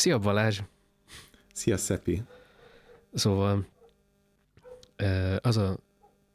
Szia 0.00 0.18
Balázs! 0.18 0.60
Szia 1.52 1.76
Szepi! 1.76 2.22
Szóval 3.14 3.66
az 5.40 5.56
a 5.56 5.78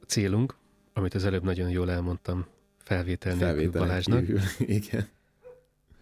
célunk, 0.07 0.55
amit 0.93 1.13
az 1.13 1.25
előbb 1.25 1.43
nagyon 1.43 1.69
jól 1.69 1.91
elmondtam 1.91 2.45
felvétel 2.77 3.35
nélkül 3.35 3.71
Balázsnak, 3.71 4.19
kívül. 4.19 4.39
Igen. 4.79 5.09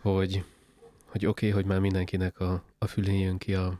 hogy, 0.01 0.43
hogy 1.05 1.25
oké, 1.25 1.47
okay, 1.47 1.61
hogy 1.61 1.65
már 1.69 1.79
mindenkinek 1.79 2.39
a, 2.39 2.63
a 2.77 2.87
fülén 2.87 3.19
jön 3.19 3.37
ki 3.37 3.53
a, 3.53 3.79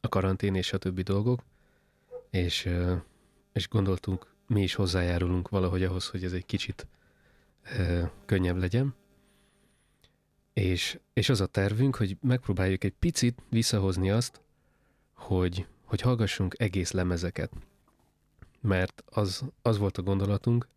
a 0.00 0.08
karantén 0.08 0.54
és 0.54 0.72
a 0.72 0.78
többi 0.78 1.02
dolgok, 1.02 1.42
és, 2.30 2.68
és 3.52 3.68
gondoltunk, 3.68 4.34
mi 4.46 4.62
is 4.62 4.74
hozzájárulunk 4.74 5.48
valahogy 5.48 5.82
ahhoz, 5.82 6.08
hogy 6.08 6.24
ez 6.24 6.32
egy 6.32 6.46
kicsit 6.46 6.86
könnyebb 8.26 8.56
legyen. 8.56 8.94
És, 10.52 10.98
és 11.12 11.28
az 11.28 11.40
a 11.40 11.46
tervünk, 11.46 11.96
hogy 11.96 12.16
megpróbáljuk 12.20 12.84
egy 12.84 12.94
picit 12.98 13.42
visszahozni 13.48 14.10
azt, 14.10 14.40
hogy, 15.12 15.66
hogy 15.84 16.00
hallgassunk 16.00 16.54
egész 16.58 16.90
lemezeket. 16.90 17.52
Mert 18.60 19.02
az, 19.06 19.42
az 19.62 19.78
volt 19.78 19.98
a 19.98 20.02
gondolatunk, 20.02 20.68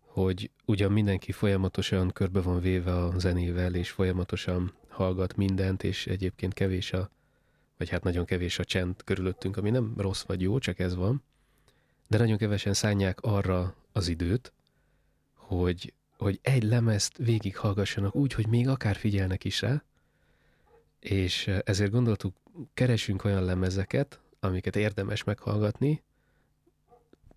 hogy 0.00 0.50
ugyan 0.64 0.92
mindenki 0.92 1.32
folyamatosan 1.32 2.10
körbe 2.10 2.40
van 2.40 2.60
véve 2.60 2.96
a 2.96 3.18
zenével, 3.18 3.74
és 3.74 3.90
folyamatosan 3.90 4.72
hallgat 4.88 5.36
mindent, 5.36 5.82
és 5.82 6.06
egyébként 6.06 6.54
kevés 6.54 6.92
a, 6.92 7.10
vagy 7.76 7.88
hát 7.88 8.02
nagyon 8.02 8.24
kevés 8.24 8.58
a 8.58 8.64
csend 8.64 9.04
körülöttünk, 9.04 9.56
ami 9.56 9.70
nem 9.70 9.94
rossz 9.96 10.22
vagy 10.22 10.40
jó, 10.40 10.58
csak 10.58 10.78
ez 10.78 10.94
van. 10.94 11.22
De 12.06 12.18
nagyon 12.18 12.36
kevesen 12.36 12.74
szánják 12.74 13.20
arra 13.20 13.74
az 13.92 14.08
időt, 14.08 14.52
hogy, 15.34 15.92
hogy 16.18 16.38
egy 16.42 16.62
lemezt 16.62 17.16
végighallgassanak 17.16 18.14
úgy, 18.14 18.32
hogy 18.32 18.46
még 18.46 18.68
akár 18.68 18.96
figyelnek 18.96 19.44
is 19.44 19.60
rá, 19.60 19.82
és 21.00 21.46
ezért 21.64 21.90
gondoltuk, 21.90 22.36
keresünk 22.74 23.24
olyan 23.24 23.44
lemezeket, 23.44 24.20
amiket 24.40 24.76
érdemes 24.76 25.24
meghallgatni, 25.24 26.02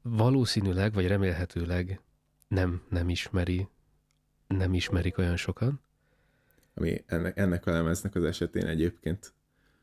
valószínűleg, 0.02 0.94
vagy 0.94 1.08
remélhetőleg 1.08 2.02
nem, 2.48 2.82
nem 2.90 3.10
ismeri, 3.10 3.68
nem 4.48 4.74
ismerik 4.74 5.18
olyan 5.18 5.38
sokan. 5.38 5.82
Ami 6.74 7.04
ennek, 7.06 7.38
ennek 7.38 7.66
a 7.66 7.72
lemeznek 7.72 8.16
az 8.16 8.24
esetén 8.24 8.66
egyébként 8.66 9.34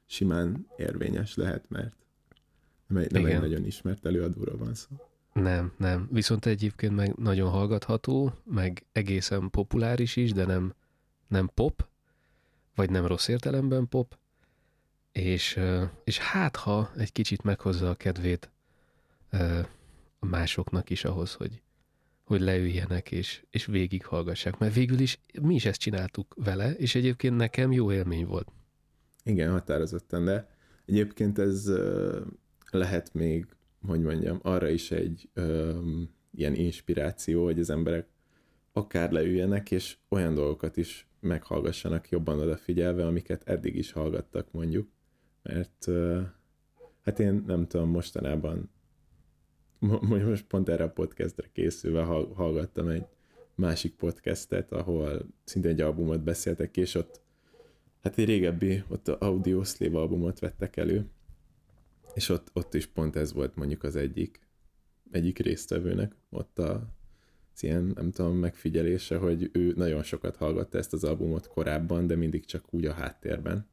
simán 0.07 0.67
érvényes 0.77 1.35
lehet, 1.35 1.69
mert 1.69 1.95
nem 2.87 3.03
egy, 3.03 3.13
nem 3.13 3.27
egy 3.27 3.41
nagyon 3.41 3.65
ismert 3.65 4.07
előadóra 4.07 4.57
van 4.57 4.75
szó. 4.75 5.08
Nem, 5.33 5.73
nem. 5.77 6.09
Viszont 6.13 6.47
egyébként 6.47 6.95
meg 6.95 7.15
nagyon 7.17 7.51
hallgatható, 7.51 8.33
meg 8.45 8.87
egészen 8.93 9.51
populáris 9.51 10.17
is, 10.17 10.33
de 10.33 10.45
nem, 10.45 10.75
nem 11.29 11.51
pop, 11.55 11.89
vagy 12.75 12.91
nem 12.91 13.07
rossz 13.07 13.29
értelemben 13.29 13.89
pop, 13.89 14.19
és, 15.13 15.61
és 16.05 16.19
hát 16.19 16.57
ha 16.57 16.91
egy 16.97 17.13
kicsit 17.13 17.43
meghozza 17.43 17.91
a 17.91 17.95
kedvét 17.95 18.51
másoknak 20.21 20.91
is 20.91 21.05
ahhoz, 21.05 21.35
hogy, 21.35 21.63
hogy 22.25 22.41
leüljenek 22.41 23.11
és, 23.11 23.45
és 23.51 23.67
végighallgassák. 23.67 24.59
Mert 24.59 24.75
végül 24.75 24.99
is 24.99 25.21
mi 25.43 25.55
is 25.55 25.65
ezt 25.65 25.81
csináltuk 25.81 26.35
vele, 26.37 26.73
és 26.73 26.95
egyébként 26.95 27.37
nekem 27.37 27.73
jó 27.73 27.93
élmény 27.93 28.27
volt. 28.27 28.53
Igen, 29.25 29.51
határozottan, 29.51 30.25
de 30.25 30.57
egyébként 30.87 31.39
ez 31.39 31.71
lehet 32.71 33.15
még, 33.15 33.47
hogy 33.87 34.01
mondjam, 34.01 34.39
arra 34.43 34.69
is 34.69 34.91
egy 34.91 35.31
um, 35.37 36.15
ilyen 36.31 36.55
inspiráció, 36.55 37.45
hogy 37.45 37.59
az 37.59 37.71
emberek 37.71 38.09
akár 38.73 39.13
leüljenek, 39.13 39.71
és 39.71 39.97
olyan 40.09 40.35
dolgokat 40.35 40.77
is 40.77 41.09
meghallgassanak 41.21 42.09
jobban 42.09 42.39
odafigyelve, 42.39 43.07
amiket 43.07 43.49
eddig 43.49 43.77
is 43.77 43.93
hallgattak 43.93 44.53
mondjuk, 44.53 44.89
mert 45.43 45.85
uh, 45.87 46.23
hát 47.03 47.21
én 47.21 47.45
nem 47.47 47.67
tudom, 47.67 47.91
mostanában 47.91 48.71
most 49.79 50.47
pont 50.47 50.69
erre 50.69 50.85
a 50.85 50.91
podcastre 50.91 51.49
készülve 51.53 52.03
hallgattam 52.35 52.89
egy 52.89 53.07
másik 53.55 53.95
podcastet, 53.95 54.73
ahol 54.73 55.27
szintén 55.45 55.71
egy 55.71 55.81
albumot 55.81 56.23
beszéltek, 56.23 56.77
és 56.77 56.95
ott 56.95 57.21
hát 58.01 58.19
egy 58.19 58.25
régebbi, 58.25 58.83
ott 58.89 59.09
a 59.09 59.17
Audio 59.21 59.65
Slave 59.65 59.99
albumot 59.99 60.39
vettek 60.39 60.77
elő, 60.77 61.11
és 62.15 62.29
ott, 62.29 62.51
ott 62.53 62.75
is 62.75 62.87
pont 62.87 63.17
ez 63.17 63.33
volt 63.33 63.57
mondjuk 63.57 63.83
az 63.83 63.97
egyik, 63.97 64.41
egyik 65.11 65.39
résztvevőnek, 65.39 66.15
ott 66.31 66.59
a 66.59 66.97
ilyen, 67.61 67.93
nem 67.95 68.11
tudom, 68.11 68.37
megfigyelése, 68.37 69.17
hogy 69.17 69.51
ő 69.53 69.73
nagyon 69.77 70.03
sokat 70.03 70.37
hallgatta 70.37 70.79
ezt 70.79 70.93
az 70.93 71.05
albumot 71.05 71.49
korábban, 71.49 72.07
de 72.07 72.17
mindig 72.17 72.45
csak 72.45 72.65
úgy 72.71 72.87
a 72.87 72.93
háttérben. 72.93 73.67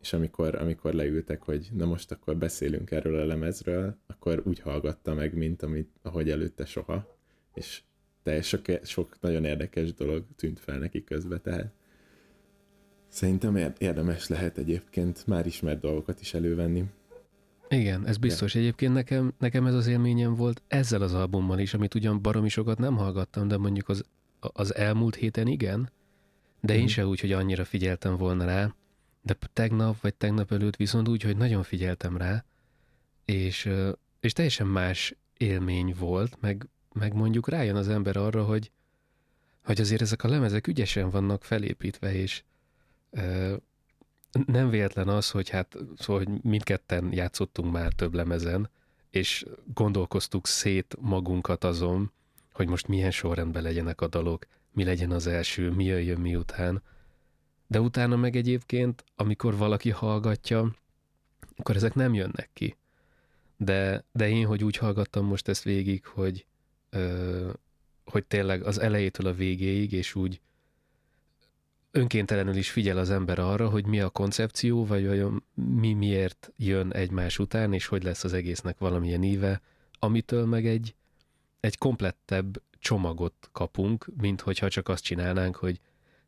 És 0.00 0.12
amikor, 0.12 0.54
amikor 0.54 0.92
leültek, 0.92 1.42
hogy 1.42 1.68
na 1.72 1.84
most 1.84 2.12
akkor 2.12 2.36
beszélünk 2.36 2.90
erről 2.90 3.20
a 3.20 3.26
lemezről, 3.26 3.96
akkor 4.06 4.42
úgy 4.44 4.58
hallgatta 4.58 5.14
meg, 5.14 5.34
mint 5.34 5.62
amit, 5.62 5.90
ahogy 6.02 6.30
előtte 6.30 6.64
soha. 6.64 7.16
És 7.54 7.82
teljes 8.22 8.46
sok, 8.48 8.64
sok 8.82 9.20
nagyon 9.20 9.44
érdekes 9.44 9.94
dolog 9.94 10.24
tűnt 10.36 10.60
fel 10.60 10.78
neki 10.78 11.04
közbe, 11.04 11.38
tehát 11.38 11.72
Szerintem 13.08 13.74
érdemes 13.78 14.28
lehet 14.28 14.58
egyébként 14.58 15.26
már 15.26 15.46
ismert 15.46 15.80
dolgokat 15.80 16.20
is 16.20 16.34
elővenni. 16.34 16.84
Igen, 17.72 18.06
ez 18.06 18.16
biztos. 18.16 18.54
Ja. 18.54 18.60
Egyébként 18.60 18.92
nekem, 18.92 19.32
nekem 19.38 19.66
ez 19.66 19.74
az 19.74 19.86
élményem 19.86 20.34
volt 20.34 20.62
ezzel 20.68 21.02
az 21.02 21.14
albummal 21.14 21.58
is, 21.58 21.74
amit 21.74 21.94
ugyan 21.94 22.22
baromi 22.22 22.48
sokat 22.48 22.78
nem 22.78 22.96
hallgattam, 22.96 23.48
de 23.48 23.56
mondjuk 23.56 23.88
az, 23.88 24.04
az 24.40 24.74
elmúlt 24.74 25.14
héten 25.14 25.46
igen, 25.46 25.90
de 26.60 26.76
én 26.76 26.82
mm. 26.82 26.86
se 26.86 27.06
úgy, 27.06 27.20
hogy 27.20 27.32
annyira 27.32 27.64
figyeltem 27.64 28.16
volna 28.16 28.44
rá, 28.44 28.74
de 29.22 29.36
tegnap 29.52 30.00
vagy 30.00 30.14
tegnap 30.14 30.52
előtt 30.52 30.76
viszont 30.76 31.08
úgy, 31.08 31.22
hogy 31.22 31.36
nagyon 31.36 31.62
figyeltem 31.62 32.16
rá, 32.16 32.44
és, 33.24 33.70
és 34.20 34.32
teljesen 34.32 34.66
más 34.66 35.14
élmény 35.36 35.94
volt, 35.98 36.40
meg, 36.40 36.68
meg 36.92 37.14
mondjuk 37.14 37.48
rájön 37.48 37.76
az 37.76 37.88
ember 37.88 38.16
arra, 38.16 38.44
hogy, 38.44 38.70
hogy 39.64 39.80
azért 39.80 40.00
ezek 40.00 40.24
a 40.24 40.28
lemezek 40.28 40.66
ügyesen 40.66 41.10
vannak 41.10 41.44
felépítve, 41.44 42.14
és, 42.14 42.44
nem 44.46 44.70
véletlen 44.70 45.08
az, 45.08 45.30
hogy 45.30 45.48
hát 45.48 45.76
szóval, 45.96 46.24
hogy 46.24 46.42
mindketten 46.42 47.12
játszottunk 47.12 47.72
már 47.72 47.92
több 47.92 48.14
lemezen, 48.14 48.70
és 49.10 49.46
gondolkoztuk 49.74 50.46
szét 50.46 50.96
magunkat 51.00 51.64
azon, 51.64 52.12
hogy 52.52 52.68
most 52.68 52.88
milyen 52.88 53.10
sorrendben 53.10 53.62
legyenek 53.62 54.00
a 54.00 54.08
dalok, 54.08 54.46
mi 54.72 54.84
legyen 54.84 55.10
az 55.10 55.26
első, 55.26 55.70
mi 55.70 55.84
jöjjön 55.84 56.20
miután. 56.20 56.82
De 57.66 57.80
utána 57.80 58.16
meg 58.16 58.36
egyébként, 58.36 59.04
amikor 59.16 59.56
valaki 59.56 59.90
hallgatja, 59.90 60.74
akkor 61.56 61.76
ezek 61.76 61.94
nem 61.94 62.14
jönnek 62.14 62.50
ki. 62.52 62.76
De, 63.56 64.04
de 64.12 64.28
én, 64.28 64.46
hogy 64.46 64.64
úgy 64.64 64.76
hallgattam 64.76 65.26
most 65.26 65.48
ezt 65.48 65.62
végig, 65.62 66.06
hogy, 66.06 66.46
ö, 66.90 67.50
hogy 68.04 68.24
tényleg 68.24 68.62
az 68.62 68.80
elejétől 68.80 69.26
a 69.26 69.34
végéig, 69.34 69.92
és 69.92 70.14
úgy 70.14 70.40
önkéntelenül 71.90 72.56
is 72.56 72.70
figyel 72.70 72.98
az 72.98 73.10
ember 73.10 73.38
arra, 73.38 73.68
hogy 73.68 73.86
mi 73.86 74.00
a 74.00 74.08
koncepció, 74.08 74.86
vagy 74.86 75.06
olyan 75.06 75.44
mi 75.54 75.92
miért 75.92 76.52
jön 76.56 76.92
egymás 76.92 77.38
után, 77.38 77.72
és 77.72 77.86
hogy 77.86 78.02
lesz 78.02 78.24
az 78.24 78.32
egésznek 78.32 78.78
valamilyen 78.78 79.22
íve, 79.22 79.60
amitől 79.98 80.46
meg 80.46 80.66
egy, 80.66 80.94
egy 81.60 81.78
komplettebb 81.78 82.62
csomagot 82.78 83.48
kapunk, 83.52 84.06
mint 84.20 84.40
hogyha 84.40 84.68
csak 84.68 84.88
azt 84.88 85.04
csinálnánk, 85.04 85.56
hogy 85.56 85.80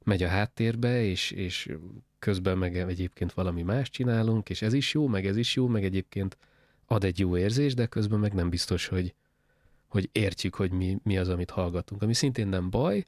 megy 0.04 0.22
a 0.22 0.28
háttérbe, 0.28 1.02
és, 1.02 1.30
és 1.30 1.76
közben 2.18 2.58
meg 2.58 2.76
egyébként 2.76 3.32
valami 3.32 3.62
más 3.62 3.90
csinálunk, 3.90 4.50
és 4.50 4.62
ez 4.62 4.72
is 4.72 4.94
jó, 4.94 5.06
meg 5.06 5.26
ez 5.26 5.36
is 5.36 5.54
jó, 5.54 5.66
meg 5.66 5.84
egyébként 5.84 6.36
ad 6.86 7.04
egy 7.04 7.18
jó 7.18 7.36
érzés, 7.36 7.74
de 7.74 7.86
közben 7.86 8.18
meg 8.18 8.32
nem 8.32 8.48
biztos, 8.48 8.86
hogy, 8.86 9.14
hogy 9.86 10.08
értjük, 10.12 10.54
hogy 10.54 10.70
mi, 10.70 10.98
mi 11.02 11.18
az, 11.18 11.28
amit 11.28 11.50
hallgatunk. 11.50 12.02
Ami 12.02 12.14
szintén 12.14 12.48
nem 12.48 12.70
baj, 12.70 13.06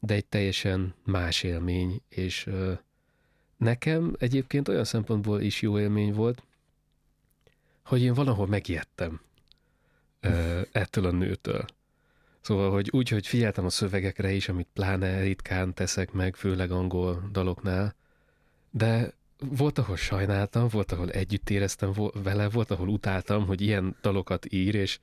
de 0.00 0.14
egy 0.14 0.26
teljesen 0.26 0.94
más 1.04 1.42
élmény, 1.42 2.02
és 2.08 2.50
nekem 3.56 4.14
egyébként 4.18 4.68
olyan 4.68 4.84
szempontból 4.84 5.40
is 5.40 5.62
jó 5.62 5.78
élmény 5.78 6.12
volt, 6.12 6.42
hogy 7.84 8.02
én 8.02 8.14
valahol 8.14 8.46
megijedtem 8.46 9.20
ettől 10.72 11.06
a 11.06 11.10
nőtől. 11.10 11.64
Szóval, 12.40 12.70
hogy 12.70 12.88
úgy, 12.92 13.08
hogy 13.08 13.26
figyeltem 13.26 13.64
a 13.64 13.70
szövegekre 13.70 14.32
is, 14.32 14.48
amit 14.48 14.68
pláne 14.72 15.20
ritkán 15.20 15.74
teszek 15.74 16.12
meg, 16.12 16.34
főleg 16.34 16.70
angol 16.70 17.28
daloknál, 17.32 17.94
de 18.70 19.12
volt, 19.38 19.78
ahol 19.78 19.96
sajnáltam, 19.96 20.68
volt, 20.68 20.92
ahol 20.92 21.10
együtt 21.10 21.50
éreztem 21.50 21.92
vele, 22.12 22.48
volt, 22.48 22.70
ahol 22.70 22.88
utáltam, 22.88 23.46
hogy 23.46 23.60
ilyen 23.60 23.96
dalokat 24.02 24.52
ír, 24.52 24.74
és 24.74 24.98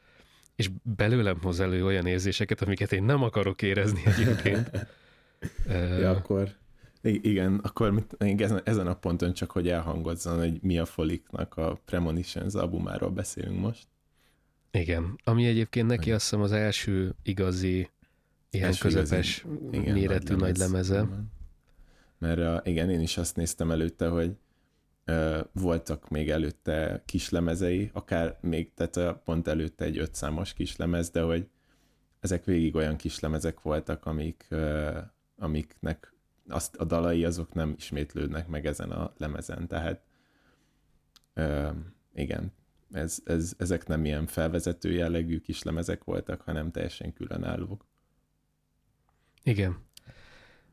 és 0.56 0.70
belőlem 0.84 1.40
hoz 1.42 1.60
elő 1.60 1.86
olyan 1.86 2.06
érzéseket, 2.06 2.62
amiket 2.62 2.92
én 2.92 3.04
nem 3.04 3.24
akarok 3.24 3.62
érezni 3.62 4.02
egyébként. 4.06 4.88
ja, 6.00 6.10
akkor 6.10 6.50
igen, 7.02 7.60
akkor 7.64 7.92
mit, 7.92 8.42
ezen, 8.42 8.62
ezen 8.64 8.88
a 8.88 8.94
ponton 8.94 9.34
csak, 9.34 9.52
hogy 9.52 9.70
elhangozzon, 9.70 10.38
hogy 10.38 10.62
mi 10.62 10.80
a 10.80 10.86
Foliknak 10.86 11.58
a 11.58 11.82
Premonitions 11.86 12.54
albumáról 12.54 13.10
beszélünk 13.10 13.60
most. 13.60 13.88
Igen, 14.72 15.20
ami 15.24 15.46
egyébként 15.46 15.88
neki 15.88 16.12
azt 16.12 16.24
hiszem 16.24 16.42
az 16.42 16.52
első 16.52 17.16
igazi, 17.24 17.90
ilyen 18.50 18.68
első 18.68 18.88
közepes 18.88 19.46
igazi, 19.46 19.78
igen, 19.78 19.94
méretű 19.94 20.36
nagy 20.36 20.58
lemeze. 20.58 20.98
Nagy 20.98 21.10
lemeze. 21.10 21.24
Mert 22.18 22.40
a, 22.40 22.62
igen, 22.70 22.90
én 22.90 23.00
is 23.00 23.18
azt 23.18 23.36
néztem 23.36 23.72
előtte, 23.72 24.08
hogy 24.08 24.36
voltak 25.52 26.10
még 26.10 26.30
előtte 26.30 27.04
kislemezei, 27.06 27.90
akár 27.94 28.38
még, 28.42 28.74
tehát 28.74 29.18
pont 29.24 29.48
előtte 29.48 29.86
egy 29.86 29.98
ötszámos 29.98 30.54
kislemez, 30.54 31.10
de 31.10 31.22
hogy 31.22 31.48
ezek 32.20 32.46
végig 32.46 32.76
olyan 32.76 32.96
kislemezek 32.96 33.62
voltak, 33.62 34.06
amik, 34.06 34.48
amiknek 35.38 36.14
azt, 36.48 36.76
a 36.76 36.84
dalai 36.84 37.26
azok 37.26 37.54
nem 37.54 37.74
ismétlődnek 37.78 38.48
meg 38.48 38.66
ezen 38.66 38.92
a 38.92 39.14
lemezen, 39.18 39.68
tehát 39.68 40.02
igen, 42.14 42.52
ez, 42.92 43.20
ez, 43.24 43.54
ezek 43.58 43.88
nem 43.88 44.06
ilyen 44.06 44.28
felvezető 44.28 44.92
jellegű 44.92 45.40
kislemezek 45.40 46.04
voltak, 46.04 46.42
hanem 46.42 46.72
teljesen 46.72 47.14
különállók. 47.14 47.86
Igen. 49.44 49.78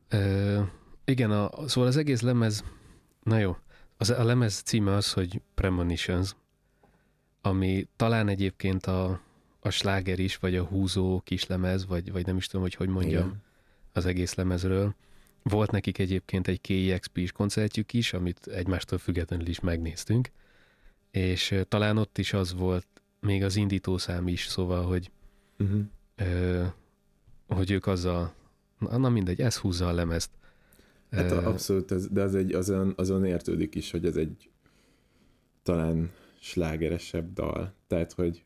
Ö, 0.09 0.61
igen, 1.05 1.31
a, 1.31 1.67
szóval 1.67 1.89
az 1.89 1.97
egész 1.97 2.21
lemez, 2.21 2.63
na 3.23 3.37
jó, 3.37 3.55
az, 4.01 4.09
a 4.09 4.23
lemez 4.23 4.61
címe 4.61 4.93
az, 4.93 5.13
hogy 5.13 5.41
Premonitions, 5.55 6.35
ami 7.41 7.87
talán 7.95 8.27
egyébként 8.27 8.85
a, 8.85 9.21
a 9.59 9.69
sláger 9.69 10.19
is, 10.19 10.37
vagy 10.37 10.55
a 10.55 10.63
húzó 10.63 11.21
kislemez, 11.23 11.85
vagy, 11.85 12.11
vagy 12.11 12.25
nem 12.25 12.37
is 12.37 12.45
tudom, 12.45 12.61
hogy 12.61 12.75
hogy 12.75 12.89
mondjam 12.89 13.27
Igen. 13.27 13.41
az 13.91 14.05
egész 14.05 14.33
lemezről. 14.33 14.95
Volt 15.43 15.71
nekik 15.71 15.97
egyébként 15.97 16.47
egy 16.47 16.61
KEXP-s 16.61 17.31
koncertjük 17.31 17.93
is, 17.93 18.13
amit 18.13 18.47
egymástól 18.47 18.97
függetlenül 18.97 19.47
is 19.47 19.59
megnéztünk, 19.59 20.31
és 21.11 21.55
talán 21.67 21.97
ott 21.97 22.17
is 22.17 22.33
az 22.33 22.53
volt, 22.53 22.87
még 23.19 23.43
az 23.43 23.55
indítószám 23.55 24.27
is, 24.27 24.47
szóval, 24.47 24.85
hogy 24.85 25.11
uh-huh. 25.59 25.81
ö, 26.15 26.65
hogy 27.47 27.71
ők 27.71 27.87
azzal, 27.87 28.33
na, 28.77 28.97
na 28.97 29.09
mindegy, 29.09 29.41
ez 29.41 29.57
húzza 29.57 29.87
a 29.87 29.91
lemezt. 29.91 30.31
Hát 31.11 31.31
abszolút, 31.31 31.91
ez, 31.91 32.07
de 32.07 32.21
az 32.21 32.35
egy, 32.35 32.53
azon, 32.53 32.93
azon 32.95 33.25
értődik 33.25 33.75
is, 33.75 33.91
hogy 33.91 34.05
ez 34.05 34.15
egy 34.15 34.49
talán 35.63 36.11
slágeresebb 36.39 37.33
dal. 37.33 37.73
Tehát, 37.87 38.11
hogy 38.13 38.43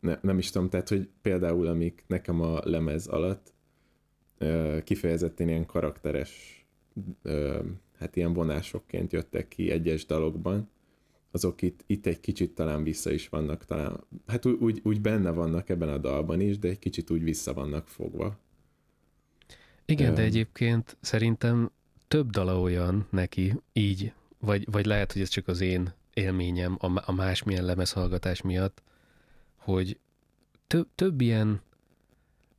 ne, 0.00 0.18
nem 0.22 0.38
is 0.38 0.50
tudom, 0.50 0.68
tehát, 0.68 0.88
hogy 0.88 1.08
például 1.22 1.66
amik 1.66 2.04
nekem 2.06 2.40
a 2.40 2.60
lemez 2.64 3.06
alatt 3.06 3.54
kifejezetten 4.84 5.48
ilyen 5.48 5.66
karakteres 5.66 6.64
hát 7.98 8.16
ilyen 8.16 8.32
vonásokként 8.32 9.12
jöttek 9.12 9.48
ki 9.48 9.70
egyes 9.70 10.06
dalokban, 10.06 10.70
azok 11.30 11.62
itt, 11.62 11.84
itt 11.86 12.06
egy 12.06 12.20
kicsit 12.20 12.54
talán 12.54 12.82
vissza 12.82 13.10
is 13.10 13.28
vannak, 13.28 13.64
talán, 13.64 14.04
hát 14.26 14.46
úgy, 14.46 14.80
úgy 14.82 15.00
benne 15.00 15.30
vannak 15.30 15.68
ebben 15.68 15.88
a 15.88 15.98
dalban 15.98 16.40
is, 16.40 16.58
de 16.58 16.68
egy 16.68 16.78
kicsit 16.78 17.10
úgy 17.10 17.22
vissza 17.22 17.54
vannak 17.54 17.88
fogva. 17.88 18.38
Igen, 19.86 20.14
de 20.14 20.22
egyébként 20.22 20.96
szerintem 21.00 21.70
több 22.08 22.30
dala 22.30 22.60
olyan 22.60 23.06
neki, 23.10 23.54
így, 23.72 24.12
vagy, 24.38 24.70
vagy 24.70 24.86
lehet, 24.86 25.12
hogy 25.12 25.22
ez 25.22 25.28
csak 25.28 25.48
az 25.48 25.60
én 25.60 25.92
élményem 26.14 26.76
a, 26.80 27.10
a 27.10 27.12
másmilyen 27.12 27.64
lemezhallgatás 27.64 28.42
miatt, 28.42 28.82
hogy 29.56 29.98
több, 30.66 30.88
több 30.94 31.20
ilyen, 31.20 31.60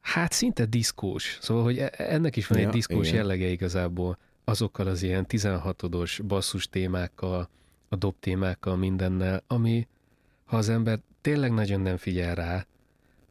hát 0.02 0.32
szinte 0.32 0.66
diszkós, 0.66 1.38
szóval, 1.42 1.64
hogy 1.64 1.78
e, 1.78 1.92
ennek 1.98 2.36
is 2.36 2.48
van 2.48 2.60
ja, 2.60 2.66
egy 2.66 2.74
diszkós 2.74 3.08
igen. 3.08 3.20
jellege 3.20 3.48
igazából, 3.48 4.18
azokkal 4.44 4.88
az 4.88 5.04
ilyen 5.04 5.26
16-os 5.30 6.20
basszus 6.28 6.70
témákkal, 6.70 7.50
a 7.90 7.96
dob 7.96 8.16
témákkal, 8.20 8.76
mindennel, 8.76 9.44
ami, 9.48 9.88
ha 10.46 10.58
az 10.58 10.70
ember 10.70 11.00
tényleg 11.22 11.54
nagyon 11.54 11.82
nem 11.82 11.98
figyel 11.98 12.36
rá, 12.36 12.66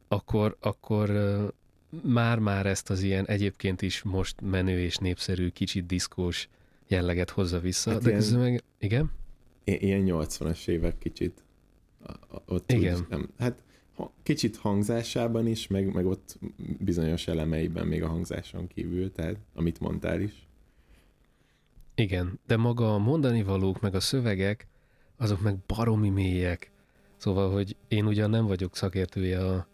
akkor, 0.07 0.57
akkor 0.59 1.09
már-már 1.89 2.65
ezt 2.65 2.89
az 2.89 3.01
ilyen 3.01 3.25
egyébként 3.25 3.81
is 3.81 4.03
most 4.03 4.41
menő 4.41 4.79
és 4.79 4.97
népszerű, 4.97 5.49
kicsit 5.49 5.85
diszkós 5.85 6.49
jelleget 6.87 7.29
hozza 7.29 7.59
vissza. 7.59 7.91
Hát 7.91 8.01
de 8.01 8.09
ilyen, 8.09 8.39
meg, 8.39 8.63
igen? 8.79 9.11
Ilyen 9.63 10.03
80-as 10.05 10.67
évek 10.67 10.97
kicsit. 10.97 11.43
Ott 12.45 12.71
igen. 12.71 12.95
Úgy, 12.95 13.05
nem, 13.09 13.29
hát 13.37 13.63
kicsit 14.23 14.57
hangzásában 14.57 15.47
is, 15.47 15.67
meg, 15.67 15.93
meg 15.93 16.05
ott 16.05 16.37
bizonyos 16.79 17.27
elemeiben 17.27 17.87
még 17.87 18.03
a 18.03 18.07
hangzáson 18.07 18.67
kívül, 18.67 19.11
tehát 19.11 19.35
amit 19.53 19.79
mondtál 19.79 20.21
is. 20.21 20.47
Igen, 21.95 22.39
de 22.47 22.57
maga 22.57 22.93
a 22.93 22.97
mondani 22.97 23.43
valók, 23.43 23.81
meg 23.81 23.95
a 23.95 23.99
szövegek, 23.99 24.67
azok 25.17 25.41
meg 25.41 25.55
baromi 25.67 26.09
mélyek. 26.09 26.71
Szóval, 27.17 27.51
hogy 27.51 27.75
én 27.87 28.05
ugyan 28.05 28.29
nem 28.29 28.45
vagyok 28.45 28.75
szakértője 28.75 29.45
a 29.45 29.67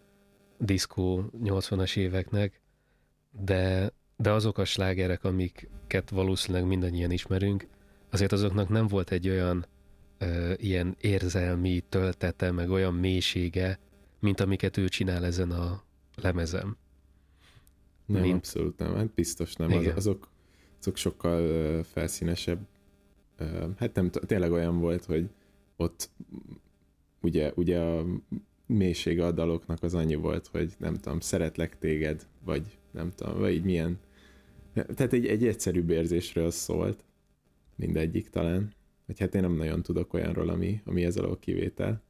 diszkó 0.64 1.30
80-as 1.44 1.98
éveknek, 1.98 2.62
de, 3.32 3.94
de 4.16 4.32
azok 4.32 4.58
a 4.58 4.66
slágerek, 4.66 5.24
amiket 5.24 6.10
valószínűleg 6.10 6.68
mindannyian 6.68 7.12
ismerünk, 7.12 7.68
azért 8.10 8.32
azoknak 8.32 8.70
nem 8.70 8.88
volt 8.88 9.12
egy 9.12 9.30
olyan 9.30 9.66
ö, 10.18 10.54
ilyen 10.58 10.96
érzelmi 11.00 11.84
töltete, 11.90 12.52
meg 12.52 12.70
olyan 12.70 12.94
mélysége, 12.94 13.80
mint 14.20 14.40
amiket 14.40 14.78
ő 14.78 14.88
csinál 14.88 15.26
ezen 15.26 15.52
a 15.52 15.84
lemezem. 16.16 16.78
Nem, 18.06 18.22
mint... 18.22 18.36
abszolút 18.36 18.78
nem, 18.78 18.96
hát 18.96 19.14
biztos 19.14 19.56
nem. 19.56 19.72
Az, 19.72 19.86
azok, 19.96 20.30
azok 20.80 20.98
sokkal 20.98 21.84
felszínesebb. 21.84 22.68
Hát 23.78 23.96
nem, 23.96 24.10
tényleg 24.10 24.52
olyan 24.52 24.80
volt, 24.80 25.06
hogy 25.06 25.30
ott 25.76 26.10
ugye, 27.22 27.52
ugye 27.56 27.80
a 27.80 28.06
mélysége 28.74 29.26
a 29.26 29.32
daloknak 29.32 29.84
az 29.84 29.94
annyi 29.94 30.16
volt, 30.16 30.48
hogy 30.48 30.74
nem 30.78 30.94
tudom, 30.96 31.20
szeretlek 31.20 31.78
téged, 31.80 32.28
vagy 32.46 32.78
nem 32.92 33.12
tudom, 33.16 33.40
vagy 33.40 33.54
így 33.54 33.64
milyen. 33.64 34.00
Tehát 34.74 35.14
egy, 35.14 35.28
egy 35.28 35.48
egyszerűbb 35.48 35.90
érzésről 35.90 36.52
szólt, 36.52 37.04
mindegyik 37.76 38.30
talán. 38.30 38.74
Vagy 39.06 39.20
hát 39.20 39.36
én 39.36 39.42
nem 39.42 39.56
nagyon 39.56 39.82
tudok 39.82 40.14
olyanról, 40.14 40.50
ami, 40.50 40.82
ami 40.86 41.04
ez 41.04 41.18
alól 41.18 41.40
kivétel. 41.40 42.02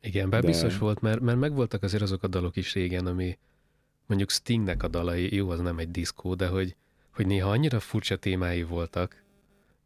Igen, 0.00 0.30
bár 0.30 0.40
De... 0.40 0.46
biztos 0.46 0.78
volt, 0.78 1.00
mert, 1.00 1.20
mert 1.20 1.38
megvoltak 1.38 1.82
azért 1.82 2.02
azok 2.02 2.22
a 2.22 2.28
dalok 2.28 2.56
is 2.56 2.74
régen, 2.74 3.06
ami 3.06 3.38
mondjuk 4.06 4.30
Stingnek 4.30 4.82
a 4.82 4.88
dalai, 4.88 5.34
jó, 5.34 5.48
az 5.48 5.60
nem 5.60 5.78
egy 5.78 5.90
diszkó, 5.90 6.34
de 6.34 6.46
hogy, 6.46 6.76
hogy 7.10 7.26
néha 7.26 7.50
annyira 7.50 7.80
furcsa 7.80 8.16
témái 8.16 8.62
voltak, 8.62 9.24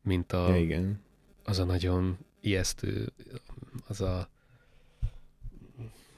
mint 0.03 0.33
a, 0.33 0.49
ja, 0.49 0.61
igen. 0.61 1.01
az 1.45 1.59
a 1.59 1.65
nagyon 1.65 2.19
ijesztő, 2.41 3.13
az 3.87 4.01
a 4.01 4.29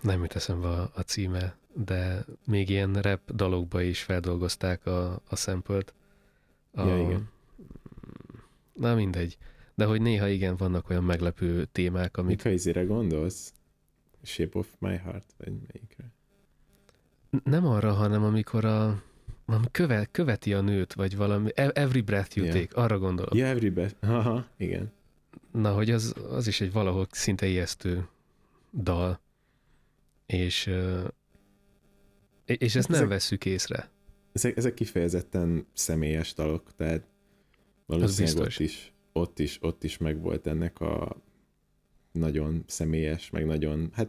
nem 0.03 0.21
jut 0.21 0.35
eszembe 0.35 0.69
a, 0.69 0.91
a 0.95 1.01
címe, 1.01 1.57
de 1.75 2.25
még 2.47 2.69
ilyen 2.69 2.93
rap 2.93 3.31
dalokba 3.33 3.83
is 3.83 4.03
feldolgozták 4.03 4.87
a, 4.87 5.21
a 5.29 5.37
sample-t. 5.37 5.95
A, 6.75 6.87
ja, 6.87 6.99
igen. 6.99 7.29
Na 8.73 8.95
mindegy. 8.95 9.39
De 9.75 9.85
hogy 9.85 10.01
néha 10.01 10.29
igen, 10.29 10.57
vannak 10.57 10.91
olyan 10.91 11.05
meglepő 11.05 11.65
témák, 11.65 12.17
amik... 12.17 12.45
Mikor 12.45 12.87
gondolsz? 12.87 13.53
Shape 14.23 14.59
of 14.59 14.69
my 14.79 14.97
heart, 14.97 15.35
vagy 15.39 15.53
melyikre? 15.53 16.13
Nem 17.45 17.67
arra, 17.67 17.93
hanem 17.93 18.25
amikor 18.25 18.65
a 18.65 19.03
ami 19.47 19.67
követ, 19.71 20.11
követi 20.11 20.55
a 20.55 20.61
nőt, 20.61 20.93
vagy 20.93 21.17
valami, 21.17 21.51
e, 21.55 21.71
every 21.75 22.01
breath 22.01 22.37
you 22.37 22.47
yeah. 22.47 22.59
take, 22.59 22.81
arra 22.81 22.99
gondolok. 22.99 23.35
Yeah, 23.35 23.51
every 23.51 23.71
breath, 23.71 23.95
aha, 24.01 24.47
igen. 24.57 24.93
Na, 25.51 25.75
hogy 25.75 25.91
az, 25.91 26.15
az 26.31 26.47
is 26.47 26.61
egy 26.61 26.73
valahol 26.73 27.07
szinte 27.11 27.47
ijesztő 27.47 28.09
dal, 28.73 29.21
és, 30.27 30.71
és 32.45 32.75
ezt 32.75 32.89
nem 32.89 32.97
ezek, 32.99 33.09
vesszük 33.09 33.45
észre. 33.45 33.91
Ezek, 34.33 34.57
ezek 34.57 34.75
kifejezetten 34.75 35.67
személyes 35.73 36.35
dalok, 36.35 36.75
tehát 36.77 37.07
valószínűleg 37.87 38.39
ott 38.39 38.59
is, 38.59 38.93
ott 39.13 39.39
is, 39.39 39.59
ott 39.61 39.85
is 39.85 39.99
megvolt 39.99 40.47
ennek 40.47 40.81
a 40.81 41.23
nagyon 42.13 42.65
személyes, 42.67 43.31
meg 43.31 43.47
nagyon, 43.47 43.91
hát 43.93 44.09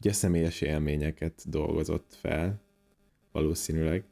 ugye 0.00 0.12
személyes 0.12 0.60
élményeket 0.60 1.48
dolgozott 1.48 2.16
fel, 2.20 2.60
valószínűleg. 3.32 4.04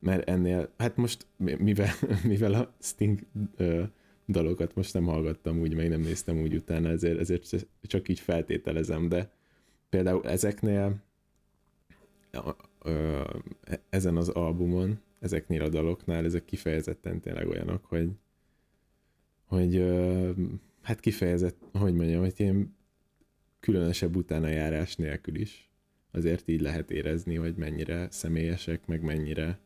Mert 0.00 0.28
ennél, 0.28 0.74
hát 0.78 0.96
most 0.96 1.26
mivel, 1.36 1.90
mivel 2.24 2.54
a 2.54 2.74
Sting 2.80 3.20
ö, 3.56 3.82
dalokat 4.26 4.74
most 4.74 4.94
nem 4.94 5.04
hallgattam 5.04 5.60
úgy, 5.60 5.74
meg 5.74 5.88
nem 5.88 6.00
néztem 6.00 6.40
úgy 6.40 6.54
utána, 6.54 6.88
ezért, 6.88 7.18
ezért 7.18 7.66
csak 7.82 8.08
így 8.08 8.20
feltételezem, 8.20 9.08
de 9.08 9.32
például 9.94 10.28
ezeknél 10.28 11.02
ezen 13.88 14.16
az 14.16 14.28
albumon, 14.28 15.00
ezeknél 15.20 15.62
a 15.62 15.68
daloknál, 15.68 16.24
ezek 16.24 16.44
kifejezetten 16.44 17.20
tényleg 17.20 17.48
olyanok, 17.48 17.84
hogy 17.84 18.10
hogy 19.44 19.84
hát 20.82 21.00
kifejezett, 21.00 21.56
hogy 21.72 21.94
mondjam, 21.94 22.20
hogy 22.20 22.34
ilyen 22.36 22.76
különösebb 23.60 24.16
utána 24.16 24.48
járás 24.48 24.96
nélkül 24.96 25.34
is 25.34 25.70
azért 26.10 26.48
így 26.48 26.60
lehet 26.60 26.90
érezni, 26.90 27.34
hogy 27.34 27.54
mennyire 27.56 28.06
személyesek, 28.10 28.86
meg 28.86 29.02
mennyire 29.02 29.58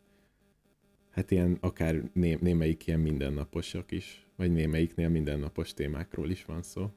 hát 1.10 1.30
ilyen 1.30 1.58
akár 1.60 2.10
né, 2.12 2.38
némelyik 2.40 2.86
ilyen 2.86 3.00
mindennaposak 3.00 3.90
is, 3.90 4.26
vagy 4.36 4.52
némelyiknél 4.52 5.08
mindennapos 5.08 5.74
témákról 5.74 6.30
is 6.30 6.44
van 6.44 6.62
szó. 6.62 6.90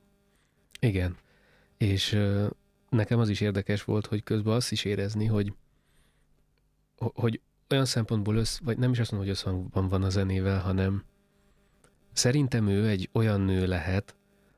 Igen, 0.80 1.18
és 1.78 2.18
nekem 2.92 3.20
az 3.20 3.30
is 3.30 3.42
érdekes 3.42 3.84
volt, 3.84 4.06
hogy 4.06 4.24
közben 4.24 4.54
azt 4.54 4.72
is 4.72 4.86
érezni, 4.86 5.26
hogy 5.26 5.54
hogy 7.14 7.42
olyan 7.70 7.86
szempontból 7.86 8.36
össz, 8.36 8.58
vagy 8.58 8.78
nem 8.78 8.92
is 8.92 9.00
azt 9.00 9.12
mondom, 9.12 9.30
hogy 9.30 9.38
összhangban 9.38 9.88
van 9.88 10.04
a 10.04 10.10
zenével, 10.10 10.60
hanem 10.60 11.04
szerintem 12.14 12.68
ő 12.68 12.88
egy 12.88 13.10
olyan 13.12 13.42
nő 13.42 13.68
lehet, 13.68 14.16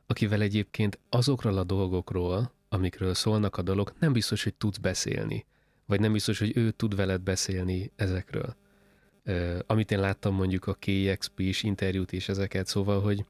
akivel 0.08 0.42
egyébként 0.42 1.00
azokról 1.10 1.58
a 1.58 1.63
dolgokról, 1.63 2.54
amikről 2.70 3.13
szólnak 3.13 3.58
a 3.58 3.62
dolog, 3.62 3.94
nem 4.00 4.13
biztos, 4.13 4.44
hogy 4.44 4.54
tudsz 4.54 4.78
beszélni. 4.78 5.46
Vagy 5.86 6.00
nem 6.00 6.12
biztos, 6.12 6.40
hogy 6.40 6.58
ő 6.58 6.72
tud 6.72 6.96
veled 6.96 7.22
beszélni 7.22 7.92
ezekről. 7.96 8.56
Uh, 9.25 9.60
amit 9.68 9.92
én 9.92 10.00
láttam 10.00 10.36
mondjuk 10.36 10.68
a 10.68 10.74
KXP 10.80 11.40
is 11.40 11.63
interjút 11.63 12.13
és 12.13 12.30
ezeket, 12.30 12.68
szóval, 12.68 13.02
hogy 13.02 13.25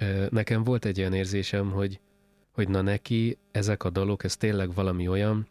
uh, 0.00 0.30
nekem 0.30 0.64
volt 0.64 0.84
egy 0.84 0.98
olyan 0.98 1.12
érzésem, 1.12 1.70
hogy, 1.70 2.00
hogy 2.58 2.68
na 2.68 2.80
neki 2.80 3.38
ezek 3.50 3.84
a 3.84 3.90
dalok, 3.90 4.24
ez 4.24 4.36
tényleg 4.36 4.74
valami 4.74 5.08
olyan, 5.08 5.48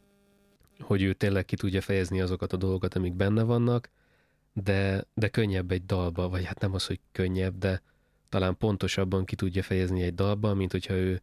hogy 0.80 1.02
ő 1.02 1.14
tényleg 1.14 1.46
ki 1.46 1.56
tudja 1.56 1.82
fejezni 1.82 2.22
azokat 2.22 2.54
a 2.54 2.58
dolgokat, 2.58 2.96
amik 2.96 3.14
benne 3.14 3.44
vannak, 3.44 3.90
de, 4.54 5.06
de 5.14 5.28
könnyebb 5.28 5.72
egy 5.72 5.86
dalba, 5.86 6.30
vagy 6.30 6.46
hát 6.46 6.60
nem 6.60 6.74
az, 6.74 6.86
hogy 6.86 7.00
könnyebb, 7.12 7.58
de 7.58 7.82
talán 8.30 8.58
pontosabban 8.58 9.26
ki 9.26 9.36
tudja 9.36 9.64
fejezni 9.64 10.02
egy 10.02 10.14
dalba, 10.14 10.54
mint 10.54 10.72
hogyha 10.72 10.94
ő 10.94 11.22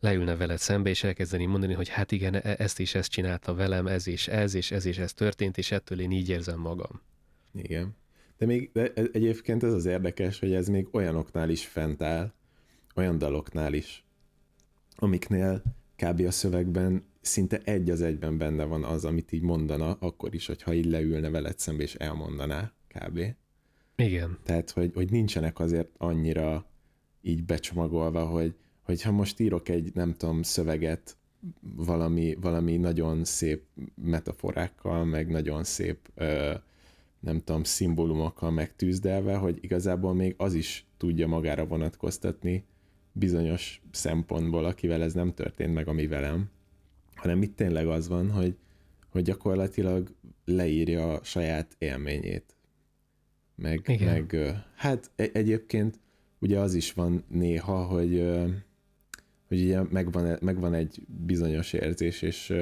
leülne 0.00 0.36
veled 0.36 0.58
szembe, 0.58 0.90
és 0.90 1.04
elkezdeni 1.04 1.46
mondani, 1.46 1.72
hogy 1.72 1.88
hát 1.88 2.12
igen, 2.12 2.34
e, 2.34 2.54
ezt 2.58 2.80
és 2.80 2.94
ezt 2.94 3.10
csinálta 3.10 3.54
velem, 3.54 3.86
ez 3.86 4.06
és 4.06 4.28
ez, 4.28 4.54
és 4.54 4.70
ez 4.70 4.84
és 4.84 4.98
ez 4.98 5.12
történt, 5.12 5.58
és 5.58 5.72
ettől 5.72 6.00
én 6.00 6.10
így 6.10 6.28
érzem 6.28 6.58
magam. 6.58 7.00
Igen. 7.52 7.96
De 8.38 8.46
még 8.46 8.70
de 8.72 8.92
e, 8.94 9.02
egyébként 9.12 9.62
ez 9.62 9.72
az 9.72 9.86
érdekes, 9.86 10.38
hogy 10.38 10.52
ez 10.52 10.68
még 10.68 10.88
olyanoknál 10.90 11.50
is 11.50 11.66
fent 11.66 12.02
áll, 12.02 12.32
olyan 12.94 13.18
daloknál 13.18 13.72
is, 13.72 14.05
amiknél 14.96 15.62
kb. 15.96 16.20
a 16.20 16.30
szövegben 16.30 17.04
szinte 17.20 17.60
egy 17.64 17.90
az 17.90 18.02
egyben 18.02 18.38
benne 18.38 18.64
van 18.64 18.84
az, 18.84 19.04
amit 19.04 19.32
így 19.32 19.42
mondana, 19.42 19.96
akkor 20.00 20.34
is, 20.34 20.46
hogyha 20.46 20.74
így 20.74 20.84
leülne 20.84 21.30
veled 21.30 21.58
szembe 21.58 21.82
és 21.82 21.94
elmondaná 21.94 22.72
kb. 22.88 23.20
Igen. 23.96 24.38
Tehát, 24.42 24.70
hogy, 24.70 24.90
hogy 24.94 25.10
nincsenek 25.10 25.58
azért 25.58 25.88
annyira 25.96 26.66
így 27.22 27.44
becsomagolva, 27.44 28.24
hogy, 28.24 28.54
hogy 28.82 29.02
ha 29.02 29.12
most 29.12 29.40
írok 29.40 29.68
egy, 29.68 29.90
nem 29.94 30.14
tudom, 30.14 30.42
szöveget 30.42 31.16
valami, 31.60 32.36
valami 32.40 32.76
nagyon 32.76 33.24
szép 33.24 33.62
metaforákkal, 33.94 35.04
meg 35.04 35.30
nagyon 35.30 35.64
szép, 35.64 36.10
ö, 36.14 36.54
nem 37.20 37.42
tudom, 37.44 37.64
szimbólumokkal 37.64 38.50
megtűzdelve, 38.50 39.36
hogy 39.36 39.58
igazából 39.60 40.14
még 40.14 40.34
az 40.36 40.54
is 40.54 40.86
tudja 40.96 41.26
magára 41.26 41.66
vonatkoztatni 41.66 42.64
bizonyos 43.18 43.82
szempontból, 43.90 44.64
akivel 44.64 45.02
ez 45.02 45.12
nem 45.12 45.34
történt 45.34 45.74
meg, 45.74 45.88
ami 45.88 46.06
velem, 46.06 46.50
hanem 47.14 47.42
itt 47.42 47.56
tényleg 47.56 47.86
az 47.86 48.08
van, 48.08 48.30
hogy, 48.30 48.56
hogy 49.08 49.22
gyakorlatilag 49.22 50.14
leírja 50.44 51.12
a 51.12 51.24
saját 51.24 51.74
élményét. 51.78 52.56
Meg, 53.54 53.82
Igen. 53.86 54.12
meg 54.12 54.36
hát 54.74 55.10
egyébként 55.16 56.00
ugye 56.38 56.58
az 56.58 56.74
is 56.74 56.92
van 56.92 57.24
néha, 57.28 57.84
hogy, 57.84 58.32
hogy 59.48 59.62
ugye 59.62 59.82
megvan, 59.82 60.38
megvan 60.40 60.74
egy 60.74 61.02
bizonyos 61.26 61.72
érzés, 61.72 62.22
és 62.22 62.54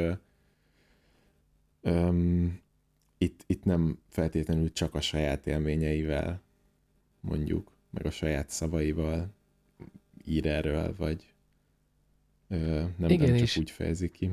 um, 1.82 2.61
itt, 3.18 3.44
itt 3.46 3.64
nem 3.64 3.99
feltétlenül 4.08 4.73
csak 4.73 4.94
a 4.94 5.00
saját 5.00 5.46
élményeivel 5.46 6.42
mondjuk, 7.20 7.73
meg 7.90 8.06
a 8.06 8.11
saját 8.11 8.50
szavaival 8.50 9.34
ír 10.24 10.46
erről, 10.46 10.94
vagy 10.96 11.32
ö, 12.48 12.56
nem, 12.96 13.10
Igen, 13.10 13.28
nem 13.28 13.36
csak 13.36 13.46
és, 13.46 13.56
úgy 13.56 13.70
fejezi 13.70 14.10
ki. 14.10 14.30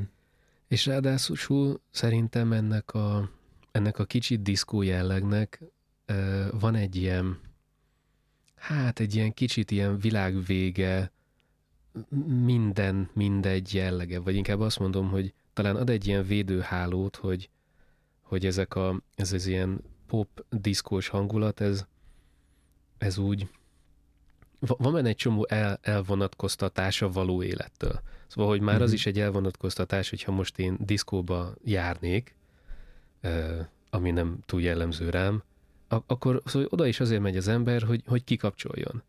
És 0.67 0.85
ráadásul 0.85 1.81
szerintem 1.89 2.53
ennek 2.53 2.93
a, 2.93 3.29
ennek 3.71 3.99
a 3.99 4.05
kicsit 4.05 4.41
diszkó 4.41 4.81
jellegnek 4.81 5.61
ö, 6.05 6.47
van 6.59 6.75
egy 6.75 6.95
ilyen, 6.95 7.39
hát 8.55 8.99
egy 8.99 9.15
ilyen 9.15 9.33
kicsit 9.33 9.71
ilyen 9.71 9.99
világvége, 9.99 11.11
minden, 12.43 13.09
mindegy 13.13 13.73
jellege, 13.73 14.19
vagy 14.19 14.35
inkább 14.35 14.59
azt 14.59 14.79
mondom, 14.79 15.09
hogy 15.09 15.33
talán 15.53 15.75
ad 15.75 15.89
egy 15.89 16.07
ilyen 16.07 16.25
védőhálót, 16.25 17.15
hogy, 17.15 17.49
hogy 18.21 18.45
ezek 18.45 18.75
a, 18.75 19.01
ez 19.15 19.33
az 19.33 19.45
ilyen 19.45 19.81
pop 20.07 20.45
diszkós 20.49 21.07
hangulat, 21.07 21.61
ez, 21.61 21.85
ez 22.97 23.17
úgy, 23.17 23.49
van 24.67 24.93
benne 24.93 25.07
egy 25.07 25.15
csomó 25.15 25.45
el, 25.49 25.79
elvonatkoztatás 25.81 27.01
a 27.01 27.11
való 27.11 27.43
élettől. 27.43 28.01
Szóval, 28.27 28.49
hogy 28.49 28.61
már 28.61 28.73
mm-hmm. 28.73 28.83
az 28.83 28.89
mhm. 28.89 28.97
is 28.97 29.05
egy 29.05 29.19
elvonatkoztatás, 29.19 30.09
hogyha 30.09 30.31
most 30.31 30.59
én 30.59 30.77
diszkóba 30.79 31.53
járnék, 31.63 32.35
ami 33.89 34.11
nem 34.11 34.37
túl 34.45 34.61
jellemző 34.61 35.09
rám, 35.09 35.43
akkor 35.87 36.41
szóval 36.45 36.67
oda 36.71 36.85
is 36.85 36.99
azért 36.99 37.21
megy 37.21 37.37
az 37.37 37.47
ember, 37.47 37.81
hogy, 37.81 38.03
hogy 38.05 38.23
kikapcsoljon. 38.23 39.03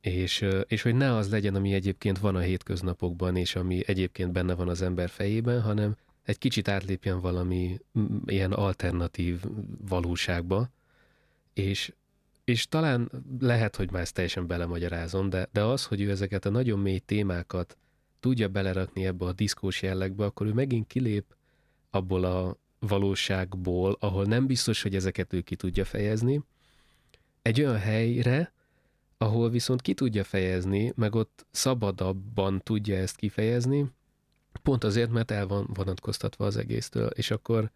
És, 0.00 0.46
és 0.66 0.82
hogy 0.82 0.94
ne 0.94 1.14
az 1.14 1.30
legyen, 1.30 1.54
ami 1.54 1.72
egyébként 1.74 2.18
van 2.18 2.36
a 2.36 2.40
hétköznapokban, 2.40 3.36
és 3.36 3.56
ami 3.56 3.82
egyébként 3.86 4.32
benne 4.32 4.54
van 4.54 4.68
az 4.68 4.82
ember 4.82 5.08
fejében, 5.08 5.62
hanem 5.62 5.96
egy 6.22 6.38
kicsit 6.38 6.68
átlépjen 6.68 7.20
valami 7.20 7.80
ilyen 8.26 8.52
alternatív 8.52 9.40
valóságba, 9.88 10.68
és, 11.54 11.92
és 12.44 12.66
talán 12.68 13.10
lehet, 13.38 13.76
hogy 13.76 13.90
már 13.90 14.02
ezt 14.02 14.14
teljesen 14.14 14.46
belemagyarázom, 14.46 15.28
de, 15.28 15.48
de 15.52 15.62
az, 15.62 15.84
hogy 15.84 16.00
ő 16.00 16.10
ezeket 16.10 16.44
a 16.44 16.50
nagyon 16.50 16.78
mély 16.78 16.98
témákat 16.98 17.76
tudja 18.20 18.48
belerakni 18.48 19.06
ebbe 19.06 19.24
a 19.24 19.32
diszkós 19.32 19.82
jellegbe, 19.82 20.24
akkor 20.24 20.46
ő 20.46 20.52
megint 20.52 20.86
kilép 20.86 21.36
abból 21.90 22.24
a 22.24 22.58
valóságból, 22.78 23.96
ahol 24.00 24.24
nem 24.24 24.46
biztos, 24.46 24.82
hogy 24.82 24.94
ezeket 24.94 25.32
ő 25.32 25.40
ki 25.40 25.56
tudja 25.56 25.84
fejezni, 25.84 26.42
egy 27.42 27.60
olyan 27.60 27.78
helyre, 27.78 28.52
ahol 29.18 29.50
viszont 29.50 29.82
ki 29.82 29.94
tudja 29.94 30.24
fejezni, 30.24 30.92
meg 30.96 31.14
ott 31.14 31.46
szabadabban 31.50 32.60
tudja 32.62 32.96
ezt 32.96 33.16
kifejezni, 33.16 33.92
pont 34.62 34.84
azért, 34.84 35.10
mert 35.10 35.30
el 35.30 35.46
van 35.46 35.68
vonatkoztatva 35.74 36.46
az 36.46 36.56
egésztől, 36.56 37.06
és 37.06 37.30
akkor 37.30 37.70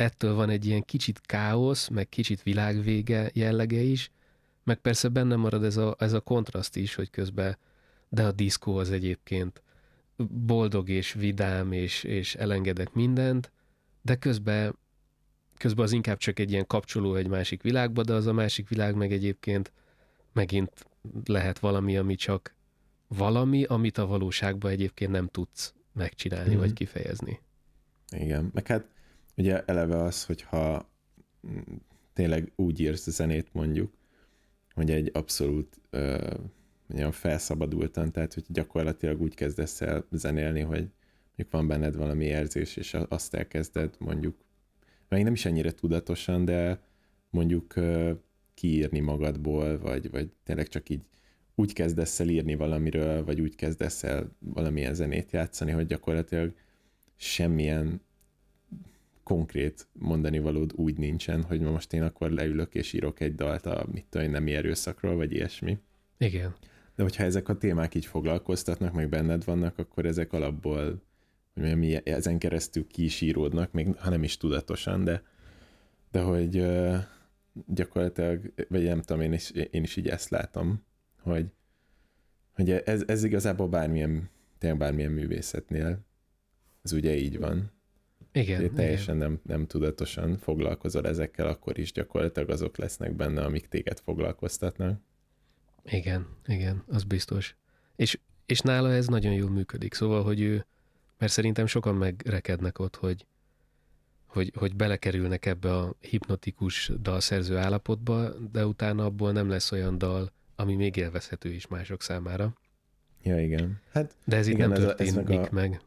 ettől 0.00 0.34
van 0.34 0.50
egy 0.50 0.66
ilyen 0.66 0.84
kicsit 0.84 1.20
káosz, 1.20 1.88
meg 1.88 2.08
kicsit 2.08 2.42
világvége 2.42 3.30
jellege 3.32 3.80
is, 3.80 4.10
meg 4.64 4.76
persze 4.76 5.08
benne 5.08 5.36
marad 5.36 5.64
ez 5.64 5.76
a, 5.76 5.96
ez 5.98 6.12
a 6.12 6.20
kontraszt 6.20 6.76
is, 6.76 6.94
hogy 6.94 7.10
közben, 7.10 7.58
de 8.08 8.24
a 8.24 8.32
diszkó 8.32 8.76
az 8.76 8.90
egyébként 8.90 9.62
boldog 10.28 10.88
és 10.88 11.12
vidám, 11.12 11.72
és, 11.72 12.04
és 12.04 12.34
elengedek 12.34 12.92
mindent, 12.92 13.52
de 14.02 14.16
közben, 14.16 14.78
közben 15.56 15.84
az 15.84 15.92
inkább 15.92 16.16
csak 16.16 16.38
egy 16.38 16.50
ilyen 16.50 16.66
kapcsoló 16.66 17.14
egy 17.14 17.28
másik 17.28 17.62
világba, 17.62 18.02
de 18.02 18.12
az 18.12 18.26
a 18.26 18.32
másik 18.32 18.68
világ 18.68 18.94
meg 18.94 19.12
egyébként 19.12 19.72
megint 20.32 20.86
lehet 21.24 21.58
valami, 21.58 21.96
ami 21.96 22.14
csak 22.14 22.54
valami, 23.08 23.64
amit 23.64 23.98
a 23.98 24.06
valóságban 24.06 24.70
egyébként 24.70 25.10
nem 25.10 25.26
tudsz 25.26 25.74
megcsinálni, 25.92 26.54
mm. 26.54 26.58
vagy 26.58 26.72
kifejezni. 26.72 27.40
Igen, 28.10 28.50
meg 28.52 28.66
hát 28.66 28.84
ugye 29.40 29.64
eleve 29.64 30.02
az, 30.02 30.24
hogyha 30.24 30.90
tényleg 32.12 32.52
úgy 32.56 32.80
írsz 32.80 33.08
zenét 33.08 33.48
mondjuk, 33.52 33.92
hogy 34.74 34.90
egy 34.90 35.10
abszolút 35.12 35.80
ö, 35.90 36.34
olyan 36.94 37.12
felszabadultan, 37.12 38.12
tehát 38.12 38.34
hogy 38.34 38.44
gyakorlatilag 38.48 39.20
úgy 39.20 39.34
kezdesz 39.34 39.80
el 39.80 40.06
zenélni, 40.10 40.60
hogy 40.60 40.88
mondjuk 41.26 41.50
van 41.50 41.66
benned 41.66 41.96
valami 41.96 42.24
érzés, 42.24 42.76
és 42.76 42.94
azt 43.08 43.34
elkezded 43.34 43.94
mondjuk, 43.98 44.36
még 45.08 45.24
nem 45.24 45.32
is 45.32 45.44
ennyire 45.44 45.72
tudatosan, 45.72 46.44
de 46.44 46.80
mondjuk 47.30 47.76
ö, 47.76 48.12
kiírni 48.54 49.00
magadból, 49.00 49.78
vagy, 49.78 50.10
vagy 50.10 50.30
tényleg 50.44 50.68
csak 50.68 50.88
így 50.88 51.02
úgy 51.54 51.72
kezdesz 51.72 52.20
el 52.20 52.28
írni 52.28 52.54
valamiről, 52.54 53.24
vagy 53.24 53.40
úgy 53.40 53.54
kezdesz 53.54 54.02
el 54.02 54.36
valamilyen 54.38 54.94
zenét 54.94 55.32
játszani, 55.32 55.70
hogy 55.70 55.86
gyakorlatilag 55.86 56.54
semmilyen 57.16 58.00
konkrét 59.30 59.88
mondani 59.92 60.38
valód 60.38 60.72
úgy 60.74 60.98
nincsen, 60.98 61.42
hogy 61.42 61.60
most 61.60 61.92
én 61.92 62.02
akkor 62.02 62.30
leülök 62.30 62.74
és 62.74 62.92
írok 62.92 63.20
egy 63.20 63.34
dalt 63.34 63.66
a 63.66 63.86
mit 63.92 64.06
tudom, 64.08 64.30
nemi 64.30 64.54
erőszakról, 64.54 65.14
vagy 65.14 65.32
ilyesmi. 65.32 65.78
Igen. 66.18 66.54
De 66.96 67.02
hogyha 67.02 67.24
ezek 67.24 67.48
a 67.48 67.56
témák 67.56 67.94
így 67.94 68.06
foglalkoztatnak, 68.06 68.92
meg 68.92 69.08
benned 69.08 69.44
vannak, 69.44 69.78
akkor 69.78 70.06
ezek 70.06 70.32
alapból, 70.32 70.84
hogy 71.54 71.62
mondjam, 71.62 71.78
mi 71.78 72.00
ezen 72.04 72.38
keresztül 72.38 72.86
ki 72.86 73.04
is 73.04 73.20
íródnak, 73.20 73.72
még 73.72 73.96
ha 73.96 74.10
nem 74.10 74.22
is 74.22 74.36
tudatosan, 74.36 75.04
de, 75.04 75.22
de 76.10 76.20
hogy 76.20 76.58
uh, 76.58 76.96
gyakorlatilag, 77.66 78.52
vagy 78.68 78.82
nem 78.82 79.00
tudom, 79.00 79.22
én 79.22 79.32
is, 79.32 79.50
én 79.50 79.82
is 79.82 79.96
így 79.96 80.08
ezt 80.08 80.28
látom, 80.28 80.84
hogy, 81.22 81.46
hogy 82.52 82.70
ez, 82.70 83.02
ez 83.06 83.24
igazából 83.24 83.68
bármilyen, 83.68 84.30
tényleg 84.58 84.78
bármilyen 84.78 85.12
művészetnél, 85.12 85.98
ez 86.82 86.92
ugye 86.92 87.16
így 87.16 87.38
van. 87.38 87.78
Igen. 88.32 88.74
teljesen 88.74 89.16
igen. 89.16 89.28
Nem, 89.28 89.40
nem 89.42 89.66
tudatosan 89.66 90.36
foglalkozol 90.36 91.06
ezekkel, 91.06 91.46
akkor 91.46 91.78
is 91.78 91.92
gyakorlatilag 91.92 92.50
azok 92.50 92.76
lesznek 92.76 93.12
benne, 93.12 93.44
amik 93.44 93.68
téged 93.68 93.98
foglalkoztatnak. 93.98 95.00
Igen, 95.84 96.26
igen, 96.46 96.82
az 96.88 97.04
biztos. 97.04 97.56
És, 97.96 98.18
és 98.46 98.60
nála 98.60 98.92
ez 98.92 99.06
nagyon 99.06 99.32
jól 99.32 99.50
működik, 99.50 99.94
szóval, 99.94 100.22
hogy 100.22 100.40
ő, 100.40 100.66
mert 101.18 101.32
szerintem 101.32 101.66
sokan 101.66 101.94
megrekednek 101.94 102.78
ott, 102.78 102.96
hogy, 102.96 103.26
hogy, 104.26 104.52
hogy 104.56 104.76
belekerülnek 104.76 105.46
ebbe 105.46 105.76
a 105.76 105.94
hipnotikus 106.00 106.92
dalszerző 107.00 107.56
állapotba, 107.56 108.28
de 108.52 108.66
utána 108.66 109.04
abból 109.04 109.32
nem 109.32 109.48
lesz 109.48 109.72
olyan 109.72 109.98
dal, 109.98 110.32
ami 110.56 110.74
még 110.74 110.96
élvezhető 110.96 111.48
is 111.52 111.66
mások 111.66 112.02
számára. 112.02 112.54
Ja, 113.22 113.40
igen. 113.42 113.80
Hát, 113.92 114.16
De 114.24 114.36
ez 114.36 114.46
itt 114.46 114.54
igen, 114.54 114.68
nem 114.68 114.78
ez 114.78 114.84
a- 114.84 114.90
ez 114.90 114.96
történik 114.96 115.26
meg 115.38 115.38
a- 115.38 115.54
meg. 115.54 115.80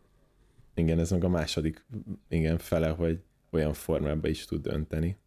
Igen, 0.76 1.00
ez 1.00 1.12
meg 1.12 1.24
a 1.24 1.30
második 1.30 1.86
igen, 2.28 2.58
fele, 2.58 2.90
hogy 2.90 3.24
olyan 3.50 3.74
formába 3.74 4.28
is 4.28 4.46
tud 4.46 4.66
önteni. 4.66 5.18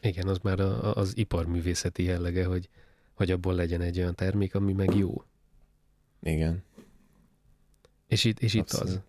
Igen, 0.00 0.28
az 0.28 0.38
már 0.38 0.60
a, 0.60 0.94
az 0.94 1.16
iparművészeti 1.16 2.02
jellege, 2.02 2.44
hogy, 2.44 2.68
hogy 3.14 3.30
abból 3.30 3.54
legyen 3.54 3.80
egy 3.80 3.98
olyan 3.98 4.14
termék, 4.14 4.54
ami 4.54 4.72
meg 4.72 4.94
jó. 4.94 5.24
Igen. 6.22 6.62
És 8.06 8.24
itt, 8.24 8.40
és 8.40 8.54
itt 8.54 8.70
az. 8.70 9.00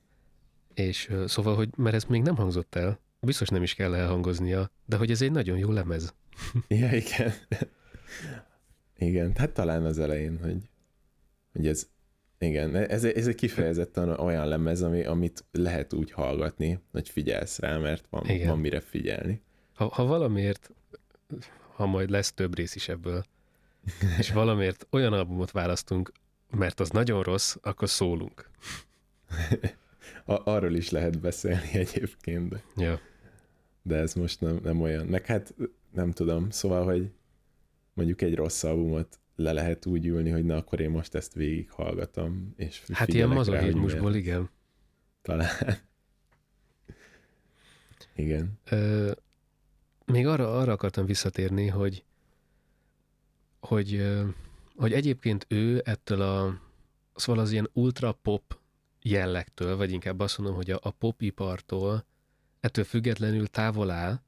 És 0.74 1.14
szóval, 1.26 1.56
hogy 1.56 1.70
mert 1.78 1.96
ez 1.96 2.04
még 2.04 2.22
nem 2.22 2.36
hangzott 2.36 2.76
el, 2.76 3.00
biztos 3.20 3.48
nem 3.48 3.64
is 3.64 3.74
kell 3.74 3.96
elhangoznia, 3.96 4.72
de 4.86 4.96
hogy 4.96 5.12
ez 5.12 5.22
egy 5.22 5.32
nagyon 5.32 5.58
jó 5.58 5.72
lemez. 5.72 6.14
Ja, 6.68 6.96
igen. 6.96 7.34
igen, 8.98 9.36
hát 9.36 9.52
talán 9.52 9.86
az 9.86 10.00
elején, 10.00 10.40
hogy, 10.42 10.70
hogy 11.52 11.68
ez, 11.68 11.90
igen, 12.40 12.76
ez, 12.76 13.04
ez 13.04 13.28
egy 13.28 13.36
kifejezetten 13.36 14.10
olyan 14.10 14.48
lemez, 14.48 14.82
ami, 14.82 15.04
amit 15.04 15.46
lehet 15.52 15.94
úgy 15.94 16.12
hallgatni, 16.12 16.80
hogy 16.92 17.10
figyelsz 17.10 17.60
rá, 17.60 17.78
mert 17.78 18.06
van, 18.10 18.30
Igen. 18.30 18.48
van 18.48 18.60
mire 18.60 18.80
figyelni. 18.80 19.42
Ha, 19.76 19.88
ha 19.88 20.06
valamiért, 20.06 20.72
ha 21.76 21.86
majd 21.86 22.10
lesz 22.10 22.34
több 22.34 22.56
rész 22.56 22.76
is 22.76 22.90
ebből, 22.90 23.24
és 24.20 24.32
valamiért 24.32 24.88
olyan 24.90 25.14
albumot 25.14 25.52
választunk, 25.52 26.12
mert 26.52 26.80
az 26.80 26.90
nagyon 26.90 27.24
rossz, 27.24 27.56
akkor 27.62 27.90
szólunk. 27.90 28.50
Arról 30.26 30.76
is 30.76 30.90
lehet 30.90 31.20
beszélni 31.20 31.70
egyébként, 31.74 32.50
de, 32.50 32.64
Ja. 32.76 33.00
de 33.82 33.96
ez 33.96 34.14
most 34.14 34.42
nem, 34.42 34.60
nem 34.64 34.82
olyan. 34.82 35.06
Meg 35.06 35.26
hát 35.26 35.54
nem 35.94 36.12
tudom, 36.12 36.50
szóval, 36.50 36.84
hogy 36.86 37.12
mondjuk 37.94 38.22
egy 38.22 38.36
rossz 38.36 38.64
albumot 38.64 39.20
le 39.38 39.52
lehet 39.52 39.86
úgy 39.86 40.06
ülni, 40.06 40.30
hogy 40.30 40.46
na 40.46 40.56
akkor 40.56 40.80
én 40.80 40.90
most 40.90 41.16
ezt 41.16 41.34
végighallgatom, 41.34 42.54
és 42.56 42.84
Hát 42.94 43.08
ilyen 43.08 43.30
mazochizmusból, 43.30 44.16
igen. 44.16 44.50
Talán. 45.22 45.50
Igen. 48.16 48.60
Ö, 48.70 49.12
még 50.06 50.28
arra, 50.28 50.58
arra 50.58 50.72
akartam 50.72 51.06
visszatérni, 51.06 51.68
hogy, 51.68 52.04
hogy, 53.60 54.16
hogy 54.76 54.94
egyébként 54.94 55.46
ő 55.50 55.82
ettől 55.86 56.22
a, 56.22 56.62
szóval 57.16 57.42
az 57.42 57.52
ilyen 57.52 57.70
ultra 57.74 58.12
pop 58.12 58.60
jellegtől, 59.02 59.78
vagy 59.78 59.92
inkább 59.92 60.20
azt 60.20 60.38
mondom, 60.38 60.56
hogy 60.56 60.72
a, 60.72 60.80
a 60.82 60.92
popipartól 60.92 62.06
ettől 62.60 62.84
függetlenül 62.84 63.48
távol 63.48 63.90
áll, 63.90 64.22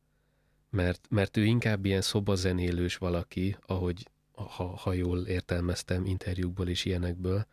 mert, 0.69 1.07
mert 1.09 1.37
ő 1.37 1.43
inkább 1.45 1.85
ilyen 1.85 2.01
szobazenélős 2.01 2.97
valaki, 2.97 3.57
ahogy 3.65 4.07
ha, 4.43 4.63
ha 4.63 4.93
jól 4.93 5.19
értelmeztem 5.19 6.05
interjúkból 6.05 6.67
és 6.67 6.85
ilyenekből, 6.85 7.45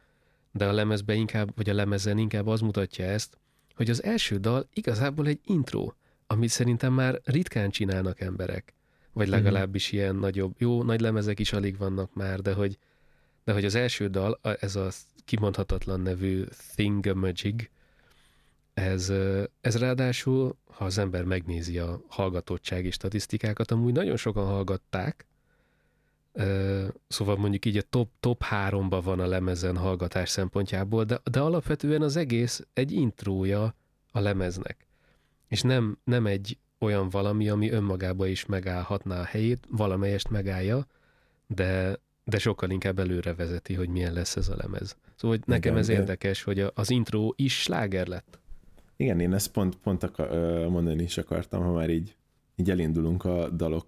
de 0.53 0.67
a 0.67 0.73
lemezbe 0.73 1.15
inkább, 1.15 1.53
vagy 1.57 1.71
a 1.71 1.75
lemezen 1.75 2.19
inkább 2.19 2.47
az 2.47 2.61
mutatja 2.61 3.05
ezt, 3.05 3.39
hogy 3.75 3.91
az 3.91 4.03
első 4.03 4.37
dal 4.37 4.69
igazából 4.73 5.27
egy 5.27 5.41
intro, 5.45 5.93
amit 6.27 6.49
szerintem 6.51 6.93
már 6.93 7.21
ritkán 7.25 7.71
csinálnak 7.71 8.21
emberek. 8.21 8.75
Vagy 9.13 9.27
Mhm. 9.27 9.37
legalábbis 9.37 9.93
ilyen 9.93 10.17
nagyobb, 10.17 10.55
jó, 10.59 10.83
nagy 10.83 11.01
lemezek 11.01 11.39
is 11.39 11.53
alig 11.53 11.77
vannak 11.77 12.15
már, 12.15 12.41
de 12.41 12.53
hogy, 12.53 12.79
de 13.45 13.53
hogy 13.53 13.65
az 13.65 13.75
első 13.75 14.09
dal, 14.09 14.41
ez 14.61 14.77
a 14.77 14.89
kimondhatatlan 15.25 16.01
nevű 16.01 16.45
Thingamajig, 16.75 17.71
ez, 18.75 19.13
ez 19.61 19.79
ráadásul, 19.79 20.57
ha 20.65 20.85
az 20.85 20.99
ember 20.99 21.25
megnézi 21.25 21.79
a 21.79 22.01
hallgatottsági 22.09 22.91
statisztikákat, 22.91 23.71
amúgy 23.71 23.93
nagyon 23.93 24.17
sokan 24.17 24.47
hallgatták, 24.47 25.27
szóval 27.09 27.37
mondjuk 27.37 27.65
így 27.65 27.77
a 27.77 27.83
top, 27.91 28.11
top 28.21 28.43
háromba 28.43 29.01
van 29.01 29.21
a 29.21 29.27
lemezen 29.27 29.77
hallgatás 29.77 30.29
szempontjából, 30.29 31.05
de, 31.05 31.21
de 31.31 31.41
alapvetően 31.41 32.03
az 32.03 32.17
egész 32.17 32.67
egy 32.73 32.93
intrója 32.93 33.75
a 34.13 34.21
lemeznek. 34.21 34.87
És 35.49 35.63
nem, 35.63 35.99
nem 36.05 36.27
egy 36.27 36.59
olyan 36.79 37.09
valami, 37.09 37.49
ami 37.49 37.71
önmagába 37.71 38.27
is 38.27 38.47
megállhatná 38.47 39.21
a 39.21 39.25
helyét, 39.25 39.67
valamelyest 39.71 40.31
megállja, 40.31 40.87
de, 41.47 41.99
de 42.25 42.39
sokkal 42.39 42.71
inkább 42.71 42.99
előre 42.99 43.35
vezeti, 43.35 43.75
hogy 43.75 43.89
milyen 43.89 44.13
lesz 44.13 44.37
ez 44.37 44.49
a 44.49 44.57
lemez. 44.57 44.97
Szóval 45.17 45.37
hogy 45.37 45.47
nekem 45.47 45.71
Igen, 45.71 45.83
ez 45.83 45.87
de- 45.87 45.93
érdekes, 45.93 46.43
hogy 46.43 46.67
az 46.75 46.91
intro 46.91 47.33
is 47.37 47.63
sláger 47.63 48.07
lett. 48.07 48.39
Igen, 48.97 49.21
én 49.21 49.35
ezt 49.35 49.51
pont, 49.51 49.77
pont 49.77 50.03
akar, 50.03 50.29
mondani 50.69 51.03
is 51.03 51.19
akartam, 51.19 51.63
ha 51.63 51.73
már 51.73 51.91
így, 51.91 52.17
így 52.57 52.71
elindulunk 52.71 53.25
a 53.25 53.49
dalok, 53.49 53.87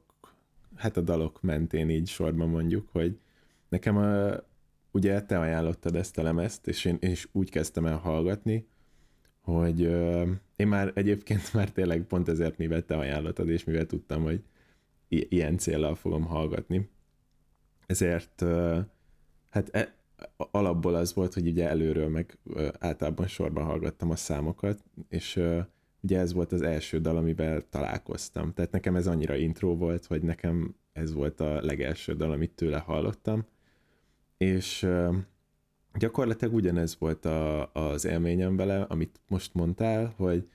hát 0.78 0.96
a 0.96 1.00
dalok 1.00 1.42
mentén 1.42 1.90
így 1.90 2.08
sorban 2.08 2.48
mondjuk, 2.48 2.88
hogy 2.92 3.18
nekem 3.68 3.96
a, 3.96 4.30
ugye 4.90 5.22
te 5.22 5.38
ajánlottad 5.38 5.96
ezt 5.96 6.18
a 6.18 6.22
lemezt, 6.22 6.66
és 6.66 6.84
én, 6.84 6.96
én 7.00 7.10
is 7.10 7.28
úgy 7.32 7.50
kezdtem 7.50 7.86
el 7.86 7.96
hallgatni, 7.96 8.66
hogy 9.40 9.82
ö, 9.82 10.30
én 10.56 10.68
már 10.68 10.92
egyébként 10.94 11.52
már 11.54 11.70
tényleg 11.70 12.02
pont 12.02 12.28
ezért, 12.28 12.58
mivel 12.58 12.84
te 12.84 12.96
ajánlottad, 12.96 13.48
és 13.48 13.64
mivel 13.64 13.86
tudtam, 13.86 14.22
hogy 14.22 14.42
ilyen 15.08 15.58
célral 15.58 15.94
fogom 15.94 16.24
hallgatni. 16.24 16.88
Ezért 17.86 18.42
ö, 18.42 18.78
hát 19.50 19.68
e, 19.74 19.94
alapból 20.36 20.94
az 20.94 21.14
volt, 21.14 21.34
hogy 21.34 21.46
ugye 21.46 21.68
előről 21.68 22.08
meg 22.08 22.38
ö, 22.44 22.68
általában 22.78 23.26
sorban 23.26 23.64
hallgattam 23.64 24.10
a 24.10 24.16
számokat, 24.16 24.84
és 25.08 25.36
ö, 25.36 25.60
ugye 26.00 26.18
ez 26.18 26.32
volt 26.32 26.52
az 26.52 26.62
első 26.62 26.98
dal, 26.98 27.16
amivel 27.16 27.62
találkoztam. 27.70 28.52
Tehát 28.52 28.70
nekem 28.70 28.96
ez 28.96 29.06
annyira 29.06 29.34
intro 29.36 29.76
volt, 29.76 30.06
hogy 30.06 30.22
nekem 30.22 30.74
ez 30.92 31.12
volt 31.12 31.40
a 31.40 31.64
legelső 31.64 32.14
dal, 32.14 32.32
amit 32.32 32.50
tőle 32.50 32.78
hallottam. 32.78 33.46
És 34.36 34.88
gyakorlatilag 35.94 36.54
ugyanez 36.54 36.96
volt 36.98 37.24
a, 37.24 37.72
az 37.72 38.04
élményem 38.04 38.56
vele, 38.56 38.82
amit 38.82 39.20
most 39.28 39.54
mondtál, 39.54 40.14
hogy, 40.16 40.48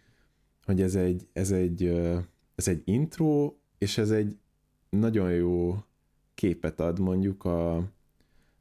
hogy 0.65 0.81
ez 0.81 0.95
egy, 0.95 1.27
ez 1.33 1.51
egy, 1.51 1.85
ez 2.55 2.67
egy 2.67 2.81
intro, 2.85 3.53
és 3.77 3.97
ez 3.97 4.11
egy 4.11 4.37
nagyon 4.89 5.31
jó 5.31 5.75
képet 6.33 6.79
ad 6.79 6.99
mondjuk 6.99 7.45
a 7.45 7.89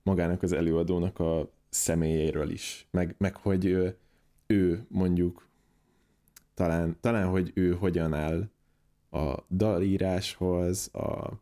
magának 0.02 0.42
az 0.42 0.52
előadónak 0.52 1.18
a 1.18 1.50
személyéről 1.68 2.50
is, 2.50 2.86
meg, 2.90 3.14
meg 3.18 3.36
hogy 3.36 3.64
ő, 3.64 3.96
ő 4.46 4.86
mondjuk 4.88 5.48
talán, 6.54 6.96
talán, 7.00 7.28
hogy 7.28 7.50
ő 7.54 7.74
hogyan 7.74 8.14
áll 8.14 8.50
a 9.10 9.44
dalíráshoz, 9.48 10.94
a 10.94 11.40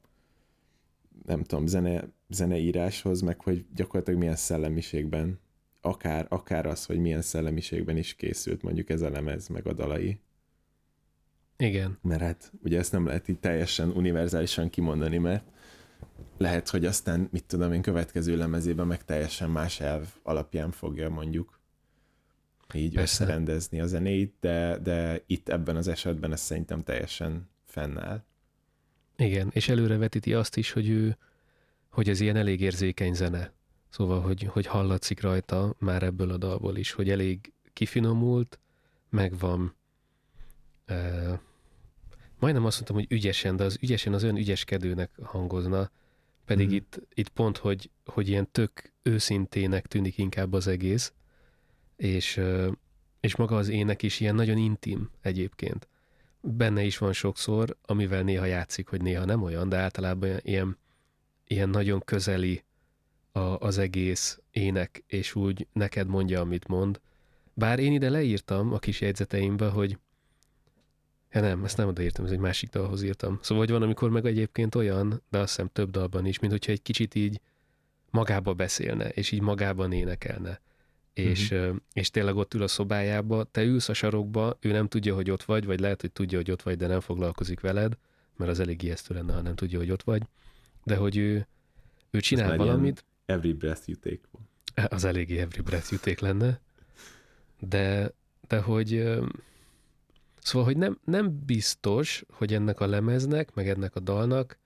nem 1.27 1.43
tudom, 1.43 1.67
zene, 1.67 2.09
zeneíráshoz, 2.29 3.21
meg 3.21 3.41
hogy 3.41 3.67
gyakorlatilag 3.75 4.21
milyen 4.21 4.37
szellemiségben, 4.37 5.41
akár, 5.81 6.27
akár 6.29 6.67
az, 6.67 6.85
hogy 6.87 6.99
milyen 6.99 7.23
szellemiségben 7.23 7.97
is 7.97 8.15
készült 8.15 8.63
mondjuk 8.63 8.91
ez 8.91 9.03
a 9.03 9.11
lemez, 9.11 9.49
meg 9.49 9.67
a 9.67 9.73
dalai. 9.73 10.21
Igen. 11.57 11.99
Mert 12.03 12.21
hát 12.21 12.53
ugye 12.63 12.79
ezt 12.79 12.93
nem 12.93 13.07
lehet 13.07 13.29
így 13.29 13.39
teljesen 13.39 13.91
univerzálisan 13.91 14.71
kimondani, 14.71 15.19
mert 15.19 15.45
lehet, 16.37 16.69
hogy 16.69 16.85
aztán, 16.85 17.29
mit 17.33 17.45
tudom 17.45 17.73
én, 17.73 17.83
következő 17.83 18.37
lemezében 18.37 18.87
meg 18.87 19.05
teljesen 19.05 19.51
más 19.51 19.81
elv 19.81 20.07
alapján 20.23 20.71
fogja 20.71 21.09
mondjuk 21.09 21.60
így 22.75 22.95
Persze. 22.95 23.25
összerendezni 23.25 23.81
a 23.81 23.87
zenét, 23.87 24.35
de, 24.41 24.79
de 24.79 25.23
itt 25.27 25.49
ebben 25.49 25.77
az 25.77 25.89
esetben 25.89 26.33
ez 26.33 26.41
szerintem 26.41 26.83
teljesen 26.83 27.51
fennáll. 27.65 28.25
Igen, 29.17 29.51
és 29.53 29.69
előrevetíti 29.69 30.35
azt 30.35 30.57
is, 30.57 30.73
hogy 30.73 30.89
ő, 30.89 31.17
hogy 31.91 32.09
ez 32.09 32.21
ilyen 32.21 32.37
elég 32.37 32.61
érzékeny 32.61 33.15
zene. 33.15 33.53
Szóval, 33.89 34.21
hogy, 34.21 34.43
hogy 34.43 34.67
hallatszik 34.67 35.21
rajta 35.21 35.75
már 35.79 36.03
ebből 36.03 36.31
a 36.31 36.37
dalból 36.37 36.77
is, 36.77 36.93
hogy 36.93 37.11
elég 37.11 37.53
kifinomult, 37.73 38.59
megvan 39.09 39.75
uh, 40.89 41.39
majdnem 42.39 42.65
azt 42.65 42.75
mondtam, 42.75 42.97
hogy 42.97 43.07
ügyesen, 43.09 43.57
de 43.57 43.65
az 43.65 43.79
ügyesen 43.81 44.13
az 44.13 44.23
olyan 44.23 44.37
ügyeskedőnek 44.37 45.11
hangozna, 45.23 45.91
pedig 46.45 46.67
Mhm. 46.67 46.75
itt, 46.75 47.01
itt 47.15 47.29
pont, 47.29 47.57
hogy, 47.57 47.91
hogy 48.05 48.29
ilyen 48.29 48.49
tök 48.51 48.93
őszintének 49.03 49.87
tűnik 49.87 50.19
inkább 50.19 50.53
az 50.53 50.67
egész, 50.67 51.13
és, 52.01 52.41
és 53.21 53.37
maga 53.37 53.57
az 53.57 53.69
ének 53.69 54.03
is 54.03 54.21
ilyen 54.21 54.35
nagyon 54.35 54.57
intim 54.57 55.11
egyébként. 55.21 55.89
Benne 56.41 56.83
is 56.83 56.99
van 56.99 57.13
sokszor, 57.13 57.77
amivel 57.83 58.23
néha 58.23 58.45
játszik, 58.45 58.89
hogy 58.89 59.03
néha 59.03 59.25
nem 59.25 59.43
olyan, 59.43 59.69
de 59.69 59.77
általában 59.77 60.37
ilyen, 60.43 60.79
ilyen 61.47 61.69
nagyon 61.69 62.01
közeli 62.05 62.65
a, 63.33 63.41
az 63.41 63.79
egész 63.79 64.39
ének, 64.51 65.03
és 65.07 65.35
úgy 65.35 65.67
neked 65.73 66.07
mondja, 66.07 66.41
amit 66.41 66.69
mond. 66.69 67.01
Bár 67.55 67.79
én 67.79 67.93
ide 67.93 68.11
leírtam 68.11 68.73
a 68.73 68.79
kis 68.79 69.01
jegyzeteimbe, 69.01 69.69
hogy 69.69 69.99
Ja 71.33 71.41
nem, 71.41 71.65
ezt 71.65 71.77
nem 71.77 71.89
odaírtam, 71.89 72.25
ez 72.25 72.31
egy 72.31 72.39
másik 72.39 72.71
dalhoz 72.71 73.03
írtam. 73.03 73.39
Szóval, 73.43 73.65
hogy 73.65 73.73
van, 73.73 73.83
amikor 73.83 74.11
meg 74.11 74.27
egyébként 74.27 74.75
olyan, 74.75 75.23
de 75.31 75.39
azt 75.39 75.49
hiszem 75.49 75.71
több 75.73 75.91
dalban 75.91 76.27
is, 76.27 76.39
mint 76.39 76.53
hogyha 76.53 76.73
egy 76.73 76.83
kicsit 76.83 77.15
így 77.15 77.41
magába 78.11 78.55
beszélne, 78.55 79.09
és 79.09 79.31
így 79.31 79.41
magában 79.41 79.93
énekelne. 79.93 80.61
És, 81.13 81.51
ö, 81.51 81.73
és 81.93 82.11
tényleg 82.11 82.37
ott 82.37 82.55
ül 82.55 82.63
a 82.63 82.69
szobájába, 82.69 83.45
te 83.45 83.63
ülsz 83.63 83.89
a 83.89 83.93
sarokba, 83.93 84.57
ő 84.61 84.73
nem 84.73 84.89
tudja, 84.89 85.15
hogy 85.15 85.31
ott 85.31 85.43
vagy, 85.43 85.65
vagy 85.67 85.81
lehet, 85.81 86.01
hogy 86.01 86.13
tudja, 86.13 86.39
hogy 86.39 86.51
ott 86.51 86.63
vagy, 86.63 86.77
de 86.77 86.87
nem 86.87 87.01
foglalkozik 87.01 87.61
veled, 87.61 87.97
mert 88.37 88.51
az 88.51 88.61
elég 88.61 88.83
ijesztő 88.83 89.15
lenne, 89.15 89.33
ha 89.33 89.41
nem 89.41 89.55
tudja, 89.55 89.79
hogy 89.79 89.91
ott 89.91 90.03
vagy. 90.03 90.23
De 90.85 90.97
hogy 90.97 91.17
ő, 91.17 91.47
ő 92.11 92.21
csinál 92.21 92.57
valamit, 92.57 93.05
Every 93.27 93.53
Breath 93.53 93.89
You 93.89 93.99
Take. 93.99 94.21
Az 94.95 95.05
eléggé 95.05 95.39
Every 95.39 95.63
Breath 95.63 95.93
You 95.93 96.01
Take 96.01 96.27
lenne. 96.27 96.61
De, 97.59 98.13
de 98.49 98.61
hogy 98.61 99.19
Szóval, 100.43 100.67
hogy 100.67 100.77
nem, 100.77 100.99
nem 101.05 101.43
biztos, 101.47 102.25
hogy 102.31 102.55
ennek 102.55 102.81
a 102.81 102.87
lemeznek, 102.87 103.55
meg 103.55 103.69
ennek 103.69 103.95
a 103.97 104.01
dalnak 104.01 104.59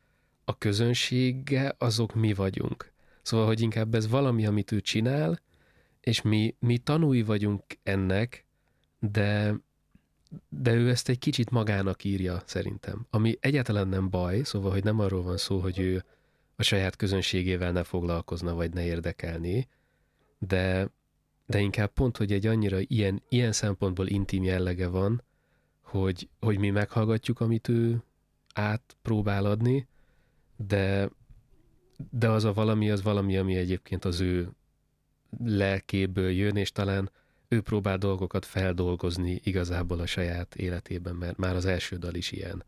a 0.44 0.58
közönsége 0.58 1.74
azok 1.78 2.14
mi 2.14 2.34
vagyunk. 2.34 2.92
Szóval, 3.22 3.46
hogy 3.46 3.60
inkább 3.60 3.94
ez 3.94 4.08
valami, 4.08 4.46
amit 4.46 4.72
ő 4.72 4.80
csinál, 4.80 5.40
és 6.04 6.22
mi, 6.22 6.54
mi 6.58 6.78
tanúi 6.78 7.22
vagyunk 7.22 7.62
ennek, 7.82 8.44
de, 8.98 9.54
de 10.48 10.72
ő 10.74 10.88
ezt 10.88 11.08
egy 11.08 11.18
kicsit 11.18 11.50
magának 11.50 12.04
írja 12.04 12.42
szerintem. 12.44 13.06
Ami 13.10 13.36
egyáltalán 13.40 13.88
nem 13.88 14.10
baj, 14.10 14.42
szóval, 14.42 14.70
hogy 14.70 14.84
nem 14.84 14.98
arról 14.98 15.22
van 15.22 15.36
szó, 15.36 15.58
hogy 15.58 15.78
ő 15.78 16.04
a 16.56 16.62
saját 16.62 16.96
közönségével 16.96 17.72
ne 17.72 17.84
foglalkozna, 17.84 18.54
vagy 18.54 18.72
ne 18.72 18.84
érdekelni, 18.84 19.68
de, 20.38 20.88
de 21.46 21.58
inkább 21.58 21.92
pont, 21.92 22.16
hogy 22.16 22.32
egy 22.32 22.46
annyira 22.46 22.78
ilyen, 22.80 23.22
ilyen 23.28 23.52
szempontból 23.52 24.06
intim 24.06 24.42
jellege 24.42 24.88
van, 24.88 25.22
hogy, 25.80 26.28
hogy 26.40 26.58
mi 26.58 26.70
meghallgatjuk, 26.70 27.40
amit 27.40 27.68
ő 27.68 28.02
átpróbál 28.54 29.44
adni, 29.44 29.88
de, 30.56 31.10
de 32.10 32.28
az 32.28 32.44
a 32.44 32.52
valami, 32.52 32.90
az 32.90 33.02
valami, 33.02 33.36
ami 33.36 33.56
egyébként 33.56 34.04
az 34.04 34.20
ő 34.20 34.50
lelkéből 35.44 36.30
jön, 36.30 36.56
és 36.56 36.72
talán 36.72 37.10
ő 37.48 37.60
próbál 37.60 37.98
dolgokat 37.98 38.44
feldolgozni 38.44 39.40
igazából 39.44 40.00
a 40.00 40.06
saját 40.06 40.54
életében, 40.54 41.14
mert 41.14 41.36
már 41.36 41.54
az 41.56 41.64
első 41.64 41.96
dal 41.96 42.14
is 42.14 42.32
ilyen, 42.32 42.64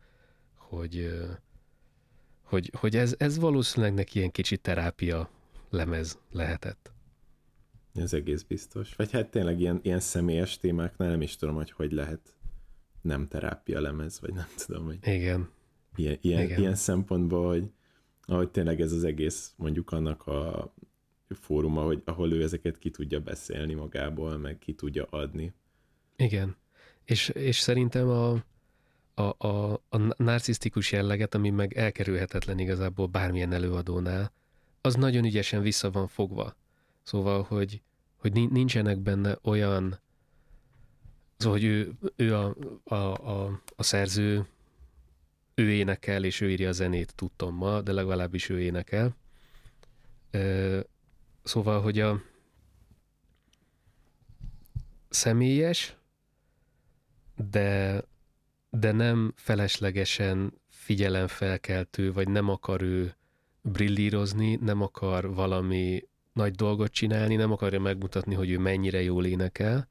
hogy, 0.55 1.17
hogy, 2.41 2.71
hogy 2.77 2.95
ez, 2.95 3.15
ez 3.17 3.37
valószínűleg 3.37 3.93
neki 3.93 4.17
ilyen 4.17 4.31
kicsit 4.31 4.61
terápia 4.61 5.29
lemez 5.69 6.19
lehetett. 6.31 6.91
Ez 7.93 8.13
egész 8.13 8.41
biztos. 8.41 8.95
Vagy 8.95 9.11
hát 9.11 9.29
tényleg 9.29 9.59
ilyen, 9.59 9.79
ilyen 9.83 9.99
személyes 9.99 10.57
témáknál 10.57 11.09
nem 11.09 11.21
is 11.21 11.35
tudom, 11.35 11.55
hogy 11.55 11.71
hogy 11.71 11.91
lehet 11.91 12.35
nem 13.01 13.27
terápia 13.27 13.81
lemez, 13.81 14.19
vagy 14.19 14.33
nem 14.33 14.47
tudom, 14.65 14.85
hogy 14.85 14.97
Igen. 15.01 15.49
Ilyen, 15.95 16.17
ilyen, 16.21 16.41
Igen. 16.41 16.59
ilyen 16.59 16.75
szempontból, 16.75 17.47
hogy 17.47 17.71
ahogy 18.25 18.49
tényleg 18.49 18.81
ez 18.81 18.91
az 18.91 19.03
egész 19.03 19.53
mondjuk 19.55 19.91
annak 19.91 20.27
a 20.27 20.73
fóruma, 21.29 21.81
hogy 21.81 22.01
ahol 22.05 22.31
ő 22.31 22.43
ezeket 22.43 22.77
ki 22.77 22.89
tudja 22.89 23.19
beszélni 23.19 23.73
magából, 23.73 24.37
meg 24.37 24.57
ki 24.57 24.73
tudja 24.73 25.05
adni. 25.05 25.53
Igen. 26.15 26.55
És, 27.05 27.29
és 27.29 27.59
szerintem 27.59 28.09
a, 28.09 28.43
a, 29.13 29.47
a, 29.47 29.73
a 29.89 30.23
narcisztikus 30.23 30.91
jelleget, 30.91 31.35
ami 31.35 31.49
meg 31.49 31.73
elkerülhetetlen 31.73 32.59
igazából 32.59 33.07
bármilyen 33.07 33.53
előadónál, 33.53 34.31
az 34.81 34.95
nagyon 34.95 35.25
ügyesen 35.25 35.61
vissza 35.61 35.91
van 35.91 36.07
fogva. 36.07 36.55
Szóval, 37.03 37.43
hogy, 37.43 37.81
hogy 38.15 38.49
nincsenek 38.49 38.99
benne 38.99 39.37
olyan 39.43 39.99
Szóval, 41.37 41.57
hogy 41.57 41.67
ő, 41.67 41.93
ő 42.15 42.35
a, 42.35 42.55
a, 42.83 42.95
a, 42.95 43.61
a 43.75 43.83
szerző, 43.83 44.47
ő 45.55 45.71
énekel, 45.71 46.23
és 46.23 46.41
ő 46.41 46.49
írja 46.49 46.69
a 46.69 46.71
zenét, 46.71 47.15
tudtam 47.15 47.55
ma, 47.55 47.81
de 47.81 47.91
legalábbis 47.91 48.49
ő 48.49 48.61
énekel. 48.61 49.15
Szóval, 51.47 51.81
hogy 51.81 51.99
a 51.99 52.21
személyes, 55.09 55.95
de, 57.35 58.01
de 58.69 58.91
nem 58.91 59.33
feleslegesen 59.35 60.53
figyelemfelkeltő, 60.69 62.13
vagy 62.13 62.27
nem 62.27 62.49
akar 62.49 62.81
ő 62.81 63.15
brillírozni, 63.61 64.55
nem 64.55 64.81
akar 64.81 65.33
valami 65.33 66.07
nagy 66.33 66.51
dolgot 66.51 66.91
csinálni, 66.91 67.35
nem 67.35 67.51
akarja 67.51 67.79
megmutatni, 67.79 68.33
hogy 68.35 68.49
ő 68.49 68.57
mennyire 68.57 69.01
jól 69.01 69.25
énekel, 69.25 69.87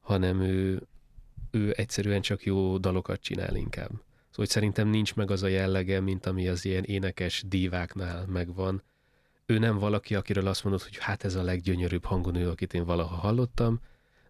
hanem 0.00 0.40
ő, 0.40 0.86
ő 1.50 1.74
egyszerűen 1.76 2.20
csak 2.20 2.44
jó 2.44 2.78
dalokat 2.78 3.20
csinál 3.20 3.56
inkább. 3.56 3.90
Szóval 3.90 4.04
hogy 4.34 4.48
szerintem 4.48 4.88
nincs 4.88 5.14
meg 5.14 5.30
az 5.30 5.42
a 5.42 5.48
jellege, 5.48 6.00
mint 6.00 6.26
ami 6.26 6.48
az 6.48 6.64
ilyen 6.64 6.84
énekes 6.84 7.44
díváknál 7.46 8.26
megvan. 8.26 8.82
Ő 9.50 9.58
nem 9.58 9.78
valaki, 9.78 10.14
akiről 10.14 10.46
azt 10.46 10.64
mondod, 10.64 10.82
hogy 10.82 10.96
hát 10.98 11.24
ez 11.24 11.34
a 11.34 11.42
leggyönyörűbb 11.42 12.04
hangonő, 12.04 12.48
akit 12.48 12.74
én 12.74 12.84
valaha 12.84 13.14
hallottam, 13.14 13.80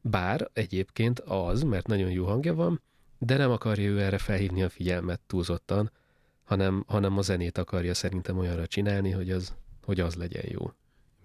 bár 0.00 0.50
egyébként 0.52 1.20
az, 1.20 1.62
mert 1.62 1.86
nagyon 1.86 2.10
jó 2.10 2.24
hangja 2.24 2.54
van, 2.54 2.80
de 3.18 3.36
nem 3.36 3.50
akarja 3.50 3.88
ő 3.88 4.00
erre 4.00 4.18
felhívni 4.18 4.62
a 4.62 4.68
figyelmet 4.68 5.20
túlzottan, 5.26 5.90
hanem, 6.44 6.84
hanem 6.86 7.18
a 7.18 7.22
zenét 7.22 7.58
akarja 7.58 7.94
szerintem 7.94 8.38
olyanra 8.38 8.66
csinálni, 8.66 9.10
hogy 9.10 9.30
az, 9.30 9.54
hogy 9.84 10.00
az 10.00 10.14
legyen 10.14 10.44
jó. 10.48 10.72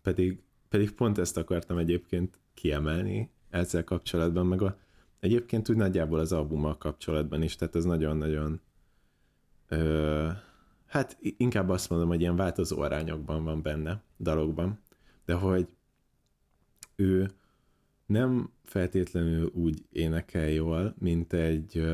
Pedig, 0.01 0.41
pedig 0.69 0.91
pont 0.91 1.17
ezt 1.17 1.37
akartam 1.37 1.77
egyébként 1.77 2.39
kiemelni, 2.53 3.29
ezzel 3.49 3.83
kapcsolatban, 3.83 4.45
meg 4.45 4.61
a, 4.61 4.77
egyébként 5.19 5.69
úgy 5.69 5.75
nagyjából 5.75 6.19
az 6.19 6.31
albummal 6.31 6.77
kapcsolatban 6.77 7.41
is, 7.41 7.55
tehát 7.55 7.75
ez 7.75 7.83
nagyon-nagyon 7.83 8.61
hát 10.93 11.17
inkább 11.21 11.69
azt 11.69 11.89
mondom, 11.89 12.07
hogy 12.07 12.21
ilyen 12.21 12.35
változó 12.35 12.81
arányokban 12.81 13.43
van 13.43 13.61
benne, 13.61 14.01
dalokban, 14.19 14.79
de 15.25 15.33
hogy 15.33 15.67
ő 16.95 17.31
nem 18.05 18.51
feltétlenül 18.63 19.51
úgy 19.53 19.85
énekel 19.91 20.49
jól, 20.49 20.95
mint 20.99 21.33
egy, 21.33 21.85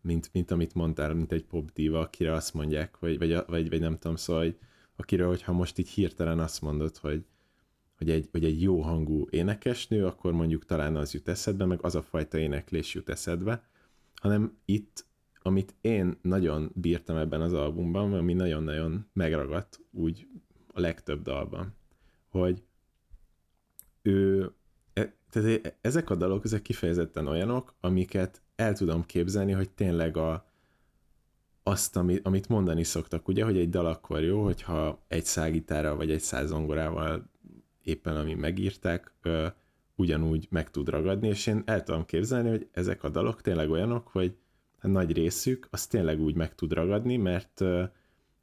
mint, 0.00 0.30
mint 0.32 0.50
amit 0.50 0.74
mondtál, 0.74 1.14
mint 1.14 1.32
egy 1.32 1.44
pop 1.44 1.72
diva, 1.72 2.00
akire 2.00 2.32
azt 2.32 2.54
mondják, 2.54 2.98
vagy, 2.98 3.18
vagy, 3.18 3.36
vagy, 3.46 3.68
vagy 3.68 3.80
nem 3.80 3.98
tudom, 3.98 4.16
szóval, 4.16 4.42
hogy 4.42 4.58
akire, 4.96 5.24
hogyha 5.24 5.52
most 5.52 5.78
így 5.78 5.88
hirtelen 5.88 6.38
azt 6.38 6.60
mondod, 6.60 6.96
hogy 6.96 7.24
hogy 7.96 8.10
egy, 8.10 8.28
hogy 8.30 8.44
egy 8.44 8.62
jó 8.62 8.80
hangú 8.80 9.26
énekesnő, 9.30 10.06
akkor 10.06 10.32
mondjuk 10.32 10.64
talán 10.64 10.96
az 10.96 11.14
jut 11.14 11.28
eszedbe, 11.28 11.64
meg 11.64 11.78
az 11.82 11.94
a 11.94 12.02
fajta 12.02 12.38
éneklés 12.38 12.94
jut 12.94 13.08
eszedbe, 13.08 13.68
hanem 14.14 14.58
itt, 14.64 15.06
amit 15.42 15.74
én 15.80 16.18
nagyon 16.22 16.70
bírtam 16.74 17.16
ebben 17.16 17.40
az 17.40 17.52
albumban, 17.52 18.14
ami 18.14 18.32
nagyon-nagyon 18.32 19.06
megragadt 19.12 19.80
úgy 19.90 20.28
a 20.72 20.80
legtöbb 20.80 21.22
dalban, 21.22 21.74
hogy 22.28 22.62
ő, 24.02 24.50
e, 24.92 25.14
tehát 25.30 25.66
e, 25.66 25.78
ezek 25.80 26.10
a 26.10 26.14
dalok, 26.14 26.44
ezek 26.44 26.62
kifejezetten 26.62 27.26
olyanok, 27.26 27.74
amiket 27.80 28.42
el 28.56 28.74
tudom 28.74 29.06
képzelni, 29.06 29.52
hogy 29.52 29.70
tényleg 29.70 30.16
a, 30.16 30.46
azt, 31.62 31.96
amit, 31.96 32.26
amit 32.26 32.48
mondani 32.48 32.84
szoktak, 32.84 33.28
ugye, 33.28 33.44
hogy 33.44 33.58
egy 33.58 33.68
dal 33.68 33.86
akkor 33.86 34.22
jó, 34.22 34.44
hogyha 34.44 35.04
egy 35.08 35.24
szágitárral 35.24 35.96
vagy 35.96 36.10
egy 36.10 36.20
százongorával 36.20 37.30
éppen 37.82 38.16
ami 38.16 38.34
megírták, 38.34 39.12
ö, 39.22 39.46
ugyanúgy 39.94 40.46
meg 40.50 40.70
tud 40.70 40.88
ragadni, 40.88 41.28
és 41.28 41.46
én 41.46 41.62
el 41.66 41.82
tudom 41.82 42.04
képzelni, 42.04 42.48
hogy 42.48 42.68
ezek 42.72 43.02
a 43.02 43.08
dalok 43.08 43.40
tényleg 43.40 43.70
olyanok, 43.70 44.08
hogy 44.08 44.36
nagy 44.80 45.12
részük 45.12 45.68
az 45.70 45.86
tényleg 45.86 46.20
úgy 46.20 46.34
meg 46.34 46.54
tud 46.54 46.72
ragadni, 46.72 47.16
mert 47.16 47.60
ö, 47.60 47.84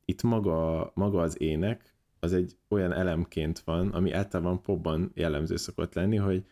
itt 0.06 0.24
maga, 0.24 0.92
maga 0.96 1.22
az 1.22 1.42
ének 1.42 1.94
az 2.20 2.34
egy 2.34 2.58
olyan 2.68 2.92
elemként 2.92 3.60
van, 3.60 3.90
ami 3.90 4.12
általában 4.12 4.62
popban 4.62 5.12
jellemző 5.14 5.56
szokott 5.56 5.94
lenni, 5.94 6.16
hogy 6.16 6.46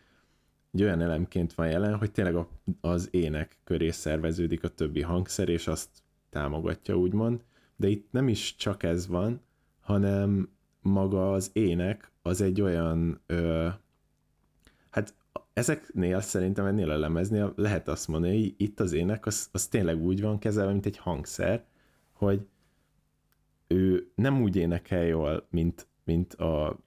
egy 0.72 0.82
olyan 0.82 1.00
elemként 1.00 1.54
van 1.54 1.68
jelen, 1.68 1.96
hogy 1.96 2.10
tényleg 2.12 2.34
a, 2.34 2.48
az 2.80 3.08
ének 3.10 3.58
köré 3.64 3.90
szerveződik 3.90 4.64
a 4.64 4.68
többi 4.68 5.02
hangszer, 5.02 5.48
és 5.48 5.66
azt 5.66 5.88
támogatja, 6.30 6.98
úgymond. 6.98 7.44
De 7.76 7.88
itt 7.88 8.08
nem 8.10 8.28
is 8.28 8.56
csak 8.56 8.82
ez 8.82 9.06
van, 9.06 9.40
hanem 9.80 10.48
maga 10.80 11.32
az 11.32 11.50
ének 11.52 12.10
az 12.22 12.40
egy 12.40 12.60
olyan, 12.60 13.20
ö, 13.26 13.68
hát 14.90 15.14
ezeknél 15.54 16.20
szerintem 16.20 16.66
ennél 16.66 16.90
a 16.90 16.98
lemeznél 16.98 17.52
lehet 17.56 17.88
azt 17.88 18.08
mondani, 18.08 18.40
hogy 18.40 18.54
itt 18.56 18.80
az 18.80 18.92
ének 18.92 19.26
az, 19.26 19.48
az 19.52 19.66
tényleg 19.66 20.02
úgy 20.02 20.20
van 20.20 20.38
kezelve, 20.38 20.72
mint 20.72 20.86
egy 20.86 20.98
hangszer, 20.98 21.64
hogy 22.12 22.46
ő 23.66 24.10
nem 24.14 24.42
úgy 24.42 24.56
énekel 24.56 25.04
jól, 25.04 25.46
mint, 25.50 25.86
mint 26.04 26.34
a, 26.34 26.78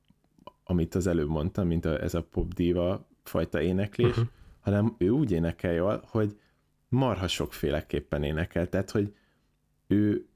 amit 0.63 0.95
az 0.95 1.07
előbb 1.07 1.29
mondtam, 1.29 1.67
mint 1.67 1.85
a, 1.85 2.01
ez 2.01 2.13
a 2.13 2.23
pop 2.23 2.53
diva 2.53 3.07
fajta 3.23 3.61
éneklés, 3.61 4.09
uh-huh. 4.09 4.27
hanem 4.59 4.95
ő 4.97 5.09
úgy 5.09 5.31
énekel 5.31 5.73
jól, 5.73 6.03
hogy 6.05 6.39
marha 6.89 7.27
sokféleképpen 7.27 8.23
énekel, 8.23 8.69
tehát 8.69 8.91
hogy 8.91 9.15
ő 9.87 10.27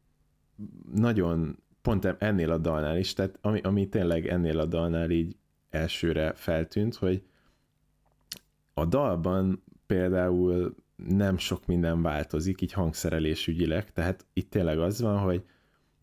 nagyon 0.94 1.58
pont 1.82 2.06
ennél 2.06 2.52
a 2.52 2.58
dalnál 2.58 2.98
is, 2.98 3.14
tehát 3.14 3.38
ami, 3.42 3.62
ami 3.62 3.90
tényleg 3.90 4.28
ennél 4.28 4.60
a 4.60 4.66
dalnál 4.66 5.10
így 5.10 5.36
elsőre 5.70 6.34
feltűnt, 6.34 6.96
hogy 6.96 7.24
a 8.82 8.86
dalban 8.86 9.64
például 9.86 10.76
nem 10.96 11.38
sok 11.38 11.66
minden 11.66 12.02
változik, 12.02 12.62
így 12.62 12.72
hangszerelés 12.72 13.48
ügyileg, 13.48 13.92
tehát 13.92 14.26
itt 14.34 14.50
tényleg 14.50 14.80
az 14.80 15.02
van, 15.02 15.18
hogy 15.18 15.44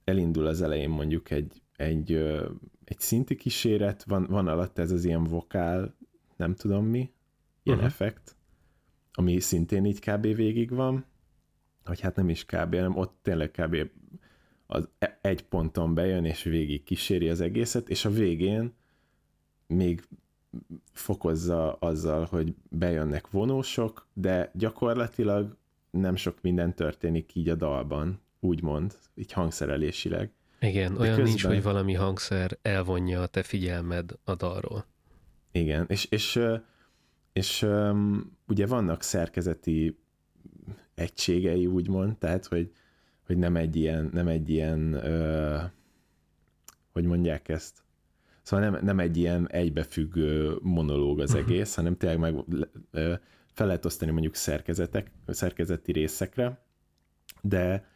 elindul 0.05 0.47
az 0.47 0.63
elején 0.63 0.91
mondjuk 0.91 1.31
egy, 1.31 1.63
egy, 1.77 2.13
egy 2.85 2.99
szinti 2.99 3.37
kíséret, 3.37 4.05
van, 4.05 4.27
van 4.31 4.49
alatt 4.49 4.79
ez 4.79 4.91
az 4.91 5.05
ilyen 5.05 5.25
vokál, 5.25 5.97
nem 6.37 6.55
tudom 6.55 6.85
mi, 6.87 7.13
ilyen 7.63 7.79
uh-huh. 7.79 7.85
effekt, 7.85 8.37
ami 9.13 9.41
szintén 9.41 9.85
így 9.85 10.01
kb. 10.01 10.23
végig 10.23 10.71
van, 10.71 11.05
vagy 11.85 12.01
hát 12.01 12.17
nem 12.17 12.29
is 12.29 12.45
kb., 12.45 12.75
hanem 12.75 12.97
ott 12.97 13.19
tényleg 13.23 13.51
kb 13.51 13.91
az 14.67 14.89
e- 14.99 15.19
egy 15.23 15.43
ponton 15.43 15.95
bejön, 15.95 16.25
és 16.25 16.43
végig 16.43 16.83
kíséri 16.83 17.29
az 17.29 17.41
egészet, 17.41 17.89
és 17.89 18.05
a 18.05 18.11
végén 18.11 18.73
még 19.67 20.05
fokozza 20.93 21.73
azzal, 21.73 22.25
hogy 22.25 22.55
bejönnek 22.71 23.31
vonósok, 23.31 24.07
de 24.13 24.51
gyakorlatilag 24.55 25.57
nem 25.91 26.17
sok 26.17 26.39
minden 26.43 26.75
történik 26.75 27.35
így 27.35 27.49
a 27.49 27.55
dalban, 27.55 28.21
úgymond, 28.41 28.95
így 29.15 29.33
hangszerelésileg. 29.33 30.31
Igen, 30.61 30.93
de 30.93 31.01
olyan 31.01 31.15
közben... 31.15 31.29
nincs, 31.29 31.45
hogy 31.45 31.63
valami 31.63 31.95
hangszer 31.95 32.59
elvonja 32.63 33.23
a 33.23 33.27
te 33.27 33.43
figyelmed 33.43 34.11
a 34.25 34.35
dalról. 34.35 34.85
Igen, 35.53 35.85
és, 35.89 36.05
és, 36.05 36.35
és, 36.35 36.53
és 37.33 37.67
ugye 38.49 38.67
vannak 38.67 39.03
szerkezeti 39.03 39.99
egységei, 40.95 41.67
úgymond, 41.67 42.17
tehát, 42.17 42.47
hogy, 42.47 42.73
hogy 43.27 43.37
nem 43.37 43.57
egy 43.57 43.77
ilyen, 43.77 44.11
nem 44.13 44.29
egy 44.29 44.51
ilyen 44.51 44.93
ö, 44.93 45.57
hogy 46.93 47.05
mondják 47.05 47.49
ezt, 47.49 47.85
Szóval 48.49 48.71
nem, 48.71 48.85
nem 48.85 48.99
egy 48.99 49.17
ilyen 49.17 49.49
egybefüggő 49.51 50.59
monológ 50.63 51.21
az 51.21 51.31
mhm. 51.31 51.39
egész, 51.39 51.75
hanem 51.75 51.97
tényleg 51.97 52.19
meg 52.19 52.35
fel 53.53 53.67
lehet 53.67 53.85
osztani 53.85 54.11
mondjuk 54.11 54.35
szerkezetek, 54.35 55.11
szerkezeti 55.27 55.93
részekre, 55.93 56.65
de 57.43 57.89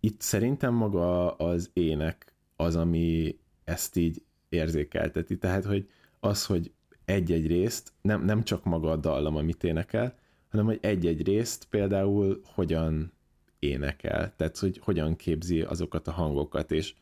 itt 0.00 0.20
szerintem 0.20 0.74
maga 0.74 1.30
az 1.30 1.70
ének 1.72 2.34
az, 2.56 2.76
ami 2.76 3.38
ezt 3.64 3.96
így 3.96 4.22
érzékelteti. 4.48 5.38
Tehát, 5.38 5.64
hogy 5.64 5.88
az, 6.20 6.46
hogy 6.46 6.72
egy-egy 7.04 7.46
részt, 7.46 7.92
nem, 8.00 8.24
nem 8.24 8.42
csak 8.42 8.64
maga 8.64 8.90
a 8.90 8.96
dallam, 8.96 9.36
amit 9.36 9.64
énekel, 9.64 10.18
hanem 10.48 10.66
hogy 10.66 10.78
egy-egy 10.82 11.26
részt 11.26 11.66
például 11.70 12.40
hogyan 12.44 13.12
énekel, 13.58 14.34
tehát 14.36 14.58
hogy 14.58 14.78
hogyan 14.78 15.16
képzi 15.16 15.60
azokat 15.60 16.08
a 16.08 16.12
hangokat, 16.12 16.72
és, 16.72 16.94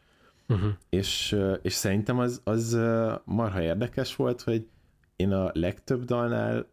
uh-huh. 0.49 0.73
és, 0.89 1.37
és 1.63 1.73
szerintem 1.73 2.19
az, 2.19 2.41
az 2.45 2.79
marha 3.25 3.63
érdekes 3.63 4.17
volt, 4.17 4.41
hogy 4.41 4.69
én 5.17 5.33
a 5.33 5.51
legtöbb 5.55 6.05
dalnál 6.05 6.67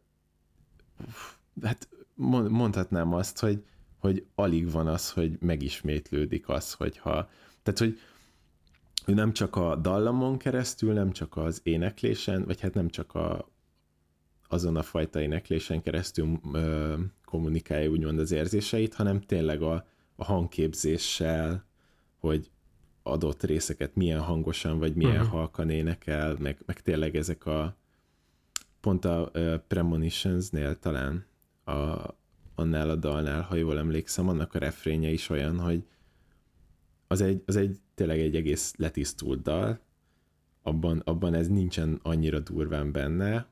hát 1.61 1.87
mondhatnám 2.49 3.13
azt, 3.13 3.39
hogy, 3.39 3.63
hogy 3.97 4.25
alig 4.35 4.71
van 4.71 4.87
az, 4.87 5.11
hogy 5.11 5.37
megismétlődik 5.39 6.49
az, 6.49 6.73
hogyha, 6.73 7.29
tehát 7.63 7.79
hogy 7.79 7.99
ő 9.05 9.13
nem 9.13 9.33
csak 9.33 9.55
a 9.55 9.75
dallamon 9.75 10.37
keresztül, 10.37 10.93
nem 10.93 11.11
csak 11.11 11.37
az 11.37 11.59
éneklésen, 11.63 12.45
vagy 12.45 12.61
hát 12.61 12.73
nem 12.73 12.89
csak 12.89 13.13
a, 13.15 13.49
azon 14.47 14.75
a 14.75 14.83
fajta 14.83 15.21
éneklésen 15.21 15.81
keresztül 15.81 16.39
ö, 16.53 16.93
kommunikálja 17.25 17.89
úgymond 17.89 18.19
az 18.19 18.31
érzéseit, 18.31 18.93
hanem 18.93 19.21
tényleg 19.21 19.61
a, 19.61 19.85
a 20.15 20.23
hangképzéssel, 20.23 21.65
hogy 22.17 22.49
adott 23.11 23.43
részeket 23.43 23.95
milyen 23.95 24.19
hangosan, 24.19 24.79
vagy 24.79 24.95
milyen 24.95 25.15
uh-huh. 25.15 25.31
halkan 25.31 25.69
énekel, 25.69 26.35
meg, 26.39 26.57
meg 26.65 26.81
tényleg 26.81 27.15
ezek 27.15 27.45
a 27.45 27.77
pont 28.79 29.05
a 29.05 29.31
uh, 29.33 29.55
Premonitionsnél 29.67 30.79
talán 30.79 31.25
a, 31.63 32.07
annál 32.55 32.89
a 32.89 32.95
dalnál, 32.95 33.41
ha 33.41 33.55
jól 33.55 33.77
emlékszem, 33.77 34.27
annak 34.27 34.53
a 34.53 34.59
refrénye 34.59 35.09
is 35.09 35.29
olyan, 35.29 35.59
hogy 35.59 35.83
az 37.07 37.21
egy, 37.21 37.43
az 37.45 37.55
egy 37.55 37.79
tényleg 37.95 38.19
egy 38.19 38.35
egész 38.35 38.73
letisztult 38.77 39.41
dal, 39.41 39.79
abban, 40.61 41.01
abban 41.05 41.33
ez 41.33 41.47
nincsen 41.47 41.99
annyira 42.03 42.39
durván 42.39 42.91
benne, 42.91 43.47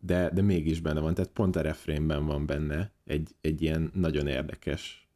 de, 0.00 0.30
de 0.30 0.42
mégis 0.42 0.80
benne 0.80 1.00
van, 1.00 1.14
tehát 1.14 1.30
pont 1.30 1.56
a 1.56 1.60
refrénben 1.60 2.26
van 2.26 2.46
benne 2.46 2.92
egy, 3.04 3.34
egy 3.40 3.62
ilyen 3.62 3.90
nagyon 3.94 4.26
érdekes 4.26 5.08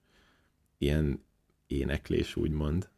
ilyen 0.79 1.25
éneklés, 1.67 2.37
úgymond. 2.37 2.89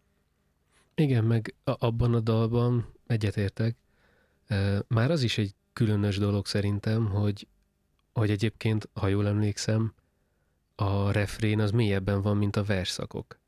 Igen, 0.98 1.24
meg 1.24 1.54
abban 1.64 2.14
a 2.14 2.20
dalban 2.20 2.92
egyetértek. 3.06 3.76
Már 4.86 5.10
az 5.10 5.22
is 5.22 5.38
egy 5.38 5.54
különös 5.72 6.18
dolog 6.18 6.46
szerintem, 6.46 7.06
hogy, 7.06 7.46
hogy 8.12 8.30
egyébként, 8.30 8.88
ha 8.92 9.08
jól 9.08 9.26
emlékszem, 9.26 9.94
a 10.74 11.10
refrén 11.10 11.60
az 11.60 11.70
mélyebben 11.70 12.22
van, 12.22 12.36
mint 12.36 12.56
a 12.56 12.64
verszakok. 12.64 13.38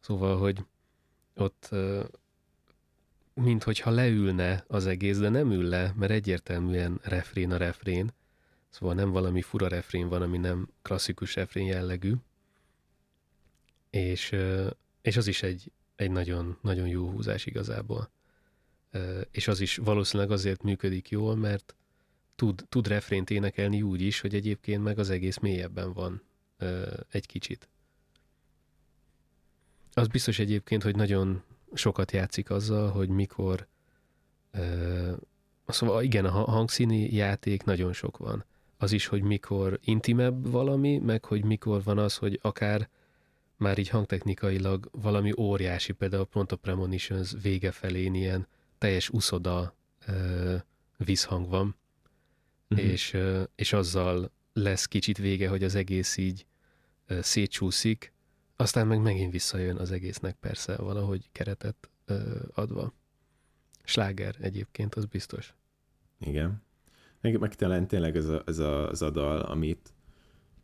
Szóval, 0.00 0.38
hogy 0.38 0.64
ott 1.34 1.70
mint 3.34 3.62
hogyha 3.62 3.90
leülne 3.90 4.64
az 4.66 4.86
egész, 4.86 5.18
de 5.18 5.28
nem 5.28 5.50
ül 5.50 5.68
le, 5.68 5.92
mert 5.96 6.12
egyértelműen 6.12 7.00
refrén 7.02 7.52
a 7.52 7.56
refrén. 7.56 8.12
Szóval 8.68 8.94
nem 8.94 9.10
valami 9.10 9.42
fura 9.42 9.68
refrén 9.68 10.08
van, 10.08 10.22
ami 10.22 10.38
nem 10.38 10.68
klasszikus 10.82 11.34
refrén 11.34 11.66
jellegű. 11.66 12.14
És, 13.90 14.36
és 15.02 15.16
az 15.16 15.26
is 15.26 15.42
egy, 15.42 15.72
egy 15.98 16.10
nagyon, 16.10 16.58
nagyon 16.62 16.88
jó 16.88 17.10
húzás 17.10 17.46
igazából. 17.46 18.10
És 19.30 19.48
az 19.48 19.60
is 19.60 19.76
valószínűleg 19.76 20.30
azért 20.30 20.62
működik 20.62 21.08
jól, 21.08 21.36
mert 21.36 21.76
tud, 22.34 22.64
tud 22.68 22.86
refrént 22.86 23.30
énekelni 23.30 23.82
úgy 23.82 24.00
is, 24.00 24.20
hogy 24.20 24.34
egyébként 24.34 24.82
meg 24.82 24.98
az 24.98 25.10
egész 25.10 25.38
mélyebben 25.38 25.92
van 25.92 26.22
egy 27.10 27.26
kicsit. 27.26 27.68
Az 29.92 30.06
biztos 30.06 30.38
egyébként, 30.38 30.82
hogy 30.82 30.96
nagyon 30.96 31.42
sokat 31.74 32.12
játszik 32.12 32.50
azzal, 32.50 32.90
hogy 32.90 33.08
mikor 33.08 33.66
szóval 35.66 36.02
igen, 36.02 36.24
a 36.24 36.30
hangszíni 36.30 37.14
játék 37.14 37.64
nagyon 37.64 37.92
sok 37.92 38.16
van. 38.16 38.44
Az 38.76 38.92
is, 38.92 39.06
hogy 39.06 39.22
mikor 39.22 39.78
intimebb 39.82 40.50
valami, 40.50 40.98
meg 40.98 41.24
hogy 41.24 41.44
mikor 41.44 41.82
van 41.82 41.98
az, 41.98 42.16
hogy 42.16 42.38
akár 42.42 42.88
már 43.58 43.78
így 43.78 43.88
hangtechnikailag 43.88 44.88
valami 44.92 45.32
óriási, 45.36 45.92
például 45.92 46.26
pont 46.26 46.52
a 46.52 46.56
Premonitions 46.56 47.34
vége 47.42 47.70
felén 47.70 48.14
ilyen 48.14 48.46
teljes 48.78 49.08
uszoda 49.10 49.74
ö, 50.06 50.56
vízhang 50.96 51.48
van, 51.48 51.76
uh-huh. 52.68 52.86
és, 52.86 53.12
ö, 53.12 53.42
és 53.54 53.72
azzal 53.72 54.30
lesz 54.52 54.86
kicsit 54.86 55.18
vége, 55.18 55.48
hogy 55.48 55.64
az 55.64 55.74
egész 55.74 56.16
így 56.16 56.46
ö, 57.06 57.20
szétcsúszik, 57.22 58.12
aztán 58.56 58.86
meg 58.86 59.00
megint 59.00 59.32
visszajön 59.32 59.76
az 59.76 59.90
egésznek 59.90 60.36
persze 60.40 60.76
valahogy 60.76 61.28
keretet 61.32 61.90
ö, 62.04 62.36
adva. 62.54 62.92
Sláger 63.84 64.36
egyébként, 64.40 64.94
az 64.94 65.04
biztos. 65.04 65.54
Igen. 66.20 66.62
Meg, 67.20 67.38
meg 67.38 67.54
talán 67.54 67.86
tényleg 67.88 68.16
ez 68.16 68.28
a, 68.28 68.42
ez, 68.46 68.58
a, 68.58 68.90
ez 68.90 69.02
a 69.02 69.10
dal, 69.10 69.40
amit, 69.40 69.92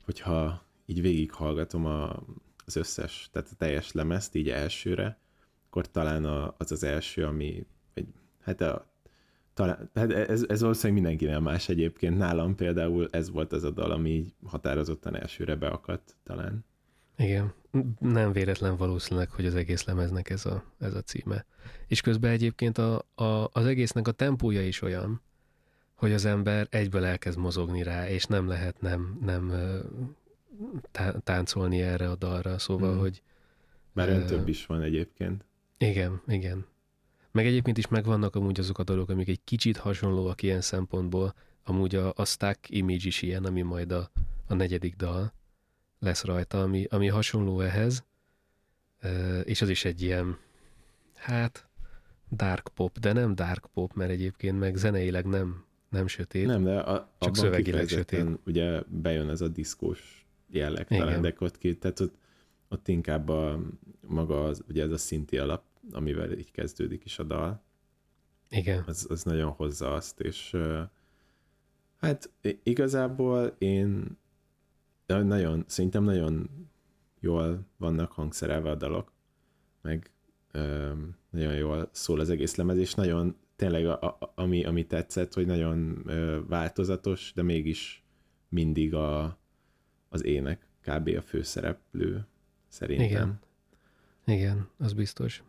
hogyha 0.05 0.67
így 0.87 1.01
végighallgatom 1.01 1.87
a, 1.87 2.23
az 2.67 2.77
összes, 2.77 3.29
tehát 3.33 3.49
a 3.53 3.57
teljes 3.57 3.93
lemezt 3.93 4.35
így 4.35 4.49
elsőre, 4.49 5.19
akkor 5.67 5.91
talán 5.91 6.25
a, 6.25 6.55
az 6.59 6.73
az 6.73 6.83
első, 6.83 7.25
ami, 7.25 7.67
egy, 7.95 8.07
hát 8.41 8.61
a, 8.61 8.93
talán, 9.55 9.91
hát 9.95 10.13
ez, 10.13 10.45
ez 10.49 10.61
valószínűleg 10.61 11.03
mindenkinél 11.03 11.41
más 11.41 11.69
egyébként. 11.69 12.17
Nálam 12.17 12.55
például 12.55 13.09
ez 13.11 13.31
volt 13.31 13.53
az 13.53 13.65
a 13.65 13.71
dal, 13.71 13.91
ami 13.91 14.11
így 14.11 14.35
határozottan 14.45 15.17
elsőre 15.17 15.57
beakadt 15.57 16.17
talán. 16.25 16.65
Igen, 17.17 17.55
nem 17.99 18.33
véletlen 18.33 18.77
valószínűleg, 18.77 19.31
hogy 19.31 19.47
az 19.47 19.55
egész 19.55 19.85
lemeznek 19.85 20.31
ez 20.31 20.47
a, 20.47 20.65
ez 20.79 20.95
a 20.95 21.03
címe. 21.03 21.47
És 21.87 22.01
közben 22.01 22.31
egyébként 22.31 22.79
a, 22.79 23.07
a, 23.15 23.49
az 23.53 23.67
egésznek 23.67 24.09
a 24.09 24.13
tempója 24.13 24.63
is 24.63 24.83
olyan, 24.83 25.23
hogy 25.95 26.13
az 26.13 26.25
ember 26.25 26.67
egyből 26.71 27.05
elkezd 27.05 27.39
mozogni 27.39 27.83
rá, 27.83 28.09
és 28.09 28.25
nem 28.25 28.49
lehet 28.49 28.81
nem, 28.81 29.19
nem 29.21 29.53
táncolni 31.25 31.81
erre 31.81 32.11
a 32.11 32.17
dalra, 32.17 32.59
szóval, 32.59 32.91
hmm. 32.91 33.01
hogy... 33.01 33.23
Már 33.93 34.09
uh, 34.09 34.25
több 34.25 34.49
is 34.49 34.67
van 34.67 34.83
egyébként. 34.83 35.45
Igen, 35.79 36.21
igen. 36.27 36.67
Meg 37.33 37.47
egyébként 37.47 37.79
is 37.79 37.89
megvannak 37.89 38.35
amúgy 38.35 38.59
azok 38.59 38.79
a 38.79 38.85
dolgok, 38.85 39.09
amik 39.09 39.29
egy 39.29 39.41
kicsit 39.45 39.77
hasonlóak 39.77 40.43
ilyen 40.43 40.61
szempontból. 40.61 41.35
Amúgy 41.65 41.95
a, 41.95 42.13
a 42.17 42.25
Stack 42.25 42.71
Image 42.71 43.07
is 43.07 43.23
ilyen, 43.23 43.45
ami 43.45 43.63
majd 43.63 43.93
a, 43.93 44.11
a 44.47 44.55
negyedik 44.55 44.97
dal 44.97 45.33
lesz 45.99 46.25
rajta, 46.25 46.63
ami, 46.63 46.85
ami 46.85 47.09
hasonló 47.09 47.61
ehhez, 47.61 48.05
és 49.45 49.63
az 49.63 49.69
is 49.69 49.85
egy 49.85 50.03
ilyen, 50.03 50.39
hát, 51.15 51.69
dark 52.31 52.69
pop, 52.75 52.99
de 52.99 53.13
nem 53.13 53.35
dark 53.35 53.67
pop, 53.75 53.95
mert 53.95 54.11
egyébként 54.11 54.59
meg 54.59 54.77
zeneileg 54.77 55.27
nem, 55.27 55.65
nem 55.89 56.07
sötét. 56.07 56.47
Nem, 56.47 56.65
de 56.65 56.79
a, 56.79 57.15
csak 57.19 57.37
szövegileg 57.37 57.89
sötét. 57.89 58.27
Ugye 58.47 58.81
bejön 58.89 59.29
ez 59.29 59.41
a 59.41 59.49
diszkós 59.49 60.24
jelleg 60.55 60.87
talán, 60.87 61.21
de 61.21 61.35
ott 61.39 61.59
ki, 61.59 61.77
tehát 61.77 62.01
ott, 62.01 62.15
ott 62.69 62.89
inkább 62.89 63.29
a, 63.29 63.61
maga 64.07 64.45
az, 64.45 64.65
ugye 64.69 64.83
ez 64.83 64.91
a 64.91 64.99
szinti 64.99 65.39
alap, 65.39 65.65
amivel 65.93 66.33
így 66.33 66.51
kezdődik 66.51 67.05
is 67.05 67.19
a 67.19 67.23
dal. 67.23 67.63
Igen. 68.49 68.85
Az, 68.87 69.07
az 69.11 69.23
nagyon 69.23 69.51
hozza 69.51 69.93
azt, 69.93 70.21
és 70.21 70.57
hát 72.01 72.31
igazából 72.63 73.55
én 73.59 74.19
nagyon, 75.07 75.65
szerintem 75.67 76.05
nagyon 76.05 76.51
jól 77.21 77.67
vannak 77.77 78.13
hangszerelve 78.13 78.71
a 78.71 78.75
dalok, 78.75 79.13
meg 79.83 80.11
ö, 80.53 80.93
nagyon 81.31 81.55
jól 81.55 81.89
szól 81.93 82.21
az 82.21 82.31
egész 82.31 82.55
lemez, 82.55 82.79
és 82.79 82.95
nagyon 82.95 83.37
tényleg 83.57 83.87
a, 83.87 84.03
a, 84.03 84.33
ami, 84.35 84.65
ami 84.65 84.87
tetszett, 84.87 85.35
hogy 85.35 85.47
nagyon 85.47 86.03
ö, 86.07 86.41
változatos, 86.47 87.33
de 87.35 87.43
mégis 87.43 88.05
mindig 88.49 88.95
a, 88.95 89.39
az 90.15 90.25
ének 90.25 90.67
kb. 90.81 91.11
a 91.17 91.23
főszereplő 91.23 92.27
szerintem. 92.69 93.07
Igen, 93.07 93.41
Igen 94.25 94.69
az 94.79 94.93
biztos. 94.93 95.43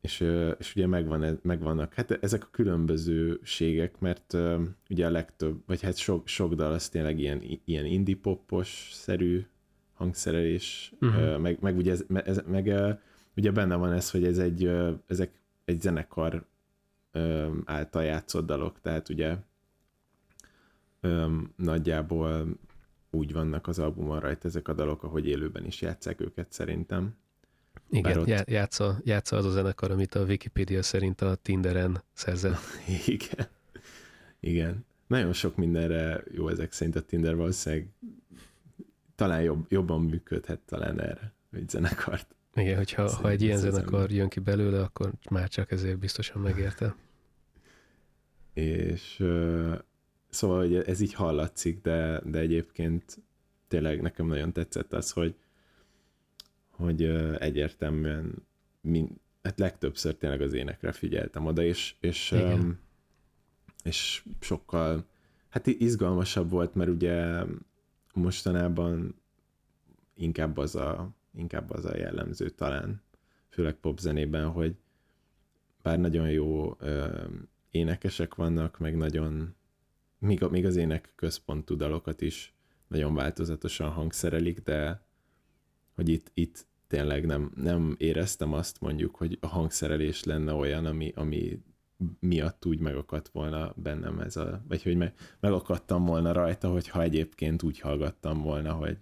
és, 0.00 0.20
és 0.58 0.74
ugye 0.76 0.86
megvan, 0.86 1.38
megvannak, 1.42 1.94
hát 1.94 2.10
ezek 2.10 2.42
a 2.42 2.48
különbözőségek, 2.50 3.98
mert 3.98 4.36
ugye 4.90 5.06
a 5.06 5.10
legtöbb, 5.10 5.62
vagy 5.66 5.82
hát 5.82 5.96
sok, 5.96 6.28
sok 6.28 6.54
dal 6.54 6.72
az 6.72 6.88
tényleg 6.88 7.18
ilyen, 7.18 7.42
ilyen 7.64 7.84
indie 7.84 8.16
popos 8.22 8.90
szerű 8.92 9.46
hangszerelés, 9.94 10.92
uh-huh. 11.00 11.38
meg, 11.38 11.58
meg 11.60 11.76
ugye 11.76 11.90
ez, 11.90 12.04
ez, 12.24 12.40
meg 12.46 12.74
ugye 13.36 13.50
benne 13.50 13.74
van 13.74 13.92
ez, 13.92 14.10
hogy 14.10 14.24
ez 14.24 14.38
egy, 14.38 14.70
ezek 15.06 15.30
egy 15.64 15.80
zenekar 15.80 16.46
által 17.64 18.04
játszott 18.04 18.46
dalok, 18.46 18.80
tehát 18.80 19.08
ugye 19.08 19.36
nagyjából 21.56 22.58
úgy 23.10 23.32
vannak 23.32 23.66
az 23.66 23.78
albumon 23.78 24.20
rajta 24.20 24.48
ezek 24.48 24.68
a 24.68 24.72
dalok, 24.72 25.02
ahogy 25.02 25.26
élőben 25.26 25.64
is 25.64 25.80
játszák 25.80 26.20
őket 26.20 26.52
szerintem. 26.52 27.16
Igen, 27.90 28.18
ott... 28.18 28.48
játsza, 28.48 28.98
játsza 29.04 29.36
az 29.36 29.44
a 29.44 29.50
zenekar, 29.50 29.90
amit 29.90 30.14
a 30.14 30.24
Wikipedia 30.24 30.82
szerint 30.82 31.20
a 31.20 31.34
Tinderen 31.34 32.02
szerzett. 32.12 32.58
Igen. 33.06 33.46
Igen. 34.40 34.86
Nagyon 35.06 35.32
sok 35.32 35.56
mindenre 35.56 36.22
jó 36.30 36.48
ezek 36.48 36.72
szerint 36.72 36.96
a 36.96 37.00
Tinder 37.00 37.36
valószínűleg 37.36 37.88
talán 39.14 39.42
jobb, 39.42 39.66
jobban 39.68 40.02
működhet 40.02 40.60
talán 40.60 41.00
erre, 41.00 41.32
egy 41.52 41.68
zenekart. 41.68 42.34
Igen, 42.54 42.76
hogyha 42.76 43.10
ha 43.10 43.30
egy 43.30 43.42
ilyen 43.42 43.58
zenekar 43.58 44.10
jön 44.10 44.28
ki 44.28 44.40
belőle, 44.40 44.80
akkor 44.80 45.12
már 45.30 45.48
csak 45.48 45.70
ezért 45.70 45.98
biztosan 45.98 46.42
megérte. 46.42 46.94
És 48.52 49.24
szóval 50.28 50.58
hogy 50.58 50.74
ez 50.74 51.00
így 51.00 51.14
hallatszik, 51.14 51.80
de, 51.80 52.20
de 52.24 52.38
egyébként 52.38 53.18
tényleg 53.68 54.02
nekem 54.02 54.26
nagyon 54.26 54.52
tetszett 54.52 54.92
az, 54.92 55.10
hogy 55.10 55.34
hogy 56.78 57.02
egyértelműen 57.38 58.46
mind, 58.80 59.10
hát 59.42 59.58
legtöbbször 59.58 60.14
tényleg 60.14 60.40
az 60.40 60.52
énekre 60.52 60.92
figyeltem 60.92 61.46
oda, 61.46 61.62
és, 61.62 61.94
és, 62.00 62.32
um, 62.32 62.78
és 63.84 64.24
sokkal 64.40 65.06
hát 65.48 65.66
izgalmasabb 65.66 66.50
volt, 66.50 66.74
mert 66.74 66.90
ugye 66.90 67.44
mostanában 68.14 69.14
inkább 70.14 70.56
az 70.56 70.76
a, 70.76 71.10
inkább 71.34 71.70
az 71.70 71.84
a 71.84 71.96
jellemző 71.96 72.50
talán, 72.50 73.02
főleg 73.48 73.74
popzenében, 73.74 74.48
hogy 74.48 74.76
bár 75.82 75.98
nagyon 75.98 76.30
jó 76.30 76.76
ö, 76.78 77.24
énekesek 77.70 78.34
vannak, 78.34 78.78
meg 78.78 78.96
nagyon, 78.96 79.54
még, 80.18 80.42
még 80.50 80.66
az 80.66 80.76
ének 80.76 81.12
központú 81.14 81.76
dalokat 81.76 82.20
is 82.20 82.54
nagyon 82.88 83.14
változatosan 83.14 83.90
hangszerelik, 83.90 84.60
de 84.60 85.06
hogy 85.94 86.08
itt, 86.08 86.30
itt 86.34 86.66
tényleg 86.86 87.26
nem, 87.26 87.52
nem 87.54 87.94
éreztem 87.98 88.52
azt 88.52 88.80
mondjuk, 88.80 89.16
hogy 89.16 89.38
a 89.40 89.46
hangszerelés 89.46 90.24
lenne 90.24 90.52
olyan, 90.52 90.86
ami, 90.86 91.12
ami 91.14 91.62
miatt 92.20 92.66
úgy 92.66 92.78
megakadt 92.78 93.28
volna 93.28 93.72
bennem 93.76 94.20
ez 94.20 94.36
a, 94.36 94.62
vagy 94.68 94.82
hogy 94.82 94.96
meg, 94.96 95.14
megakadtam 95.40 96.04
volna 96.04 96.32
rajta, 96.32 96.70
hogyha 96.70 97.02
egyébként 97.02 97.62
úgy 97.62 97.80
hallgattam 97.80 98.42
volna, 98.42 98.72
hogy 98.72 98.98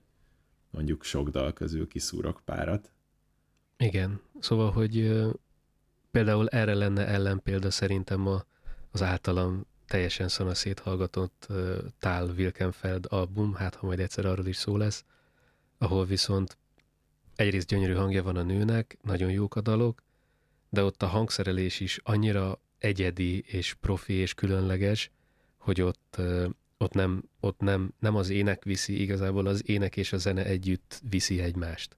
mondjuk 0.71 1.05
sok 1.05 1.29
dal 1.29 1.53
közül 1.53 1.87
kiszúrok 1.89 2.41
párat. 2.45 2.93
Igen, 3.77 4.21
szóval, 4.39 4.71
hogy 4.71 5.23
például 6.11 6.49
erre 6.49 6.75
lenne 6.75 7.07
ellenpélda 7.07 7.71
szerintem 7.71 8.27
a, 8.27 8.45
az 8.91 9.03
általam 9.03 9.67
teljesen 9.87 10.29
szanaszét 10.29 10.79
hallgatott 10.79 11.47
uh, 11.49 11.77
Tál 11.99 12.27
Wilkenfeld 12.27 13.07
album, 13.09 13.55
hát 13.55 13.75
ha 13.75 13.87
majd 13.87 14.01
egyszer 14.01 14.27
arról 14.27 14.47
is 14.47 14.57
szó 14.57 14.77
lesz, 14.77 15.05
ahol 15.79 16.05
viszont 16.05 16.57
egyrészt 17.37 17.67
gyönyörű 17.67 17.95
hangja 17.95 18.23
van 18.23 18.37
a 18.37 18.43
nőnek, 18.43 18.99
nagyon 19.03 19.31
jók 19.31 19.57
a 19.57 19.61
dalok, 19.61 20.03
de 20.69 20.83
ott 20.83 21.03
a 21.03 21.07
hangszerelés 21.07 21.81
is 21.81 22.01
annyira 22.03 22.61
egyedi 22.79 23.41
és 23.41 23.75
profi 23.75 24.13
és 24.13 24.35
különleges, 24.35 25.11
hogy 25.57 25.81
ott, 25.81 26.21
ott, 26.79 26.93
nem, 26.93 27.23
ott 27.41 27.61
nem, 27.61 27.93
nem 27.99 28.17
az 28.17 28.31
ének 28.31 28.65
viszi, 28.65 29.01
igazából 29.01 29.47
az 29.47 29.69
ének 29.69 29.97
és 29.97 30.13
a 30.13 30.17
zene 30.17 30.45
együtt 30.45 31.01
viszi 31.09 31.41
egymást. 31.41 31.97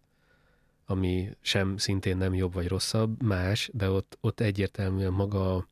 Ami 0.87 1.37
sem 1.41 1.77
szintén 1.77 2.17
nem 2.17 2.35
jobb 2.35 2.53
vagy 2.53 2.69
rosszabb, 2.69 3.23
más, 3.23 3.71
de 3.73 3.91
ott, 3.91 4.19
ott 4.21 4.41
egyértelműen 4.41 5.13
maga, 5.13 5.69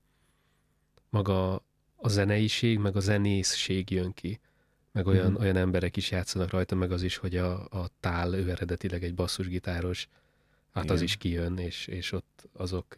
maga 1.11 1.65
a 1.97 2.09
zeneiség, 2.09 2.79
meg 2.79 2.97
a 2.97 3.01
zenészség 3.01 3.91
jön 3.91 4.13
ki. 4.13 4.41
Meg 4.93 5.07
olyan, 5.07 5.31
mm. 5.31 5.35
olyan 5.35 5.57
emberek 5.57 5.97
is 5.97 6.11
játszanak 6.11 6.51
rajta, 6.51 6.75
meg 6.75 6.93
az 6.93 7.03
is, 7.03 7.17
hogy 7.17 7.37
a, 7.37 7.65
a 7.65 7.89
tál, 8.01 8.35
ő 8.35 8.51
eredetileg 8.51 9.05
egy 9.05 9.15
basszusgitáros, 9.15 10.09
hát 10.73 10.85
Igen. 10.85 10.97
az 10.97 11.03
is 11.03 11.17
kijön, 11.17 11.59
és, 11.59 11.87
és 11.87 12.13
ott 12.13 12.49
azok 12.53 12.95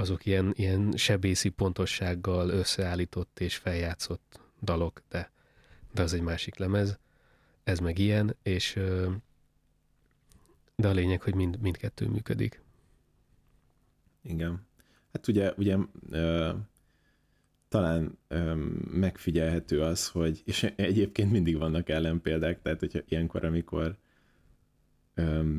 azok 0.00 0.26
ilyen, 0.26 0.52
ilyen 0.56 0.92
sebészi 0.96 1.48
pontossággal 1.48 2.48
összeállított 2.48 3.40
és 3.40 3.56
feljátszott 3.56 4.40
dalok, 4.62 5.02
de, 5.08 5.30
de 5.92 6.02
az 6.02 6.12
egy 6.12 6.20
másik 6.20 6.56
lemez. 6.56 6.98
Ez 7.64 7.78
meg 7.78 7.98
ilyen, 7.98 8.36
és 8.42 8.78
de 10.76 10.88
a 10.88 10.92
lényeg, 10.92 11.22
hogy 11.22 11.34
mind, 11.34 11.58
mindkettő 11.60 12.08
működik. 12.08 12.62
Igen. 14.22 14.66
Hát 15.12 15.28
ugye, 15.28 15.52
ugye 15.56 15.76
talán 17.70 18.18
ö, 18.28 18.54
megfigyelhető 18.90 19.80
az, 19.80 20.08
hogy, 20.08 20.42
és 20.44 20.72
egyébként 20.76 21.30
mindig 21.30 21.58
vannak 21.58 21.88
ellenpéldák, 21.88 22.62
tehát 22.62 22.80
hogyha 22.80 22.98
ilyenkor, 23.08 23.44
amikor 23.44 23.96
ö, 25.14 25.52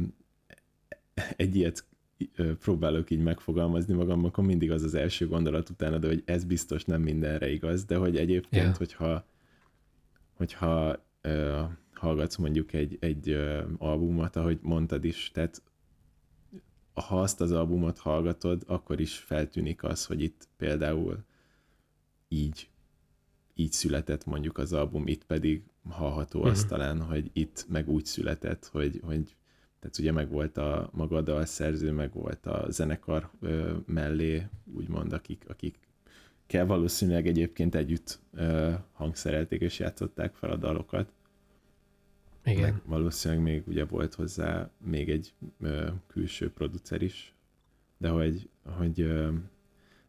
egy 1.35 1.55
ilyet 1.55 1.85
próbálok 2.59 3.09
így 3.09 3.21
megfogalmazni 3.21 3.93
magam, 3.93 4.25
akkor 4.25 4.43
mindig 4.43 4.71
az 4.71 4.83
az 4.83 4.93
első 4.93 5.27
gondolat 5.27 5.69
utána, 5.69 5.97
de 5.97 6.07
hogy 6.07 6.23
ez 6.25 6.43
biztos 6.43 6.85
nem 6.85 7.01
mindenre 7.01 7.49
igaz, 7.49 7.85
de 7.85 7.95
hogy 7.95 8.17
egyébként, 8.17 8.63
yeah. 8.63 8.77
hogyha, 8.77 9.25
hogyha 10.33 11.03
uh, 11.23 11.61
hallgatsz 11.93 12.35
mondjuk 12.35 12.73
egy, 12.73 12.97
egy 12.99 13.29
uh, 13.29 13.63
albumot, 13.77 14.35
ahogy 14.35 14.59
mondtad 14.61 15.03
is, 15.03 15.31
tehát 15.33 15.61
ha 16.93 17.21
azt 17.21 17.41
az 17.41 17.51
albumot 17.51 17.97
hallgatod, 17.97 18.63
akkor 18.67 18.99
is 18.99 19.17
feltűnik 19.17 19.83
az, 19.83 20.05
hogy 20.05 20.21
itt 20.21 20.47
például 20.57 21.23
így 22.33 22.69
így 23.55 23.71
született 23.71 24.25
mondjuk 24.25 24.57
az 24.57 24.73
album, 24.73 25.07
itt 25.07 25.25
pedig 25.25 25.63
hallható 25.89 26.39
mm-hmm. 26.39 26.49
az 26.49 26.65
talán, 26.65 27.01
hogy 27.01 27.29
itt 27.33 27.65
meg 27.69 27.89
úgy 27.89 28.05
született, 28.05 28.69
hogy, 28.71 28.99
hogy 29.03 29.35
tehát 29.79 29.97
ugye 29.97 30.11
meg 30.11 30.29
volt 30.29 30.57
a 30.57 30.89
maga 30.93 31.15
a 31.17 31.21
dalszerző, 31.21 31.91
meg 31.91 32.13
volt 32.13 32.45
a 32.45 32.65
zenekar 32.69 33.29
ö, 33.39 33.75
mellé, 33.85 34.47
úgymond, 34.73 35.13
akik, 35.13 35.43
akik 35.47 35.79
kell 36.45 36.65
valószínűleg 36.65 37.27
egyébként 37.27 37.75
együtt 37.75 38.19
ö, 38.33 38.71
hangszerelték 38.91 39.61
és 39.61 39.79
játszották 39.79 40.35
fel 40.35 40.51
a 40.51 40.55
dalokat. 40.55 41.11
Igen. 42.45 42.61
Meg 42.61 42.81
valószínűleg 42.85 43.43
még 43.43 43.63
ugye 43.67 43.85
volt 43.85 44.13
hozzá 44.13 44.69
még 44.77 45.09
egy 45.09 45.33
ö, 45.59 45.87
külső 46.07 46.51
producer 46.51 47.01
is, 47.01 47.33
de 47.97 48.09
hogy, 48.09 48.49
hogy 48.77 49.01
ö, 49.01 49.31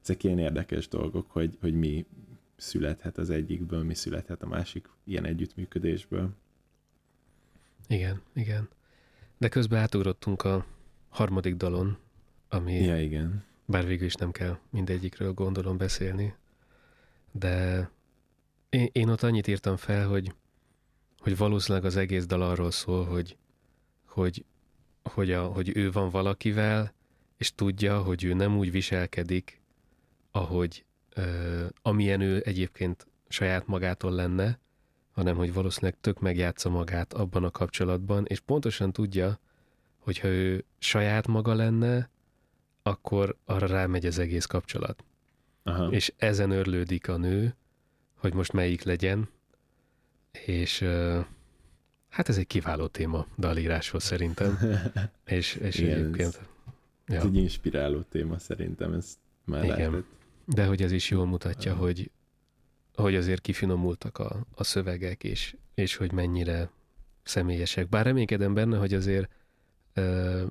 ezek 0.03 0.25
ilyen 0.25 0.39
érdekes 0.39 0.89
dolgok, 0.89 1.31
hogy, 1.31 1.57
hogy 1.61 1.75
mi 1.75 2.07
születhet 2.57 3.19
az 3.19 3.31
egyikből, 3.31 3.83
mi 3.83 3.95
születhet 3.95 4.43
a 4.43 4.47
másik 4.47 4.89
ilyen 5.05 5.25
együttműködésből. 5.25 6.31
Igen, 7.89 8.23
igen. 8.35 8.69
De 9.39 9.49
közben 9.49 9.81
átugrottunk 9.81 10.43
a 10.43 10.67
harmadik 11.09 11.55
dalon, 11.55 11.99
ami... 12.49 12.75
Ja, 12.75 13.01
igen. 13.01 13.45
Bár 13.65 13.87
végül 13.87 14.07
is 14.07 14.15
nem 14.15 14.31
kell 14.31 14.59
mindegyikről 14.71 15.33
gondolom 15.33 15.77
beszélni. 15.77 16.35
De 17.33 17.91
én, 18.69 18.89
én 18.93 19.09
ott 19.09 19.23
annyit 19.23 19.47
írtam 19.47 19.77
fel, 19.77 20.09
hogy, 20.09 20.35
hogy 21.19 21.37
valószínűleg 21.37 21.85
az 21.85 21.97
egész 21.97 22.27
dal 22.27 22.43
arról 22.43 22.71
szól, 22.71 23.05
hogy, 23.05 23.37
hogy, 24.07 24.45
hogy, 25.03 25.33
a, 25.33 25.47
hogy 25.47 25.77
ő 25.77 25.91
van 25.91 26.11
valakivel, 26.11 26.95
és 27.37 27.55
tudja, 27.55 28.03
hogy 28.03 28.25
ő 28.25 28.35
nem 28.35 28.57
úgy 28.57 28.71
viselkedik, 28.71 29.62
ahogy 30.33 30.85
ö, 31.15 31.65
amilyen 31.83 32.21
ő 32.21 32.43
egyébként 32.45 33.07
saját 33.29 33.67
magától 33.67 34.13
lenne, 34.13 34.59
hanem 35.13 35.37
hogy 35.37 35.53
valószínűleg 35.53 35.97
tök 36.01 36.21
megjátsza 36.21 36.69
magát 36.69 37.13
abban 37.13 37.45
a 37.45 37.51
kapcsolatban, 37.51 38.25
és 38.27 38.41
pontosan 38.41 38.93
tudja, 38.93 39.39
hogyha 39.99 40.29
ő 40.29 40.65
saját 40.79 41.27
maga 41.27 41.55
lenne, 41.55 42.11
akkor 42.83 43.37
arra 43.45 43.67
rámegy 43.67 44.07
az 44.07 44.19
egész 44.19 44.45
kapcsolat. 44.45 45.05
Aha. 45.63 45.91
És 45.91 46.13
ezen 46.17 46.51
örlődik 46.51 47.09
a 47.09 47.17
nő, 47.17 47.55
hogy 48.17 48.35
most 48.35 48.53
melyik 48.53 48.83
legyen, 48.83 49.29
és 50.47 50.85
hát 52.09 52.29
ez 52.29 52.37
egy 52.37 52.47
kiváló 52.47 52.87
téma 52.87 53.27
dalíráshoz 53.39 54.03
szerintem. 54.03 54.59
és 55.25 55.55
és 55.55 55.79
Igen, 55.79 55.99
egyébként... 55.99 56.29
Ez, 56.29 56.41
ja. 57.07 57.17
ez 57.17 57.25
egy 57.25 57.37
inspiráló 57.37 58.01
téma 58.01 58.39
szerintem, 58.39 58.93
ez 58.93 59.19
már 59.45 59.65
Igen. 59.65 59.77
Lehetett. 59.77 60.21
De 60.45 60.67
hogy 60.67 60.83
ez 60.83 60.93
is 60.93 61.11
jól 61.11 61.27
mutatja, 61.27 61.75
hogy 61.75 62.11
hogy 62.95 63.15
azért 63.15 63.41
kifinomultak 63.41 64.19
a, 64.19 64.47
a 64.55 64.65
szövegek, 64.65 65.25
és, 65.25 65.57
és 65.75 65.97
hogy 65.97 66.13
mennyire 66.13 66.71
személyesek. 67.23 67.89
Bár 67.89 68.05
reménykedem 68.05 68.55
benne, 68.55 68.77
hogy 68.77 68.95
azért 68.95 69.31
ö, 69.93 70.45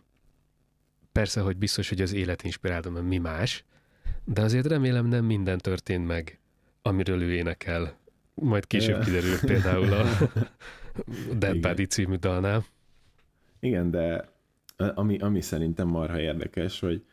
persze, 1.11 1.41
hogy 1.41 1.57
biztos, 1.57 1.89
hogy 1.89 2.01
az 2.01 2.13
élet 2.13 2.43
inspirálta, 2.43 2.89
mert 2.89 3.05
mi 3.05 3.17
más, 3.17 3.65
de 4.23 4.41
azért 4.41 4.67
remélem 4.67 5.05
nem 5.05 5.25
minden 5.25 5.57
történt 5.57 6.07
meg, 6.07 6.39
amiről 6.81 7.21
ő 7.21 7.33
énekel. 7.33 7.99
Majd 8.33 8.67
később 8.67 9.03
kiderül 9.03 9.39
például 9.39 9.93
a 9.93 10.05
Dead 11.39 11.59
Buddy 11.59 11.85
című 11.85 12.15
dalnál. 12.15 12.65
Igen, 13.59 13.91
de 13.91 14.29
ami, 14.75 15.17
ami 15.17 15.41
szerintem 15.41 15.87
marha 15.87 16.19
érdekes, 16.19 16.79
hogy, 16.79 17.05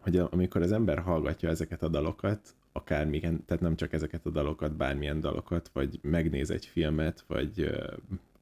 hogy 0.00 0.16
amikor 0.16 0.62
az 0.62 0.72
ember 0.72 0.98
hallgatja 0.98 1.48
ezeket 1.48 1.82
a 1.82 1.88
dalokat, 1.88 2.54
akármilyen, 2.72 3.44
tehát 3.44 3.62
nem 3.62 3.76
csak 3.76 3.92
ezeket 3.92 4.26
a 4.26 4.30
dalokat, 4.30 4.76
bármilyen 4.76 5.20
dalokat, 5.20 5.70
vagy 5.72 5.98
megnéz 6.02 6.50
egy 6.50 6.66
filmet, 6.66 7.24
vagy 7.26 7.60
uh, 7.60 7.92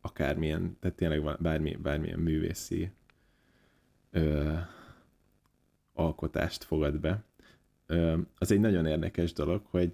akármilyen, 0.01 0.77
tehát 0.81 0.97
tényleg 0.97 1.37
bármi, 1.41 1.77
bármilyen 1.77 2.19
művészi 2.19 2.91
uh, 4.13 4.59
alkotást 5.93 6.65
fogad 6.65 7.01
be. 7.01 7.25
Uh, 7.89 8.19
az 8.39 8.53
egy 8.53 8.61
nagyon 8.61 8.87
érdekes 8.87 9.33
dolog, 9.33 9.63
hogy 9.71 9.93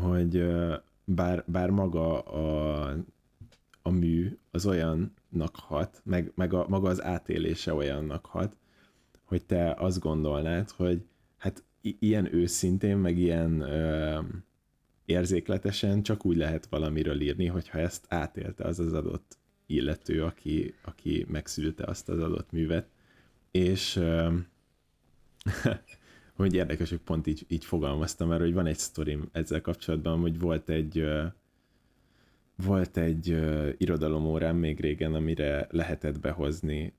hogy 0.00 0.36
uh, 0.36 0.74
bár, 1.04 1.44
bár 1.46 1.70
maga 1.70 2.20
a, 2.20 2.96
a 3.82 3.90
mű 3.90 4.38
az 4.50 4.66
olyannak 4.66 5.56
hat, 5.56 6.00
meg, 6.04 6.32
meg 6.34 6.52
a, 6.52 6.64
maga 6.68 6.88
az 6.88 7.02
átélése 7.02 7.74
olyannak 7.74 8.26
hat, 8.26 8.56
hogy 9.30 9.44
te 9.44 9.74
azt 9.78 10.00
gondolnád, 10.00 10.70
hogy 10.70 11.02
hát 11.36 11.64
ilyen 11.80 12.34
őszintén, 12.34 12.96
meg 12.96 13.18
ilyen 13.18 13.60
ö, 13.60 14.20
érzékletesen 15.04 16.02
csak 16.02 16.24
úgy 16.24 16.36
lehet 16.36 16.66
valamiről 16.66 17.20
írni, 17.20 17.46
hogyha 17.46 17.78
ezt 17.78 18.06
átélte 18.08 18.64
az 18.64 18.78
az 18.78 18.92
adott 18.92 19.38
illető, 19.66 20.24
aki, 20.24 20.74
aki 20.82 21.26
megszülte 21.28 21.84
azt 21.84 22.08
az 22.08 22.20
adott 22.20 22.52
művet. 22.52 22.88
És 23.50 23.96
ö, 23.96 24.34
hogy 26.36 26.54
érdekes, 26.54 26.90
hogy 26.90 26.98
pont 26.98 27.26
így, 27.26 27.44
így 27.48 27.64
fogalmaztam, 27.64 28.28
mert 28.28 28.40
hogy 28.40 28.54
van 28.54 28.66
egy 28.66 28.78
sztorim 28.78 29.28
ezzel 29.32 29.60
kapcsolatban, 29.60 30.20
hogy 30.20 30.38
volt 30.38 30.68
egy 30.68 30.98
ö, 30.98 31.24
volt 32.56 32.96
egy 32.96 33.30
ö, 33.30 33.70
irodalomórám 33.76 34.56
még 34.56 34.80
régen, 34.80 35.14
amire 35.14 35.66
lehetett 35.70 36.20
behozni 36.20 36.98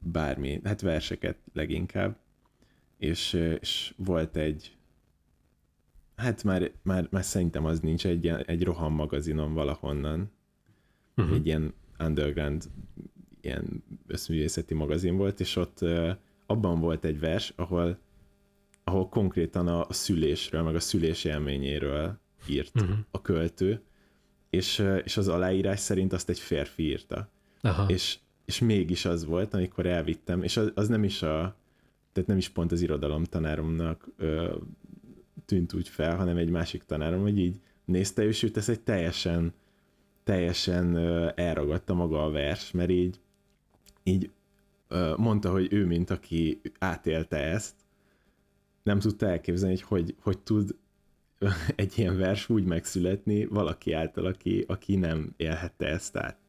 bármi, 0.00 0.60
hát 0.64 0.80
verseket 0.80 1.36
leginkább, 1.52 2.16
és, 2.98 3.32
és 3.60 3.94
volt 3.96 4.36
egy, 4.36 4.76
hát 6.16 6.44
már, 6.44 6.70
már, 6.82 7.08
már 7.10 7.24
szerintem 7.24 7.64
az 7.64 7.80
nincs, 7.80 8.06
egy, 8.06 8.26
egy 8.26 8.64
roham 8.64 8.94
magazinon 8.94 9.54
valahonnan, 9.54 10.30
uh-huh. 11.16 11.34
egy 11.34 11.46
ilyen 11.46 11.74
underground, 11.98 12.70
ilyen 13.40 13.84
összművészeti 14.06 14.74
magazin 14.74 15.16
volt, 15.16 15.40
és 15.40 15.56
ott 15.56 15.78
abban 16.46 16.80
volt 16.80 17.04
egy 17.04 17.20
vers, 17.20 17.52
ahol, 17.56 17.98
ahol 18.84 19.08
konkrétan 19.08 19.68
a, 19.68 19.86
a 19.86 19.92
szülésről, 19.92 20.62
meg 20.62 20.74
a 20.74 20.80
szülés 20.80 21.24
élményéről 21.24 22.18
írt 22.48 22.80
uh-huh. 22.80 22.96
a 23.10 23.20
költő, 23.20 23.82
és, 24.50 24.84
és 25.04 25.16
az 25.16 25.28
aláírás 25.28 25.80
szerint 25.80 26.12
azt 26.12 26.28
egy 26.28 26.38
férfi 26.38 26.82
írta. 26.82 27.30
Aha. 27.60 27.88
És, 27.88 28.18
és 28.50 28.58
mégis 28.58 29.04
az 29.04 29.24
volt, 29.24 29.54
amikor 29.54 29.86
elvittem, 29.86 30.42
és 30.42 30.56
az, 30.56 30.72
az 30.74 30.88
nem 30.88 31.04
is 31.04 31.22
a, 31.22 31.56
tehát 32.12 32.28
nem 32.28 32.38
is 32.38 32.48
pont 32.48 32.72
az 32.72 32.80
irodalom 32.80 33.24
tanáromnak 33.24 34.08
ö, 34.16 34.56
tűnt 35.44 35.74
úgy 35.74 35.88
fel, 35.88 36.16
hanem 36.16 36.36
egy 36.36 36.50
másik 36.50 36.82
tanárom, 36.82 37.20
hogy 37.20 37.38
így 37.38 37.60
nézte, 37.84 38.24
és 38.24 38.42
őt 38.42 38.56
ez 38.56 38.68
egy 38.68 38.80
teljesen, 38.80 39.52
teljesen 40.24 40.94
ö, 40.94 41.28
elragadta 41.34 41.94
maga 41.94 42.24
a 42.24 42.30
vers, 42.30 42.70
mert 42.70 42.90
így, 42.90 43.20
így 44.02 44.30
ö, 44.88 45.14
mondta, 45.16 45.50
hogy 45.50 45.72
ő, 45.72 45.86
mint 45.86 46.10
aki 46.10 46.60
átélte 46.78 47.36
ezt, 47.36 47.74
nem 48.82 48.98
tudta 48.98 49.26
elképzelni, 49.26 49.78
hogy 49.80 49.84
hogy, 49.84 50.14
hogy 50.20 50.38
tud 50.38 50.76
egy 51.76 51.98
ilyen 51.98 52.16
vers 52.16 52.48
úgy 52.48 52.64
megszületni 52.64 53.44
valaki 53.44 53.92
által, 53.92 54.26
aki, 54.26 54.64
aki 54.68 54.96
nem 54.96 55.32
élhette 55.36 55.86
ezt 55.86 56.16
át. 56.16 56.39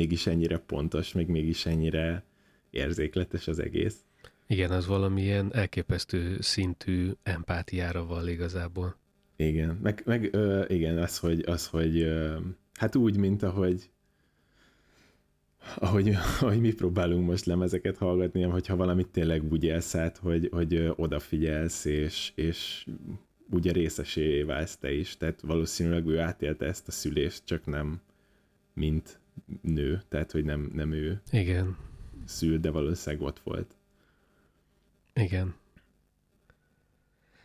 Mégis 0.00 0.26
ennyire 0.26 0.58
pontos, 0.58 1.12
meg 1.12 1.28
mégis 1.28 1.66
ennyire 1.66 2.24
érzékletes 2.70 3.48
az 3.48 3.58
egész. 3.58 3.96
Igen, 4.46 4.70
az 4.70 4.86
valamilyen 4.86 5.54
elképesztő 5.54 6.36
szintű 6.40 7.10
empátiára 7.22 8.06
van 8.06 8.28
igazából. 8.28 8.96
Igen, 9.36 9.78
meg, 9.82 10.02
meg 10.04 10.28
ö, 10.32 10.64
igen, 10.68 10.98
az, 10.98 11.18
hogy, 11.18 11.44
az, 11.46 11.66
hogy 11.66 12.00
ö, 12.00 12.38
hát 12.74 12.96
úgy, 12.96 13.16
mint 13.16 13.42
ahogy 13.42 13.90
ahogy, 15.76 16.16
ahogy 16.40 16.60
mi 16.60 16.72
próbálunk 16.72 17.26
most 17.26 17.44
lemezeket 17.44 17.96
hallgatni, 17.96 18.42
hogyha 18.42 18.76
valamit 18.76 19.08
tényleg 19.08 19.52
úgy 19.52 19.68
elszállt, 19.68 20.16
hogy, 20.16 20.48
hogy 20.52 20.92
odafigyelsz, 20.96 21.84
és, 21.84 22.32
és 22.34 22.86
ugye 23.50 23.72
részesé 23.72 24.42
válsz 24.42 24.76
te 24.76 24.92
is, 24.92 25.16
tehát 25.16 25.40
valószínűleg 25.40 26.06
ő 26.06 26.18
átélte 26.18 26.66
ezt 26.66 26.88
a 26.88 26.90
szülést, 26.90 27.44
csak 27.44 27.66
nem 27.66 28.00
mint 28.74 29.19
nő, 29.62 30.02
tehát 30.08 30.30
hogy 30.30 30.44
nem, 30.44 30.70
nem 30.72 30.92
ő 30.92 31.20
Igen. 31.30 31.76
szül, 32.24 32.58
de 32.58 32.70
valószínűleg 32.70 33.26
ott 33.26 33.38
volt. 33.38 33.74
Igen. 35.14 35.54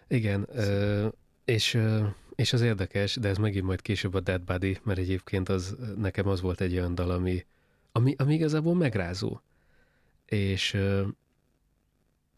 Igen, 0.08 0.48
ö, 0.52 1.08
és, 1.46 1.74
ö, 1.74 2.08
és 2.36 2.54
az 2.54 2.62
érdekes, 2.62 3.16
de 3.16 3.28
ez 3.28 3.38
megint 3.38 3.66
majd 3.66 3.82
később 3.82 4.14
a 4.14 4.20
Dead 4.20 4.41
Body, 4.41 4.80
mert 4.84 5.00
egyébként 5.00 5.50
az, 5.50 5.76
nekem 5.98 6.28
az 6.28 6.41
volt 6.41 6.62
egy 6.62 6.74
olyan 6.74 6.96
dal, 6.96 7.10
ami, 7.10 7.46
ami, 7.91 8.16
ami 8.18 8.34
igazából 8.34 8.76
megrázó. 8.76 9.39
És, 10.26 10.74
ö, 10.74 11.08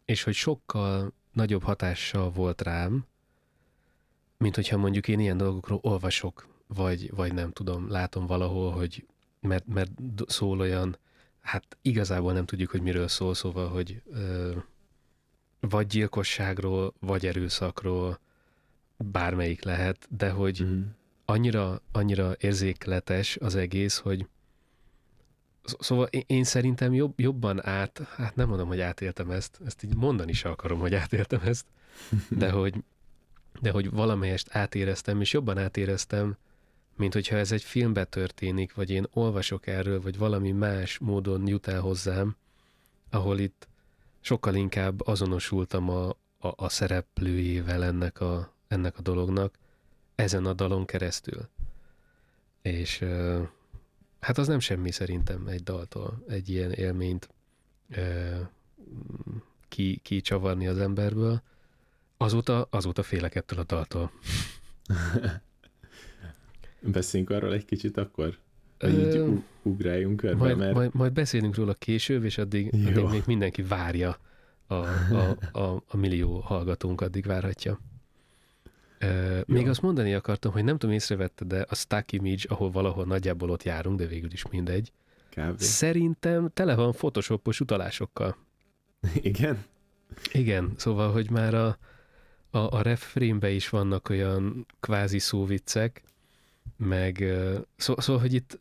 és 0.04 0.22
hogy 0.22 0.34
sokkal 0.34 1.12
nagyobb 1.32 1.62
hatással 1.62 2.30
volt 2.30 2.62
rám, 2.62 3.06
mint 4.36 4.54
hogyha 4.54 4.76
mondjuk 4.76 5.08
én 5.08 5.20
ilyen 5.20 5.36
dolgokról 5.36 5.78
olvasok, 5.82 6.46
vagy, 6.66 7.10
vagy 7.14 7.34
nem 7.34 7.52
tudom, 7.52 7.90
látom 7.90 8.26
valahol, 8.26 8.70
hogy 8.72 9.06
mert, 9.40 9.66
mert 9.66 9.90
szól 10.26 10.60
olyan, 10.60 10.98
hát 11.40 11.76
igazából 11.82 12.32
nem 12.32 12.46
tudjuk, 12.46 12.70
hogy 12.70 12.82
miről 12.82 13.08
szól, 13.08 13.34
szóval, 13.34 13.68
hogy 13.68 14.02
ö, 14.10 14.56
vagy 15.60 15.86
gyilkosságról, 15.86 16.94
vagy 17.00 17.26
erőszakról, 17.26 18.20
bármelyik 18.96 19.62
lehet, 19.62 20.06
de 20.10 20.30
hogy 20.30 20.62
mm. 20.64 20.82
annyira, 21.24 21.82
annyira 21.92 22.34
érzékletes 22.40 23.36
az 23.36 23.54
egész, 23.54 23.96
hogy 23.96 24.26
Szóval 25.78 26.06
én 26.06 26.44
szerintem 26.44 26.94
jobb, 26.94 27.20
jobban 27.20 27.66
át, 27.66 28.00
hát 28.16 28.36
nem 28.36 28.48
mondom, 28.48 28.68
hogy 28.68 28.80
átéltem 28.80 29.30
ezt, 29.30 29.60
ezt 29.66 29.82
így 29.82 29.96
mondani 29.96 30.30
is 30.30 30.44
akarom, 30.44 30.78
hogy 30.78 30.94
átéltem 30.94 31.40
ezt, 31.44 31.66
de 32.28 32.50
hogy, 32.60 32.74
de 33.60 33.70
hogy 33.70 33.90
valamelyest 33.90 34.48
átéreztem, 34.50 35.20
és 35.20 35.32
jobban 35.32 35.58
átéreztem, 35.58 36.36
mint 36.98 37.12
hogyha 37.12 37.36
ez 37.36 37.52
egy 37.52 37.62
filmbe 37.62 38.04
történik, 38.04 38.74
vagy 38.74 38.90
én 38.90 39.06
olvasok 39.12 39.66
erről, 39.66 40.00
vagy 40.00 40.18
valami 40.18 40.52
más 40.52 40.98
módon 40.98 41.46
jut 41.46 41.66
el 41.66 41.80
hozzám, 41.80 42.36
ahol 43.10 43.38
itt 43.38 43.68
sokkal 44.20 44.54
inkább 44.54 45.06
azonosultam 45.06 45.90
a, 45.90 46.08
a, 46.38 46.52
a 46.56 46.68
szereplőjével 46.68 47.84
ennek 47.84 48.20
a, 48.20 48.52
ennek 48.68 48.98
a 48.98 49.02
dolognak 49.02 49.58
ezen 50.14 50.46
a 50.46 50.52
dalon 50.52 50.84
keresztül. 50.84 51.48
És 52.62 53.04
hát 54.20 54.38
az 54.38 54.46
nem 54.46 54.58
semmi 54.58 54.90
szerintem 54.90 55.46
egy 55.46 55.62
daltól, 55.62 56.24
egy 56.28 56.48
ilyen 56.48 56.72
élményt 56.72 57.28
ki, 59.68 60.00
ki 60.02 60.20
csavarni 60.20 60.66
az 60.66 60.78
emberből. 60.78 61.42
Azóta, 62.16 62.66
azóta 62.70 63.02
félek 63.02 63.34
ettől 63.34 63.58
a 63.58 63.64
daltól. 63.64 64.12
Beszéljünk 66.80 67.32
arról 67.32 67.52
egy 67.52 67.64
kicsit 67.64 67.96
akkor? 67.96 68.38
Hogy 68.78 68.98
így 68.98 69.42
ugráljunk 69.62 70.16
körbe, 70.16 70.38
majd, 70.38 70.56
mert... 70.56 70.74
majd, 70.74 70.94
majd 70.94 71.12
beszélünk 71.12 71.54
róla 71.54 71.74
később, 71.74 72.24
és 72.24 72.38
addig, 72.38 72.74
addig 72.86 73.04
még 73.04 73.22
mindenki 73.26 73.62
várja, 73.62 74.18
a, 74.66 74.74
a, 74.74 75.36
a, 75.52 75.82
a 75.86 75.96
millió 75.96 76.38
hallgatónk 76.38 77.00
addig 77.00 77.26
várhatja. 77.26 77.80
Még 79.46 79.68
azt 79.68 79.82
mondani 79.82 80.14
akartam, 80.14 80.52
hogy 80.52 80.64
nem 80.64 80.78
tudom, 80.78 80.94
észrevette, 80.94 81.44
de 81.44 81.66
a 81.68 81.74
Stack 81.74 82.12
Image, 82.12 82.42
ahol 82.48 82.70
valahol 82.70 83.04
nagyjából 83.04 83.50
ott 83.50 83.62
járunk, 83.62 83.98
de 83.98 84.06
végül 84.06 84.32
is 84.32 84.48
mindegy. 84.50 84.92
Kb. 85.30 85.60
Szerintem 85.60 86.50
tele 86.54 86.74
van 86.74 86.92
photoshopos 86.92 87.60
utalásokkal. 87.60 88.36
Igen? 89.14 89.64
Igen, 90.32 90.72
szóval, 90.76 91.12
hogy 91.12 91.30
már 91.30 91.54
a, 91.54 91.78
a, 92.50 92.58
a 92.58 92.82
refrénbe 92.82 93.50
is 93.50 93.68
vannak 93.68 94.08
olyan 94.08 94.66
kvázi 94.80 95.18
szóviccek, 95.18 96.02
meg 96.76 97.24
szó, 97.76 97.94
szóval, 97.96 98.22
hogy 98.22 98.32
itt, 98.32 98.60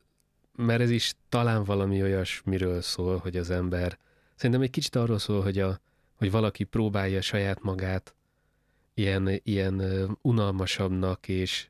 mert 0.55 0.81
ez 0.81 0.89
is 0.89 1.13
talán 1.29 1.63
valami 1.63 2.01
olyasmiről 2.01 2.81
szól, 2.81 3.17
hogy 3.17 3.37
az 3.37 3.49
ember, 3.49 3.97
szerintem 4.35 4.61
egy 4.61 4.69
kicsit 4.69 4.95
arról 4.95 5.19
szól, 5.19 5.41
hogy, 5.41 5.59
a, 5.59 5.79
hogy 6.15 6.31
valaki 6.31 6.63
próbálja 6.63 7.21
saját 7.21 7.61
magát 7.61 8.15
ilyen, 8.93 9.39
ilyen 9.43 9.81
unalmasabbnak 10.21 11.27
és 11.27 11.69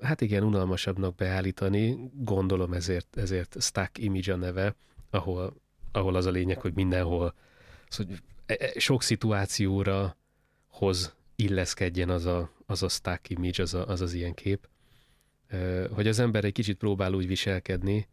hát 0.00 0.20
igen, 0.20 0.42
unalmasabbnak 0.42 1.14
beállítani, 1.14 2.10
gondolom 2.14 2.72
ezért, 2.72 3.16
ezért 3.16 3.56
Stack 3.60 3.98
Image 3.98 4.32
a 4.32 4.36
neve, 4.36 4.76
ahol 5.10 5.62
ahol 5.94 6.14
az 6.14 6.26
a 6.26 6.30
lényeg, 6.30 6.60
hogy 6.60 6.74
mindenhol 6.74 7.34
szóval, 7.88 8.16
e, 8.46 8.56
e, 8.58 8.78
sok 8.78 9.02
szituációra 9.02 10.16
hoz 10.68 11.14
illeszkedjen 11.36 12.10
az 12.10 12.26
a, 12.26 12.50
az 12.66 12.82
a 12.82 12.88
stack 12.88 13.30
image, 13.30 13.62
az, 13.62 13.74
a, 13.74 13.86
az 13.86 14.00
az 14.00 14.12
ilyen 14.12 14.34
kép, 14.34 14.68
hogy 15.90 16.06
az 16.06 16.18
ember 16.18 16.44
egy 16.44 16.52
kicsit 16.52 16.76
próbál 16.76 17.14
úgy 17.14 17.26
viselkedni, 17.26 18.08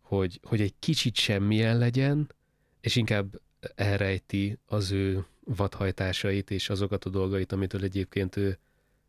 hogy, 0.00 0.40
hogy 0.42 0.60
egy 0.60 0.74
kicsit 0.78 1.14
semmilyen 1.14 1.78
legyen, 1.78 2.32
és 2.80 2.96
inkább 2.96 3.40
elrejti 3.74 4.58
az 4.66 4.90
ő 4.90 5.26
vadhajtásait 5.44 6.50
és 6.50 6.70
azokat 6.70 7.04
a 7.04 7.10
dolgait, 7.10 7.52
amitől 7.52 7.82
egyébként 7.82 8.36
ő 8.36 8.58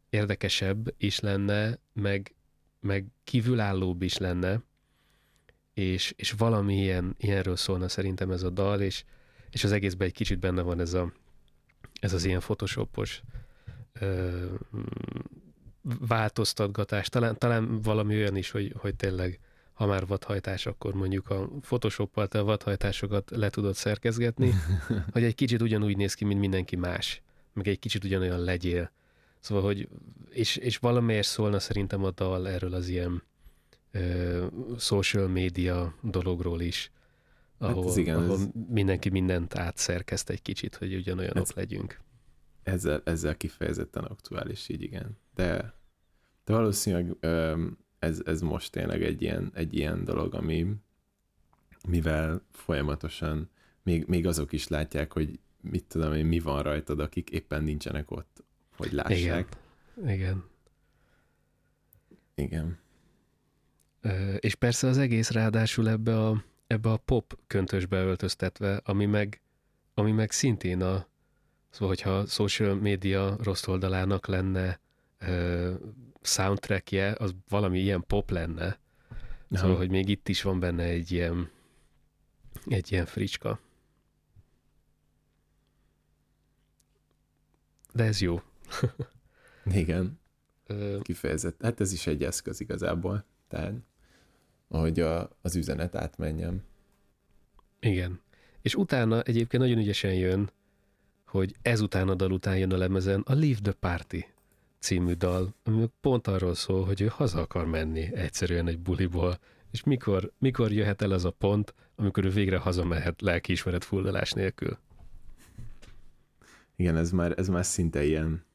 érdekesebb 0.10 0.94
is 0.98 1.20
lenne, 1.20 1.80
meg, 1.94 2.36
meg 2.80 3.06
kívülállóbb 3.24 4.02
is 4.02 4.18
lenne, 4.18 4.62
és, 5.74 6.14
és 6.16 6.32
valami 6.32 6.78
ilyen, 6.78 7.16
ilyenről 7.18 7.56
szólna 7.56 7.88
szerintem 7.88 8.32
ez 8.32 8.44
a 8.44 8.50
dal, 8.50 8.82
és, 8.82 9.04
és 9.50 9.64
az 9.64 9.72
egészben 9.72 10.08
egy 10.08 10.14
kicsit 10.14 10.40
benne 10.40 10.62
van 10.62 10.80
ez, 10.80 10.94
a, 10.94 11.14
ez 12.00 12.14
az 12.14 12.26
ilyen 12.26 12.40
photoshopos 12.40 13.22
változtatgatás. 16.08 17.10
Talán, 17.10 17.38
talán 17.38 17.82
valami 17.82 18.16
olyan 18.16 18.36
is, 18.36 18.52
hogy, 18.52 18.74
hogy 18.78 18.96
tényleg 18.96 19.40
ha 19.76 19.86
már 19.86 20.08
vadhajtás, 20.08 20.66
akkor 20.66 20.94
mondjuk 20.94 21.30
a 21.30 21.50
Photoshoppal 21.62 22.28
te 22.28 22.40
a 22.40 22.44
vadhajtásokat 22.44 23.32
le 23.36 23.50
tudod 23.50 23.76
szerkezgetni, 23.76 24.54
hogy 25.14 25.24
egy 25.24 25.36
kicsit 25.36 25.62
ugyanúgy 25.62 25.98
néz 25.98 26.14
ki, 26.14 26.26
mint 26.26 26.40
mindenki 26.40 26.76
más, 26.76 27.22
meg 27.54 27.68
egy 27.68 27.80
kicsit 27.80 28.04
ugyanolyan 28.04 28.40
legyél. 28.40 28.92
Szóval, 29.40 29.64
hogy, 29.64 29.88
és, 30.30 30.56
és 30.56 30.78
valamiért 30.78 31.28
szólna 31.28 31.60
szerintem 31.60 32.04
a 32.04 32.12
dal 32.12 32.48
erről 32.48 32.74
az 32.74 32.88
ilyen 32.88 33.24
ö, 33.92 34.46
social 34.78 35.28
media 35.28 35.96
dologról 36.02 36.62
is, 36.62 36.92
ahol, 37.58 37.88
hát 37.88 37.98
igen, 37.98 38.16
ahol 38.16 38.34
ez... 38.34 38.48
mindenki 38.70 39.10
mindent 39.10 39.56
átszerkezt 39.56 40.30
egy 40.30 40.42
kicsit, 40.42 40.76
hogy 40.76 40.96
ugyanolyanok 40.96 41.48
ez, 41.48 41.52
legyünk. 41.52 42.00
Ezzel, 42.66 43.02
ezzel 43.04 43.38
kifejezetten 43.38 44.04
aktuális, 44.04 44.70
így 44.70 44.82
igen. 44.82 45.18
De, 45.36 45.74
de 46.46 46.54
valószínűleg 46.54 47.16
ö, 47.20 47.66
ez, 48.00 48.22
ez 48.26 48.42
most 48.42 48.72
tényleg 48.72 49.04
egy 49.04 49.22
ilyen, 49.22 49.52
egy 49.54 49.76
ilyen 49.76 50.04
dolog, 50.04 50.34
ami 50.34 50.76
mivel 51.88 52.42
folyamatosan 52.52 53.50
még, 53.84 54.06
még 54.08 54.28
azok 54.28 54.52
is 54.52 54.68
látják, 54.68 55.14
hogy 55.14 55.40
mit 55.62 55.86
tudom 55.86 56.14
én, 56.14 56.26
mi 56.26 56.40
van 56.40 56.64
rajtad, 56.64 57.00
akik 57.00 57.30
éppen 57.30 57.64
nincsenek 57.64 58.12
ott, 58.12 58.44
hogy 58.78 58.92
lássák. 58.92 59.58
Igen. 59.98 60.14
Igen. 60.16 60.46
Igen. 62.36 62.80
És 64.40 64.56
persze 64.56 64.88
az 64.88 64.98
egész 64.98 65.32
ráadásul 65.32 65.90
ebbe 65.90 66.26
a, 66.26 66.44
ebbe 66.68 66.92
a 66.92 66.98
pop 66.98 67.38
köntösbe 67.48 67.98
öltöztetve, 67.98 68.82
ami 68.84 69.06
meg, 69.06 69.42
ami 69.94 70.12
meg 70.12 70.32
szintén 70.32 70.82
a, 70.82 71.08
szóval 71.76 71.88
hogyha 71.88 72.26
social 72.26 72.76
media 72.76 73.38
rossz 73.44 73.68
oldalának 73.68 74.28
lenne 74.28 74.80
soundtrackje 76.22 77.16
az 77.18 77.36
valami 77.50 77.80
ilyen 77.80 78.04
pop 78.08 78.30
lenne. 78.30 78.80
Aha. 79.50 79.62
Szóval, 79.62 79.76
hogy 79.76 79.90
még 79.90 80.10
itt 80.10 80.30
is 80.30 80.42
van 80.42 80.60
benne 80.60 80.84
egy 80.84 81.12
ilyen, 81.12 81.50
egy 82.66 82.92
ilyen 82.92 83.06
fricska. 83.06 83.60
De 87.94 88.04
ez 88.04 88.22
jó. 88.22 88.42
Igen. 89.72 90.20
Kifejezett. 91.02 91.62
Hát 91.62 91.80
ez 91.80 91.92
is 91.92 92.08
egy 92.08 92.24
eszköz 92.24 92.60
igazából. 92.60 93.26
Tehát, 93.48 93.74
ahogy 94.68 95.00
a, 95.00 95.30
az 95.42 95.56
üzenet 95.56 95.96
átmenjem. 95.96 96.64
Igen. 97.80 98.22
És 98.62 98.76
utána 98.76 99.22
egyébként 99.22 99.64
nagyon 99.64 99.78
ügyesen 99.78 100.14
jön, 100.14 100.52
hogy 101.26 101.56
ezután 101.62 102.10
a 102.10 102.16
dal 102.16 102.32
után 102.32 102.58
jön 102.58 102.72
a 102.72 102.78
lemezen 102.78 103.22
a 103.26 103.34
Leave 103.34 103.60
the 103.62 103.72
Party 103.72 104.26
című 104.80 105.14
dal, 105.14 105.54
ami 105.64 105.90
pont 106.02 106.28
arról 106.28 106.56
szól, 106.56 106.86
hogy 106.86 107.02
ő 107.02 107.08
haza 107.08 107.42
akar 107.42 107.66
menni 107.66 108.16
egyszerűen 108.16 108.68
egy 108.68 108.80
buliból, 108.80 109.40
és 109.72 109.84
mikor, 109.84 110.32
mikor 110.38 110.72
jöhet 110.72 111.02
el 111.02 111.12
az 111.12 111.26
a 111.26 111.32
pont, 111.32 111.74
amikor 111.96 112.26
ő 112.26 112.30
végre 112.30 112.58
hazamehet 112.58 113.22
lelkiismeret 113.22 113.84
fuldalás 113.84 114.32
nélkül. 114.32 114.78
Igen, 116.76 116.96
ez 116.96 117.12
már, 117.12 117.34
ez 117.38 117.48
már 117.48 117.66
szinte 117.66 118.04
ilyen, 118.04 118.46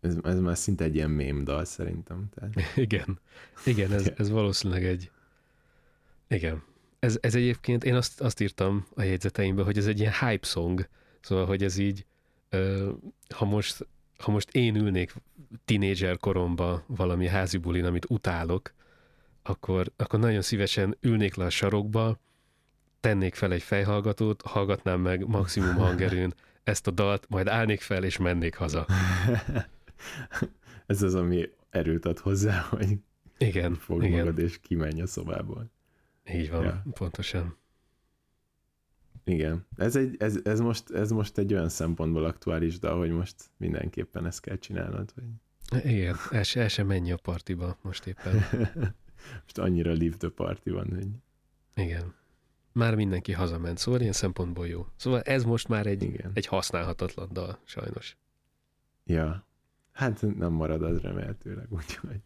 ez, 0.00 0.16
ez 0.22 0.40
már 0.40 0.56
szinte 0.56 0.84
egy 0.84 0.94
ilyen 0.94 1.10
mém 1.10 1.44
dal 1.44 1.64
szerintem. 1.64 2.28
Tehát. 2.34 2.54
Igen, 2.76 3.18
igen, 3.64 3.92
ez, 3.92 4.12
ez 4.16 4.30
valószínűleg 4.30 4.84
egy, 4.84 5.10
igen. 6.28 6.62
Ez, 6.98 7.18
ez 7.20 7.34
egyébként, 7.34 7.84
én 7.84 7.94
azt, 7.94 8.20
azt 8.20 8.40
írtam 8.40 8.86
a 8.94 9.02
jegyzeteimbe, 9.02 9.62
hogy 9.62 9.78
ez 9.78 9.86
egy 9.86 10.00
ilyen 10.00 10.12
hype 10.20 10.46
song, 10.46 10.88
szóval, 11.28 11.46
hogy 11.46 11.64
ez 11.64 11.76
így, 11.76 12.06
ha 13.34 13.44
most 13.44 13.86
ha 14.18 14.30
most 14.30 14.50
én 14.50 14.76
ülnék 14.76 15.14
tinédzser 15.64 16.18
koromba 16.18 16.84
valami 16.86 17.26
házi 17.26 17.56
bulin, 17.56 17.84
amit 17.84 18.06
utálok, 18.08 18.72
akkor, 19.42 19.92
akkor 19.96 20.18
nagyon 20.18 20.42
szívesen 20.42 20.96
ülnék 21.00 21.34
le 21.34 21.44
a 21.44 21.50
sarokba, 21.50 22.18
tennék 23.00 23.34
fel 23.34 23.52
egy 23.52 23.62
fejhallgatót, 23.62 24.42
hallgatnám 24.42 25.00
meg 25.00 25.26
maximum 25.26 25.74
hangerőn 25.84 26.34
ezt 26.64 26.86
a 26.86 26.90
dalt, 26.90 27.26
majd 27.28 27.48
állnék 27.48 27.80
fel 27.80 28.04
és 28.04 28.16
mennék 28.16 28.54
haza. 28.54 28.86
Ez 30.86 31.02
az, 31.02 31.14
ami 31.14 31.48
erőt 31.70 32.04
ad 32.04 32.18
hozzá, 32.18 32.60
hogy 32.60 32.98
igen, 33.38 33.74
fog 33.74 34.04
igen. 34.04 34.18
magad 34.18 34.38
és 34.38 34.60
kimenj 34.60 35.00
a 35.00 35.06
szobából. 35.06 35.70
Így 36.32 36.50
van, 36.50 36.64
ja. 36.64 36.84
pontosan. 36.92 37.56
Igen, 39.28 39.66
ez, 39.76 39.96
egy, 39.96 40.16
ez, 40.18 40.38
ez, 40.44 40.60
most, 40.60 40.90
ez 40.90 41.10
most 41.10 41.38
egy 41.38 41.52
olyan 41.52 41.68
szempontból 41.68 42.24
aktuális, 42.24 42.78
de 42.78 42.90
hogy 42.90 43.10
most 43.10 43.34
mindenképpen 43.56 44.26
ezt 44.26 44.40
kell 44.40 44.56
csinálnod. 44.56 45.12
Hogy... 45.14 45.84
Igen, 45.84 46.16
el, 46.30 46.42
se, 46.42 46.60
el 46.60 46.68
sem 46.68 46.86
menj 46.86 47.12
a 47.12 47.16
partiba 47.16 47.78
most 47.82 48.06
éppen. 48.06 48.34
most 49.42 49.58
annyira 49.58 49.92
leave 49.92 50.16
the 50.16 50.28
party 50.28 50.70
van, 50.70 50.88
hogy... 50.94 51.08
Igen. 51.84 52.14
Már 52.72 52.94
mindenki 52.94 53.32
hazament, 53.32 53.78
szóval 53.78 54.00
ilyen 54.00 54.12
szempontból 54.12 54.66
jó. 54.66 54.86
Szóval 54.96 55.20
ez 55.20 55.44
most 55.44 55.68
már 55.68 55.86
egy, 55.86 56.02
Igen. 56.02 56.30
egy 56.34 56.46
használhatatlan 56.46 57.28
dal, 57.32 57.58
sajnos. 57.64 58.16
Ja, 59.04 59.46
hát 59.92 60.36
nem 60.36 60.52
marad 60.52 60.82
az 60.82 61.00
remélhetőleg, 61.00 61.66
úgyhogy 61.70 62.20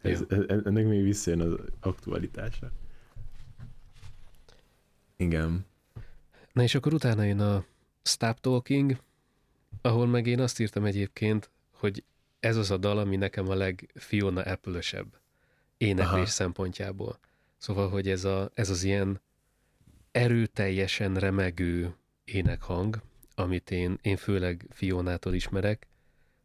ez, 0.00 0.24
ennek 0.48 0.86
még 0.86 1.02
visszajön 1.02 1.40
az 1.40 1.54
aktualitása. 1.80 2.70
Igen. 5.16 5.66
Na 6.52 6.62
és 6.62 6.74
akkor 6.74 6.94
utána 6.94 7.22
jön 7.22 7.40
a 7.40 7.64
Stop 8.02 8.40
Talking, 8.40 8.96
ahol 9.82 10.06
meg 10.06 10.26
én 10.26 10.40
azt 10.40 10.60
írtam 10.60 10.84
egyébként, 10.84 11.50
hogy 11.70 12.04
ez 12.40 12.56
az 12.56 12.70
a 12.70 12.76
dal, 12.76 12.98
ami 12.98 13.16
nekem 13.16 13.48
a 13.48 13.54
legfiona 13.54 14.42
apple 14.42 14.80
éneklés 15.76 16.12
Aha. 16.12 16.26
szempontjából. 16.26 17.18
Szóval, 17.56 17.88
hogy 17.88 18.08
ez, 18.08 18.24
a, 18.24 18.50
ez 18.54 18.70
az 18.70 18.82
ilyen 18.82 19.20
erőteljesen 20.12 21.14
remegő 21.14 21.94
énekhang, 22.24 23.02
amit 23.34 23.70
én, 23.70 23.98
én 24.02 24.16
főleg 24.16 24.66
Fionától 24.70 25.34
ismerek, 25.34 25.86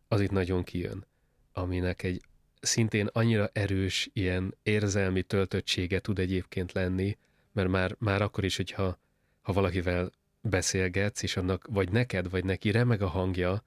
az 0.08 0.22
itt 0.22 0.32
nagyon 0.32 0.64
kijön, 0.64 1.06
aminek 1.54 2.04
egy 2.04 2.22
szintén 2.62 3.10
annyira 3.12 3.50
erős 3.54 4.10
ilyen 4.14 4.56
érzelmi 4.64 5.24
töltöttsége 5.24 6.00
tud 6.00 6.20
egyébként 6.20 6.72
lenni, 6.72 7.18
mert 7.52 7.70
már, 7.70 7.96
már 8.00 8.22
akkor 8.22 8.44
is, 8.44 8.56
hogyha 8.56 8.98
ha 9.46 9.54
valakivel 9.54 10.12
beszélgetsz, 10.42 11.24
és 11.24 11.38
annak 11.38 11.68
vagy 11.70 11.92
neked, 11.92 12.30
vagy 12.30 12.44
neki 12.44 12.72
remeg 12.72 13.02
a 13.02 13.08
hangja, 13.08 13.64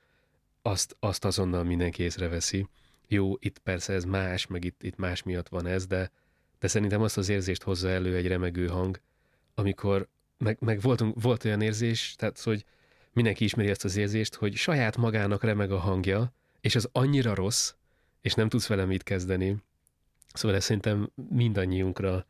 azt, 0.62 0.96
azt 1.00 1.24
azonnal 1.24 1.64
mindenki 1.64 2.02
észreveszi. 2.02 2.68
Jó, 3.06 3.34
itt 3.38 3.58
persze 3.58 3.92
ez 3.92 4.04
más, 4.04 4.46
meg 4.46 4.64
itt, 4.64 4.82
itt 4.82 4.96
más 4.96 5.22
miatt 5.22 5.48
van 5.48 5.66
ez, 5.66 5.86
de, 5.86 6.10
de 6.58 6.68
szerintem 6.68 7.02
azt 7.02 7.16
az 7.16 7.28
érzést 7.28 7.62
hozza 7.62 7.88
elő 7.88 8.16
egy 8.16 8.26
remegő 8.26 8.66
hang, 8.66 9.00
amikor 9.54 10.08
meg, 10.38 10.56
meg 10.60 10.80
voltunk, 10.80 11.22
volt 11.22 11.44
olyan 11.44 11.60
érzés, 11.60 12.14
tehát 12.16 12.40
hogy 12.40 12.64
mindenki 13.12 13.44
ismeri 13.44 13.68
ezt 13.68 13.84
az 13.84 13.96
érzést, 13.96 14.34
hogy 14.34 14.54
saját 14.54 14.96
magának 14.96 15.42
remeg 15.42 15.70
a 15.70 15.78
hangja, 15.78 16.32
és 16.60 16.74
az 16.74 16.88
annyira 16.92 17.34
rossz, 17.34 17.74
és 18.20 18.34
nem 18.34 18.48
tudsz 18.48 18.66
vele 18.66 18.84
mit 18.84 19.02
kezdeni. 19.02 19.56
Szóval 20.32 20.56
ez 20.56 20.64
szerintem 20.64 21.10
mindannyiunkra 21.28 22.26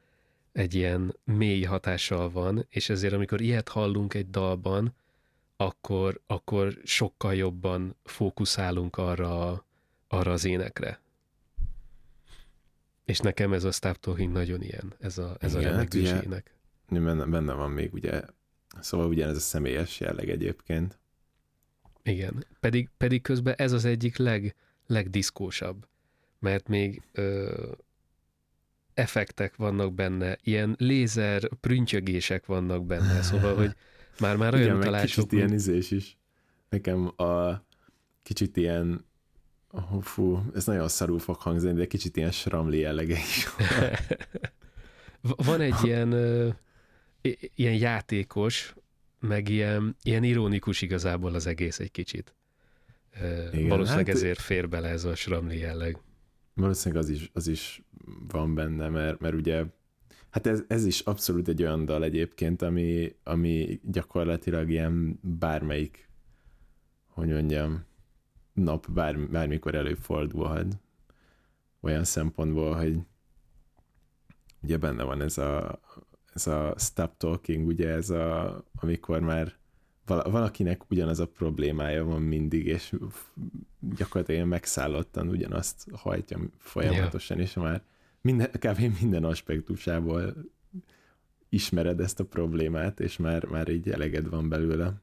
egy 0.52 0.74
ilyen 0.74 1.16
mély 1.24 1.62
hatással 1.62 2.30
van, 2.30 2.66
és 2.68 2.88
ezért 2.88 3.12
amikor 3.12 3.40
ilyet 3.40 3.68
hallunk 3.68 4.14
egy 4.14 4.30
dalban, 4.30 4.94
akkor, 5.56 6.20
akkor 6.26 6.78
sokkal 6.84 7.34
jobban 7.34 7.96
fókuszálunk 8.04 8.96
arra, 8.96 9.64
arra 10.08 10.32
az 10.32 10.44
énekre. 10.44 11.00
És 13.04 13.18
nekem 13.18 13.52
ez 13.52 13.64
a 13.64 13.70
Stop 13.70 13.96
Talking 13.96 14.32
nagyon 14.32 14.62
ilyen, 14.62 14.94
ez 15.00 15.18
a, 15.18 15.36
ez 15.40 15.54
Igen, 15.54 15.72
a 15.72 15.76
hát 15.76 15.94
ugye, 15.94 16.22
ének. 16.22 16.54
Benne, 16.88 17.24
benne 17.24 17.52
van 17.52 17.70
még 17.70 17.92
ugye, 17.92 18.22
szóval 18.80 19.06
ugye 19.06 19.26
ez 19.26 19.36
a 19.36 19.40
személyes 19.40 20.00
jelleg 20.00 20.28
egyébként. 20.30 20.98
Igen, 22.02 22.46
pedig, 22.60 22.88
pedig 22.96 23.22
közben 23.22 23.54
ez 23.56 23.72
az 23.72 23.84
egyik 23.84 24.16
leg, 24.16 24.54
legdiszkósabb, 24.86 25.86
mert 26.38 26.68
még 26.68 27.02
ö, 27.12 27.72
effektek 28.98 29.56
vannak 29.56 29.94
benne, 29.94 30.38
ilyen 30.42 30.74
lézer 30.78 31.48
prüntjögések 31.60 32.46
vannak 32.46 32.86
benne, 32.86 33.22
szóval, 33.22 33.56
hogy 33.56 33.74
már-már 34.20 34.54
olyan 34.54 34.66
Igen, 34.66 34.76
utalások... 34.76 35.08
kicsit 35.08 35.32
ilyen 35.32 35.52
izés 35.52 35.90
is. 35.90 36.18
Nekem 36.68 37.12
a 37.16 37.64
kicsit 38.22 38.56
ilyen 38.56 39.04
oh, 39.70 40.02
fú, 40.02 40.42
ez 40.54 40.66
nagyon 40.66 40.88
szarul 40.88 41.18
fog 41.18 41.36
hangzani, 41.36 41.78
de 41.78 41.86
kicsit 41.86 42.16
ilyen 42.16 42.30
sramli 42.30 42.78
jellege 42.78 43.16
is. 43.16 43.48
Van 45.20 45.60
egy 45.70 45.84
ilyen, 45.84 46.12
ilyen 47.54 47.74
játékos, 47.74 48.74
meg 49.20 49.48
ilyen, 49.48 49.96
ilyen 50.02 50.22
ironikus 50.22 50.82
igazából 50.82 51.34
az 51.34 51.46
egész 51.46 51.78
egy 51.78 51.90
kicsit. 51.90 52.34
Igen, 53.52 53.68
Valószínűleg 53.68 54.06
hát, 54.06 54.14
ezért 54.14 54.40
fér 54.40 54.68
bele 54.68 54.88
ez 54.88 55.04
a 55.04 55.14
sramli 55.14 55.58
jelleg. 55.58 55.98
Valószínűleg 56.58 57.04
az 57.04 57.10
is, 57.10 57.30
az 57.34 57.48
is 57.48 57.82
van 58.28 58.54
benne, 58.54 58.88
mert, 58.88 59.20
mert 59.20 59.34
ugye 59.34 59.64
Hát 60.30 60.46
ez, 60.46 60.62
ez 60.68 60.84
is 60.84 61.00
abszolút 61.00 61.48
egy 61.48 61.62
olyan 61.62 61.84
dal 61.84 62.04
egyébként, 62.04 62.62
ami, 62.62 63.16
ami 63.24 63.80
gyakorlatilag 63.82 64.70
ilyen 64.70 65.18
bármelyik, 65.22 66.08
hogy 67.06 67.28
mondjam, 67.28 67.84
nap 68.52 68.90
bár, 68.90 69.18
bármikor 69.18 69.74
előfordulhat. 69.74 70.78
Olyan 71.80 72.04
szempontból, 72.04 72.74
hogy 72.74 72.98
ugye 74.62 74.76
benne 74.76 75.02
van 75.02 75.20
ez 75.20 75.38
a, 75.38 75.80
ez 76.34 76.46
a 76.46 76.74
stop 76.78 77.16
talking, 77.16 77.66
ugye 77.66 77.88
ez 77.88 78.10
a, 78.10 78.64
amikor 78.74 79.20
már 79.20 79.54
valakinek 80.08 80.90
ugyanaz 80.90 81.20
a 81.20 81.26
problémája 81.26 82.04
van 82.04 82.22
mindig, 82.22 82.66
és 82.66 82.94
gyakorlatilag 83.96 84.46
megszállottan 84.46 85.28
ugyanazt 85.28 85.86
hajtja 85.92 86.38
folyamatosan, 86.58 87.36
ja. 87.36 87.42
és 87.42 87.54
már 87.54 87.82
minden, 88.20 88.50
kb. 88.50 88.80
minden 89.00 89.24
aspektusából 89.24 90.34
ismered 91.48 92.00
ezt 92.00 92.20
a 92.20 92.24
problémát, 92.24 93.00
és 93.00 93.16
már, 93.16 93.44
már 93.44 93.68
így 93.68 93.90
eleged 93.90 94.28
van 94.28 94.48
belőle. 94.48 94.94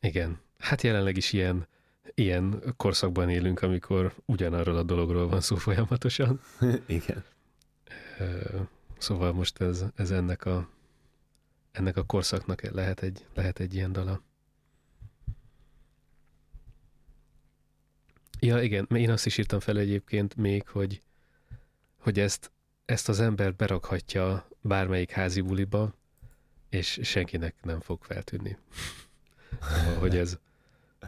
Igen. 0.00 0.38
Hát 0.58 0.82
jelenleg 0.82 1.16
is 1.16 1.32
ilyen, 1.32 1.66
ilyen 2.14 2.62
korszakban 2.76 3.28
élünk, 3.28 3.62
amikor 3.62 4.14
ugyanarról 4.24 4.76
a 4.76 4.82
dologról 4.82 5.28
van 5.28 5.40
szó 5.40 5.56
folyamatosan. 5.56 6.40
Igen. 6.86 7.24
Szóval 8.98 9.32
most 9.32 9.60
ez, 9.60 9.84
ez 9.94 10.10
ennek 10.10 10.44
a 10.44 10.68
ennek 11.76 11.96
a 11.96 12.02
korszaknak 12.02 12.62
lehet 12.62 13.02
egy, 13.02 13.26
lehet 13.34 13.58
egy 13.58 13.74
ilyen 13.74 13.92
dala. 13.92 14.22
Ja, 18.40 18.62
igen, 18.62 18.86
én 18.94 19.10
azt 19.10 19.26
is 19.26 19.38
írtam 19.38 19.60
fel 19.60 19.78
egyébként 19.78 20.36
még, 20.36 20.68
hogy, 20.68 21.00
hogy 21.96 22.20
ezt, 22.20 22.50
ezt 22.84 23.08
az 23.08 23.20
ember 23.20 23.54
berakhatja 23.54 24.48
bármelyik 24.60 25.10
házi 25.10 25.40
buliba, 25.40 25.94
és 26.68 27.00
senkinek 27.02 27.54
nem 27.62 27.80
fog 27.80 28.04
feltűnni. 28.04 28.56
hogy 30.00 30.16
ez, 30.16 30.38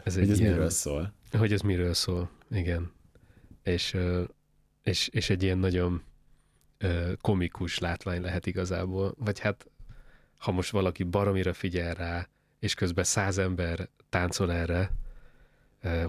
ez 0.03 0.17
egy 0.17 0.23
hogy 0.23 0.31
ez 0.31 0.39
ilyen, 0.39 0.51
miről 0.51 0.69
szól. 0.69 1.13
Hogy 1.31 1.53
ez 1.53 1.61
miről 1.61 1.93
szól, 1.93 2.29
igen. 2.51 2.91
És, 3.63 3.97
és, 4.83 5.07
és 5.07 5.29
egy 5.29 5.43
ilyen 5.43 5.57
nagyon 5.57 6.03
komikus 7.21 7.79
látvány 7.79 8.21
lehet 8.21 8.45
igazából, 8.45 9.13
vagy 9.17 9.39
hát 9.39 9.69
ha 10.39 10.51
most 10.51 10.71
valaki 10.71 11.03
baromira 11.03 11.53
figyel 11.53 11.93
rá, 11.93 12.27
és 12.59 12.73
közben 12.73 13.03
száz 13.03 13.37
ember 13.37 13.89
táncol 14.09 14.51
erre, 14.51 14.91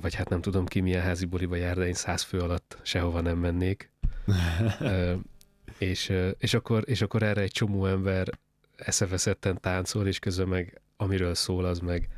vagy 0.01 0.15
hát 0.15 0.29
nem 0.29 0.41
tudom 0.41 0.67
ki 0.67 0.81
milyen 0.81 1.03
házi 1.03 1.25
buliba 1.25 1.57
jár, 1.57 1.77
de 1.77 1.87
én 1.87 1.95
száz 1.95 2.23
fő 2.23 2.39
alatt 2.39 2.79
sehova 2.83 3.21
nem 3.21 3.39
mennék. 3.39 3.91
és, 5.79 6.13
és, 6.39 6.55
akkor, 6.55 6.83
és 6.87 7.01
akkor 7.01 7.23
erre 7.23 7.41
egy 7.41 7.51
csomó 7.51 7.87
ember 7.87 8.29
eszeveszetten 8.77 9.61
táncol, 9.61 10.07
és 10.07 10.19
közben 10.19 10.49
meg 10.49 10.81
amiről 10.97 11.35
szól, 11.35 11.65
az 11.65 11.79
meg, 11.79 12.09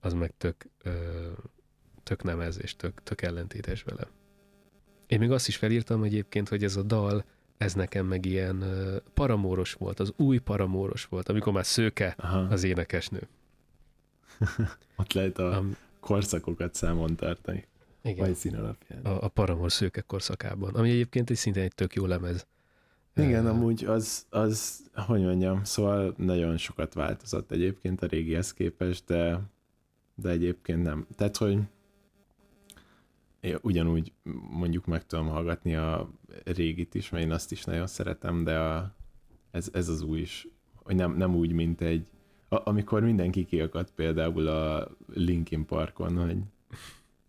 az 0.00 0.12
meg 0.12 0.32
tök, 0.38 0.66
tök 2.02 2.22
nem 2.22 2.40
ez, 2.40 2.62
és 2.62 2.76
tök, 2.76 3.02
tök 3.02 3.22
ellentétes 3.22 3.82
vele. 3.82 4.08
Én 5.06 5.18
még 5.18 5.30
azt 5.30 5.48
is 5.48 5.56
felírtam 5.56 6.02
egyébként, 6.02 6.48
hogy 6.48 6.64
ez 6.64 6.76
a 6.76 6.82
dal 6.82 7.24
ez 7.58 7.74
nekem 7.74 8.06
meg 8.06 8.24
ilyen 8.24 8.56
uh, 8.62 8.96
paramóros 9.14 9.72
volt, 9.72 10.00
az 10.00 10.12
új 10.16 10.38
paramóros 10.38 11.04
volt, 11.04 11.28
amikor 11.28 11.52
már 11.52 11.66
szőke 11.66 12.14
Aha. 12.18 12.38
az 12.38 12.62
énekesnő. 12.64 13.28
Ott 14.96 15.12
lehet 15.12 15.38
a 15.38 15.58
um, 15.58 15.76
korszakokat 16.00 16.74
számon 16.74 17.16
tartani. 17.16 17.66
Igen. 18.02 18.26
Vagy 18.26 18.34
szín 18.34 18.56
alapján. 18.56 19.04
A, 19.04 19.22
a 19.24 19.28
paramor 19.28 19.72
szőke 19.72 20.00
korszakában, 20.00 20.74
ami 20.74 20.90
egyébként 20.90 21.30
egy 21.30 21.36
szintén 21.36 21.62
egy 21.62 21.74
tök 21.74 21.94
jó 21.94 22.06
lemez. 22.06 22.46
Igen, 23.16 23.44
uh, 23.44 23.50
amúgy 23.50 23.84
az, 23.84 24.26
az, 24.30 24.82
hogy 24.94 25.22
mondjam, 25.22 25.64
szóval 25.64 26.14
nagyon 26.16 26.56
sokat 26.56 26.94
változott 26.94 27.50
egyébként 27.50 28.02
a 28.02 28.06
régihez 28.06 28.52
képest, 28.52 29.04
de, 29.06 29.40
de 30.14 30.28
egyébként 30.28 30.82
nem. 30.82 31.06
Tehát, 31.16 31.36
hogy 31.36 31.58
ugyanúgy 33.62 34.12
mondjuk 34.50 34.86
meg 34.86 35.06
tudom 35.06 35.28
hallgatni 35.28 35.74
a 35.74 36.10
régit 36.44 36.94
is, 36.94 37.10
mert 37.10 37.24
én 37.24 37.32
azt 37.32 37.52
is 37.52 37.64
nagyon 37.64 37.86
szeretem, 37.86 38.44
de 38.44 38.58
a, 38.58 38.94
ez, 39.50 39.68
ez 39.72 39.88
az 39.88 40.02
új 40.02 40.20
is, 40.20 40.48
hogy 40.74 40.96
nem, 40.96 41.16
nem 41.16 41.34
úgy, 41.34 41.52
mint 41.52 41.80
egy, 41.80 42.10
a, 42.48 42.68
amikor 42.68 43.02
mindenki 43.02 43.44
kiakadt 43.44 43.90
például 43.90 44.46
a 44.46 44.88
Linkin 45.14 45.66
Parkon, 45.66 46.16
hogy 46.16 46.38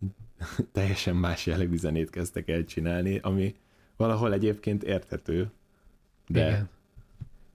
teljesen 0.72 1.16
más 1.16 1.46
jellegű 1.46 1.76
zenét 1.76 2.10
kezdtek 2.10 2.48
el 2.48 2.64
csinálni, 2.64 3.18
ami 3.18 3.56
valahol 3.96 4.32
egyébként 4.32 4.82
érthető, 4.82 5.50
de 6.26 6.46
Igen. 6.48 6.68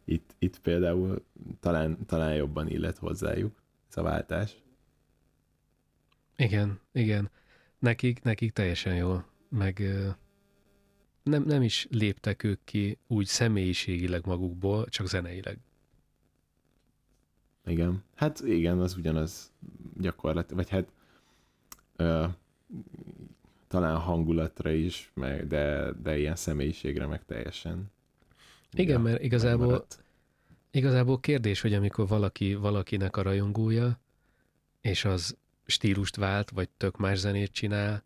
Itt, 0.05 0.35
itt 0.39 0.59
például 0.59 1.23
talán, 1.59 2.05
talán 2.05 2.35
jobban 2.35 2.67
illet 2.67 2.97
hozzájuk 2.97 3.55
ez 3.89 3.97
a 3.97 4.01
váltás. 4.01 4.61
Igen, 6.35 6.79
igen 6.91 7.29
nekik, 7.83 8.21
nekik 8.21 8.51
teljesen 8.51 8.95
jó, 8.95 9.21
meg 9.49 9.83
nem, 11.23 11.43
nem 11.43 11.61
is 11.61 11.87
léptek 11.89 12.43
ők 12.43 12.59
ki 12.63 12.97
úgy 13.07 13.25
személyiségileg 13.25 14.25
magukból, 14.25 14.85
csak 14.85 15.07
zeneileg. 15.07 15.57
Igen. 17.65 18.03
Hát 18.15 18.39
igen, 18.39 18.79
az 18.79 18.97
ugyanaz 18.97 19.51
gyakorlat, 19.97 20.51
vagy 20.51 20.69
hát 20.69 20.91
ö, 21.95 22.25
talán 23.67 23.97
hangulatra 23.97 24.71
is, 24.71 25.11
meg, 25.13 25.47
de, 25.47 25.91
de 26.01 26.17
ilyen 26.17 26.35
személyiségre 26.35 27.05
meg 27.05 27.25
teljesen. 27.25 27.91
Igen, 28.71 28.97
ja, 28.97 28.99
mert 28.99 29.23
igazából 29.23 29.59
megmaradt. 29.59 30.03
igazából 30.71 31.19
kérdés, 31.19 31.61
hogy 31.61 31.73
amikor 31.73 32.07
valaki 32.07 32.55
valakinek 32.55 33.17
a 33.17 33.21
rajongója, 33.21 33.99
és 34.81 35.05
az 35.05 35.37
stílust 35.65 36.15
vált, 36.15 36.49
vagy 36.49 36.69
tök 36.69 36.97
más 36.97 37.17
zenét 37.17 37.51
csinál, 37.51 38.03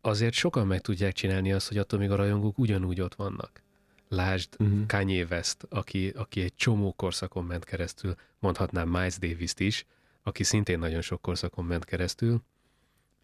azért 0.00 0.34
sokan 0.34 0.66
meg 0.66 0.80
tudják 0.80 1.12
csinálni 1.12 1.52
azt, 1.52 1.68
hogy 1.68 1.78
attól 1.78 1.98
még 1.98 2.10
a 2.10 2.16
rajongók 2.16 2.58
ugyanúgy 2.58 3.00
ott 3.00 3.14
vannak. 3.14 3.62
Lásd 4.08 4.54
uh-huh. 4.58 4.86
Kanye 4.86 5.24
West, 5.30 5.66
aki, 5.68 6.08
aki 6.08 6.40
egy 6.40 6.54
csomó 6.54 6.92
korszakon 6.92 7.44
ment 7.44 7.64
keresztül, 7.64 8.14
mondhatnám 8.38 8.88
Miles 8.88 9.18
Davis-t 9.18 9.60
is, 9.60 9.86
aki 10.22 10.44
szintén 10.44 10.78
nagyon 10.78 11.00
sok 11.00 11.22
korszakon 11.22 11.64
ment 11.64 11.84
keresztül, 11.84 12.42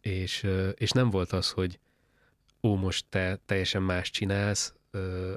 és, 0.01 0.47
és 0.75 0.91
nem 0.91 1.11
volt 1.11 1.33
az, 1.33 1.51
hogy 1.51 1.79
ó, 2.63 2.77
most 2.77 3.07
te 3.09 3.41
teljesen 3.47 3.83
más 3.83 4.11
csinálsz, 4.11 4.75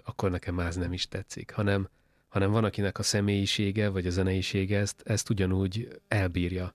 akkor 0.04 0.32
nekem 0.32 0.56
más 0.56 0.76
nem 0.76 0.94
is 0.94 1.08
tetszik, 1.08 1.52
hanem, 1.52 1.90
hanem 2.28 2.52
van, 2.52 2.64
akinek 2.64 3.00
a 3.00 3.04
személyisége, 3.04 3.90
vagy 3.90 4.08
a 4.08 4.10
zeneisége 4.10 4.80
ezt, 4.80 5.02
ezt 5.06 5.30
ugyanúgy 5.30 6.02
elbírja 6.08 6.74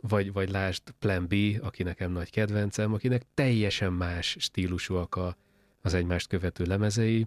vagy, 0.00 0.32
vagy 0.32 0.50
lásd 0.50 0.82
Plan 0.98 1.26
B, 1.26 1.34
aki 1.62 1.82
nekem 1.82 2.12
nagy 2.12 2.30
kedvencem, 2.30 2.92
akinek 2.92 3.22
teljesen 3.34 3.92
más 3.92 4.36
stílusúak 4.38 5.16
a, 5.16 5.36
az 5.82 5.94
egymást 5.94 6.28
követő 6.28 6.64
lemezei, 6.64 7.26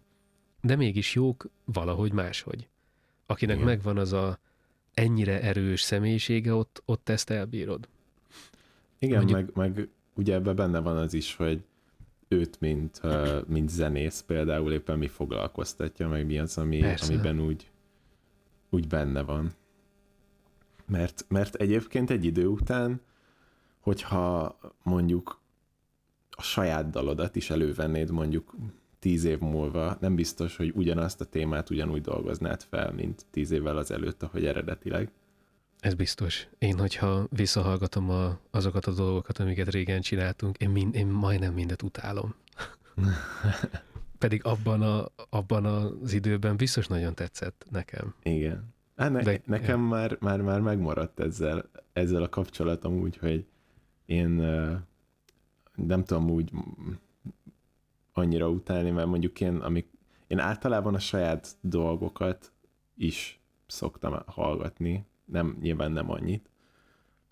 de 0.62 0.76
mégis 0.76 1.16
jók 1.16 1.50
valahogy 1.66 2.12
máshogy. 2.12 2.68
Akinek 3.26 3.56
Igen. 3.56 3.68
megvan 3.68 3.98
az 3.98 4.14
a 4.14 4.40
ennyire 4.94 5.42
erős 5.42 5.82
személyisége, 5.82 6.54
ott, 6.54 6.82
ott 6.86 7.10
ezt 7.10 7.30
elbírod. 7.30 7.88
Igen, 9.00 9.18
Mondjuk, 9.18 9.56
meg, 9.56 9.76
meg 9.76 9.90
ugye 10.14 10.34
ebben 10.34 10.56
benne 10.56 10.80
van 10.80 10.98
az 10.98 11.14
is, 11.14 11.36
hogy 11.36 11.64
őt, 12.28 12.60
mint, 12.60 13.02
mint 13.48 13.70
zenész 13.70 14.24
például 14.28 14.72
éppen 14.74 14.98
mi 14.98 15.08
foglalkoztatja, 15.08 16.08
meg 16.08 16.26
mi 16.26 16.40
az, 16.40 16.58
ami, 16.58 16.84
amiben 17.08 17.40
úgy, 17.40 17.72
úgy 18.70 18.88
benne 18.88 19.22
van. 19.22 19.52
Mert, 20.94 21.26
mert 21.28 21.56
egyébként 21.56 22.10
egy 22.10 22.26
idő 22.26 22.48
után, 22.48 23.02
hogyha 23.80 24.58
mondjuk 24.84 25.40
a 26.30 26.42
saját 26.42 26.90
dalodat 26.90 27.36
is 27.36 27.50
elővennéd 27.50 28.12
mondjuk 28.12 28.56
tíz 29.00 29.24
év 29.24 29.40
múlva, 29.40 29.98
nem 30.00 30.16
biztos, 30.16 30.56
hogy 30.56 30.72
ugyanazt 30.76 31.22
a 31.22 31.26
témát 31.26 31.70
ugyanúgy 31.70 32.02
dolgoznád 32.02 32.64
fel, 32.70 32.92
mint 32.92 33.26
tíz 33.32 33.52
évvel 33.52 33.78
az 33.78 33.92
előtt, 33.92 34.24
ahogy 34.24 34.46
eredetileg. 34.46 35.12
Ez 35.80 35.94
biztos. 35.94 36.48
Én, 36.58 36.80
hogyha 36.80 37.28
visszahallgatom 37.30 38.10
a, 38.10 38.40
azokat 38.52 38.86
a 38.86 38.94
dolgokat, 38.94 39.40
amiket 39.40 39.70
régen 39.70 40.02
csináltunk, 40.02 40.58
én, 40.58 40.70
mind, 40.70 40.96
én 40.96 41.08
majdnem 41.08 41.54
mindet 41.54 41.82
utálom. 41.82 42.36
Pedig 44.18 44.46
abban, 44.46 44.82
a, 44.82 45.08
abban 45.30 45.66
az 45.66 46.14
időben 46.14 46.56
biztos 46.56 46.88
nagyon 46.88 47.14
tetszett 47.14 47.66
nekem. 47.70 48.16
Igen. 48.24 48.73
Hát 49.04 49.12
ne, 49.12 49.22
De, 49.22 49.42
nekem 49.46 49.82
ja. 49.82 49.88
már, 49.88 50.18
már, 50.20 50.42
már 50.42 50.60
megmaradt 50.60 51.20
ezzel, 51.20 51.70
ezzel 51.94 52.24
a 52.24 52.30
kapcsolatom 52.30 53.00
úgy, 53.00 53.18
hogy 53.18 53.46
én 54.06 54.30
nem 55.76 56.04
tudom 56.04 56.30
úgy 56.30 56.52
annyira 58.14 58.50
utálni, 58.50 58.90
mert 58.90 59.08
mondjuk 59.08 59.42
én, 59.42 59.56
amik, 59.56 59.88
én 60.28 60.40
általában 60.40 60.96
a 60.96 61.00
saját 61.00 61.48
dolgokat 61.62 62.52
is 62.96 63.40
szoktam 63.68 64.22
hallgatni, 64.26 65.06
nem, 65.26 65.58
nyilván 65.62 65.92
nem 65.92 66.12
annyit, 66.12 66.50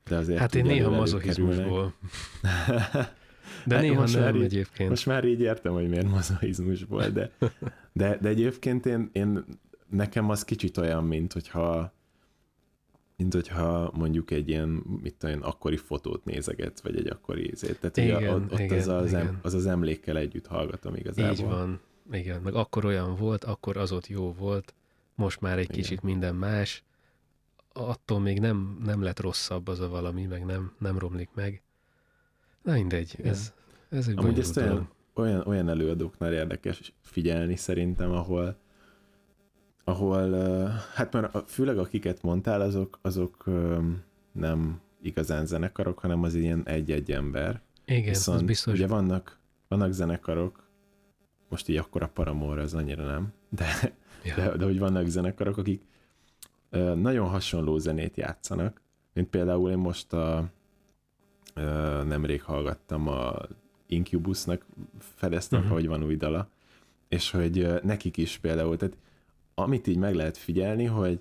de 0.03 0.15
azért 0.15 0.39
Hát 0.39 0.55
én 0.55 0.65
néha 0.65 0.89
mazohizmusból. 0.89 1.93
De 3.65 3.75
hát 3.75 3.83
néha 3.83 4.07
nem 4.07 4.35
így, 4.35 4.43
egyébként. 4.43 4.89
Most 4.89 5.05
már 5.05 5.25
így 5.25 5.41
értem, 5.41 5.73
hogy 5.73 5.89
miért 5.89 6.09
mazohizmusból, 6.09 7.09
de, 7.09 7.31
de, 7.93 8.17
de 8.21 8.29
egyébként 8.29 8.85
én, 8.85 9.09
én, 9.11 9.45
nekem 9.91 10.29
az 10.29 10.43
kicsit 10.43 10.77
olyan, 10.77 11.03
mint 11.03 11.33
hogyha 11.33 11.93
mint 13.21 13.33
hogyha 13.33 13.91
mondjuk 13.93 14.31
egy 14.31 14.49
ilyen, 14.49 14.69
mit 15.01 15.15
tudom 15.15 15.35
én, 15.35 15.41
akkori 15.41 15.77
fotót 15.77 16.25
nézeget, 16.25 16.81
vagy 16.81 16.97
egy 16.97 17.07
akkori 17.07 17.49
ízét. 17.51 17.79
Tehát 17.79 17.97
igen, 17.97 18.15
ugye, 18.15 18.33
ott, 18.33 18.51
ott 18.51 18.59
igen, 18.59 18.77
az, 18.77 18.87
az, 18.87 19.09
igen. 19.09 19.39
az 19.41 19.53
az 19.53 19.65
emlékkel 19.65 20.17
együtt 20.17 20.47
hallgatom 20.47 20.95
igazából. 20.95 21.33
Így 21.33 21.43
van, 21.43 21.79
igen, 22.11 22.41
meg 22.41 22.53
akkor 22.53 22.85
olyan 22.85 23.15
volt, 23.15 23.43
akkor 23.43 23.77
az 23.77 23.91
ott 23.91 24.07
jó 24.07 24.33
volt, 24.33 24.73
most 25.15 25.41
már 25.41 25.57
egy 25.57 25.63
igen. 25.63 25.75
kicsit 25.75 26.01
minden 26.01 26.35
más, 26.35 26.83
attól 27.73 28.19
még 28.19 28.39
nem, 28.39 28.79
nem 28.83 29.01
lett 29.01 29.19
rosszabb 29.19 29.67
az 29.67 29.79
a 29.79 29.89
valami, 29.89 30.25
meg 30.25 30.45
nem, 30.45 30.71
nem 30.79 30.97
romlik 30.97 31.29
meg. 31.33 31.61
Na 32.63 32.73
mindegy, 32.73 33.15
ez, 33.23 33.53
ez 33.89 34.07
egy 34.07 34.17
Amúgy 34.17 34.39
ezt 34.39 34.57
olyan, 34.57 34.89
olyan, 35.13 35.47
olyan 35.47 35.69
előadóknál 35.69 36.33
érdekes 36.33 36.93
figyelni 37.01 37.55
szerintem, 37.55 38.11
ahol 38.11 38.60
ahol, 39.91 40.33
hát 40.93 41.13
már 41.13 41.31
főleg 41.47 41.77
akiket 41.77 42.21
mondtál, 42.21 42.61
azok, 42.61 42.99
azok 43.01 43.45
nem 44.31 44.79
igazán 45.01 45.45
zenekarok, 45.45 45.99
hanem 45.99 46.23
az 46.23 46.35
ilyen 46.35 46.61
egy-egy 46.65 47.11
ember. 47.11 47.61
Igen, 47.85 48.03
Viszont 48.03 48.39
az 48.39 48.45
biztos. 48.45 48.73
Ugye 48.73 48.87
vannak, 48.87 49.39
vannak 49.67 49.91
zenekarok, 49.91 50.69
most 51.49 51.67
így 51.67 51.77
akkor 51.77 52.03
a 52.03 52.07
Paramore 52.07 52.61
az 52.61 52.73
annyira 52.73 53.05
nem, 53.05 53.33
de, 53.49 53.67
ja. 54.23 54.35
de, 54.35 54.57
de 54.57 54.65
hogy 54.65 54.79
vannak 54.79 55.07
zenekarok, 55.07 55.57
akik 55.57 55.81
nagyon 56.95 57.29
hasonló 57.29 57.77
zenét 57.77 58.17
játszanak, 58.17 58.81
mint 59.13 59.27
például 59.27 59.69
én 59.69 59.77
most 59.77 60.13
a 60.13 60.49
nemrég 62.07 62.41
hallgattam 62.41 63.07
a 63.07 63.35
Incubusnak 63.87 64.65
fedeztem, 64.99 65.59
uh-huh. 65.59 65.73
hogy 65.73 65.87
van 65.87 66.03
új 66.03 66.15
dala, 66.15 66.49
és 67.07 67.31
hogy 67.31 67.67
nekik 67.83 68.17
is 68.17 68.37
például, 68.37 68.77
tehát 68.77 68.97
amit 69.61 69.87
így 69.87 69.97
meg 69.97 70.15
lehet 70.15 70.37
figyelni, 70.37 70.85
hogy, 70.85 71.19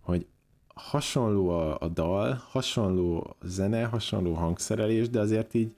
hogy 0.00 0.26
hasonló 0.74 1.48
a, 1.48 1.80
a 1.80 1.88
dal, 1.88 2.42
hasonló 2.48 3.36
zene, 3.42 3.84
hasonló 3.84 4.34
hangszerelés, 4.34 5.08
de 5.08 5.20
azért 5.20 5.54
így 5.54 5.74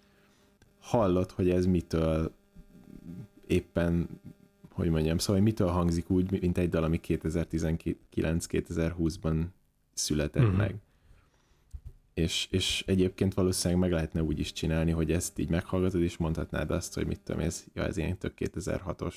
hallott, 0.80 1.32
hogy 1.32 1.50
ez 1.50 1.66
mitől 1.66 2.32
éppen, 3.46 4.08
hogy 4.70 4.90
mondjam, 4.90 5.18
szóval 5.18 5.36
hogy 5.36 5.44
mitől 5.44 5.68
hangzik 5.68 6.10
úgy, 6.10 6.40
mint 6.40 6.58
egy 6.58 6.68
dal, 6.68 6.84
ami 6.84 7.00
2019-2020-ban 7.02 9.44
született 9.92 10.42
uh-huh. 10.42 10.58
meg. 10.58 10.74
És, 12.14 12.48
és 12.50 12.84
egyébként 12.86 13.34
valószínűleg 13.34 13.82
meg 13.82 13.92
lehetne 13.92 14.22
úgy 14.22 14.38
is 14.38 14.52
csinálni, 14.52 14.90
hogy 14.90 15.12
ezt 15.12 15.38
így 15.38 15.48
meghallgatod, 15.48 16.00
és 16.00 16.16
mondhatnád 16.16 16.70
azt, 16.70 16.94
hogy 16.94 17.06
mit 17.06 17.20
tudom, 17.20 17.40
ez, 17.40 17.64
ja, 17.74 17.82
ez 17.82 17.96
ilyen 17.96 18.18
tök 18.18 18.32
2006-os 18.38 19.14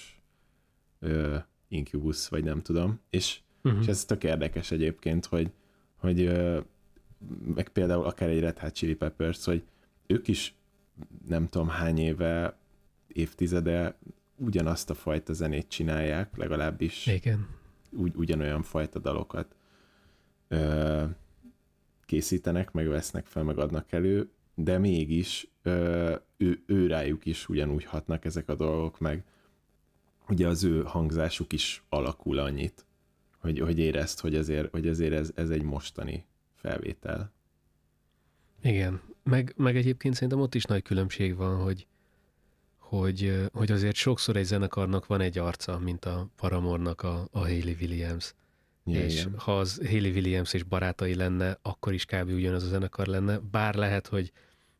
ö, 0.99 1.37
Incubus, 1.75 2.29
vagy 2.29 2.43
nem 2.43 2.61
tudom. 2.61 2.99
És, 3.09 3.39
uh-huh. 3.63 3.81
és 3.81 3.87
ez 3.87 4.05
tök 4.05 4.23
érdekes 4.23 4.71
egyébként, 4.71 5.25
hogy, 5.25 5.51
hogy 5.95 6.31
meg 7.55 7.69
például 7.69 8.05
akár 8.05 8.29
egy 8.29 8.39
Red 8.39 8.59
Hot 8.59 8.73
Chili 8.73 8.95
Peppers, 8.95 9.45
hogy 9.45 9.63
ők 10.07 10.27
is 10.27 10.55
nem 11.27 11.47
tudom 11.47 11.67
hány 11.67 11.97
éve, 11.97 12.57
évtizede 13.07 13.97
ugyanazt 14.35 14.89
a 14.89 14.93
fajta 14.93 15.33
zenét 15.33 15.67
csinálják, 15.67 16.37
legalábbis 16.37 17.07
Igen. 17.07 17.47
Ugy, 17.91 18.15
ugyanolyan 18.15 18.61
fajta 18.61 18.99
dalokat 18.99 19.55
ö, 20.47 21.03
készítenek, 22.05 22.71
meg 22.71 22.87
vesznek 22.87 23.25
fel, 23.25 23.43
meg 23.43 23.57
adnak 23.57 23.91
elő, 23.91 24.29
de 24.55 24.77
mégis 24.77 25.47
ö, 25.61 26.15
ő, 26.37 26.63
ő 26.65 26.87
rájuk 26.87 27.25
is 27.25 27.49
ugyanúgy 27.49 27.85
hatnak 27.85 28.25
ezek 28.25 28.49
a 28.49 28.55
dolgok, 28.55 28.99
meg 28.99 29.23
ugye 30.29 30.47
az 30.47 30.63
ő 30.63 30.83
hangzásuk 30.83 31.53
is 31.53 31.83
alakul 31.89 32.37
annyit, 32.37 32.85
hogy, 33.37 33.59
hogy 33.59 33.79
érezt, 33.79 34.19
hogy 34.19 34.35
ezért, 34.35 34.71
hogy 34.71 34.87
ezért 34.87 35.13
ez, 35.13 35.31
ez 35.35 35.49
egy 35.49 35.63
mostani 35.63 36.25
felvétel. 36.53 37.31
Igen, 38.61 39.01
meg, 39.23 39.53
meg 39.57 39.77
egyébként 39.77 40.13
szerintem 40.13 40.39
ott 40.39 40.55
is 40.55 40.63
nagy 40.63 40.81
különbség 40.81 41.35
van, 41.35 41.61
hogy, 41.61 41.87
hogy, 42.77 43.49
hogy 43.53 43.71
azért 43.71 43.95
sokszor 43.95 44.35
egy 44.35 44.45
zenekarnak 44.45 45.05
van 45.05 45.21
egy 45.21 45.37
arca, 45.37 45.79
mint 45.79 46.05
a 46.05 46.27
Paramornak 46.35 47.01
a, 47.01 47.27
a 47.31 47.39
Hayley 47.39 47.75
Williams. 47.81 48.33
Ja, 48.85 49.03
és 49.03 49.19
igen. 49.19 49.39
ha 49.39 49.59
az 49.59 49.81
Hayley 49.85 50.11
Williams 50.11 50.53
és 50.53 50.63
barátai 50.63 51.15
lenne, 51.15 51.57
akkor 51.61 51.93
is 51.93 52.05
kb. 52.05 52.29
ugyanaz 52.29 52.63
a 52.63 52.67
zenekar 52.67 53.07
lenne, 53.07 53.39
bár 53.39 53.75
lehet, 53.75 54.07
hogy 54.07 54.31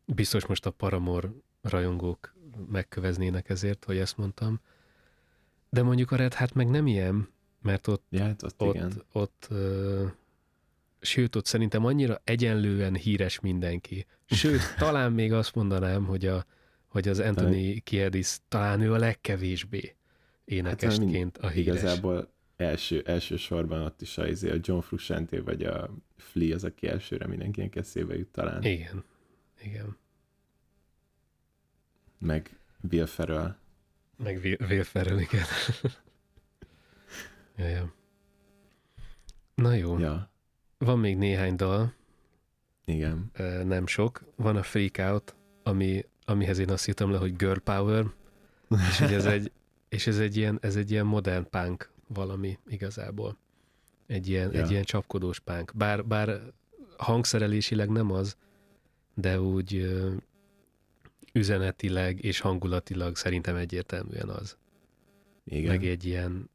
biztos 0.04 0.46
most 0.46 0.66
a 0.66 0.70
Paramor 0.70 1.34
rajongók 1.62 2.34
megköveznének 2.70 3.48
ezért, 3.48 3.84
hogy 3.84 3.96
ezt 3.96 4.16
mondtam, 4.16 4.60
de 5.68 5.82
mondjuk 5.82 6.10
a 6.10 6.16
Red 6.16 6.34
Hat 6.34 6.54
meg 6.54 6.68
nem 6.68 6.86
ilyen, 6.86 7.28
mert 7.62 7.86
ott, 7.86 8.04
ja, 8.10 8.22
hát 8.22 8.42
ott, 8.42 8.62
ott, 8.62 8.74
igen. 8.74 9.02
ott 9.12 9.48
uh, 9.50 10.10
sőt, 11.00 11.36
ott 11.36 11.46
szerintem 11.46 11.84
annyira 11.84 12.20
egyenlően 12.24 12.94
híres 12.94 13.40
mindenki. 13.40 14.06
Sőt, 14.26 14.60
talán 14.78 15.12
még 15.12 15.32
azt 15.32 15.54
mondanám, 15.54 16.04
hogy, 16.04 16.26
a, 16.26 16.44
hogy 16.86 17.08
az 17.08 17.18
Anthony 17.18 17.82
Kiedis 17.84 18.38
talán 18.48 18.80
ő 18.80 18.92
a 18.92 18.98
legkevésbé 18.98 19.96
énekesként 20.44 21.36
hát, 21.36 21.44
a 21.44 21.48
híres. 21.48 21.76
Igazából 21.76 22.32
első, 22.56 23.02
első 23.06 23.36
sorban 23.36 23.82
ott 23.82 24.00
is 24.02 24.18
a, 24.18 24.26
izé, 24.26 24.50
a 24.50 24.56
John 24.60 24.80
Frusciante 24.80 25.40
vagy 25.40 25.62
a 25.64 25.90
Flea 26.16 26.54
az, 26.54 26.64
aki 26.64 26.88
elsőre 26.88 27.26
mindenkinek 27.26 27.76
eszébe 27.76 28.16
jut 28.16 28.28
talán. 28.28 28.62
Igen, 28.62 29.04
igen. 29.62 29.96
Meg 32.18 32.58
Will 32.90 33.06
Ferrell. 33.06 33.56
Meg 34.16 34.40
vérferrel, 34.58 35.18
igen. 35.18 35.44
ja, 37.56 37.66
ja. 37.66 37.94
Na 39.54 39.74
jó. 39.74 39.98
Ja. 39.98 40.30
Van 40.78 40.98
még 40.98 41.16
néhány 41.16 41.56
dal. 41.56 41.94
Igen. 42.84 43.30
Nem 43.64 43.86
sok. 43.86 44.22
Van 44.36 44.56
a 44.56 44.62
Freak 44.62 44.96
Out, 44.98 45.34
ami, 45.62 46.04
amihez 46.24 46.58
én 46.58 46.70
azt 46.70 46.88
írtam 46.88 47.10
le, 47.10 47.18
hogy 47.18 47.36
Girl 47.36 47.58
Power, 47.58 48.04
és 48.88 48.98
hogy 48.98 49.12
ez 49.12 49.24
egy, 49.24 49.52
és 49.88 50.06
ez 50.06 50.18
egy 50.18 50.36
ilyen, 50.36 50.58
ez 50.62 50.76
egy 50.76 50.90
ilyen 50.90 51.06
modern 51.06 51.48
punk 51.50 51.90
valami 52.06 52.58
igazából. 52.68 53.38
Egy 54.06 54.28
ilyen, 54.28 54.52
ja. 54.52 54.62
egy 54.62 54.70
ilyen 54.70 54.84
csapkodós 54.84 55.40
punk. 55.40 55.72
Bár, 55.74 56.04
bár 56.04 56.40
hangszerelésileg 56.96 57.90
nem 57.90 58.10
az, 58.12 58.36
de 59.14 59.40
úgy 59.40 59.96
üzenetileg 61.36 62.24
és 62.24 62.40
hangulatilag 62.40 63.16
szerintem 63.16 63.56
egyértelműen 63.56 64.28
az. 64.28 64.56
Igen. 65.44 65.70
Meg 65.70 65.84
egy 65.84 66.04
ilyen 66.04 66.50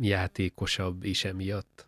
játékosabb 0.00 1.04
is 1.04 1.24
emiatt. 1.24 1.86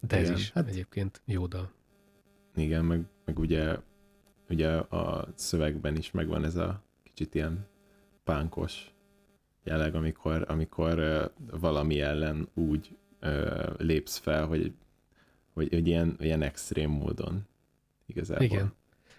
De 0.00 0.20
igen, 0.20 0.32
ez 0.32 0.38
is 0.38 0.50
hát, 0.50 0.68
egyébként 0.68 1.20
jó 1.24 1.46
dal. 1.46 1.72
Igen, 2.54 2.84
meg, 2.84 3.04
meg 3.24 3.38
ugye, 3.38 3.76
ugye 4.48 4.68
a 4.76 5.28
szövegben 5.34 5.96
is 5.96 6.10
megvan 6.10 6.44
ez 6.44 6.56
a 6.56 6.82
kicsit 7.02 7.34
ilyen 7.34 7.66
pánkos 8.24 8.94
jelleg, 9.62 9.94
amikor, 9.94 10.44
amikor 10.48 10.98
uh, 10.98 11.24
valami 11.60 12.00
ellen 12.00 12.48
úgy 12.54 12.96
uh, 13.22 13.78
lépsz 13.78 14.16
fel, 14.16 14.46
hogy, 14.46 14.72
hogy, 15.52 15.68
hogy 15.68 15.86
ilyen, 15.86 16.16
ilyen 16.20 16.42
extrém 16.42 16.90
módon 16.90 17.46
igazából. 18.06 18.44
Igen. 18.44 18.72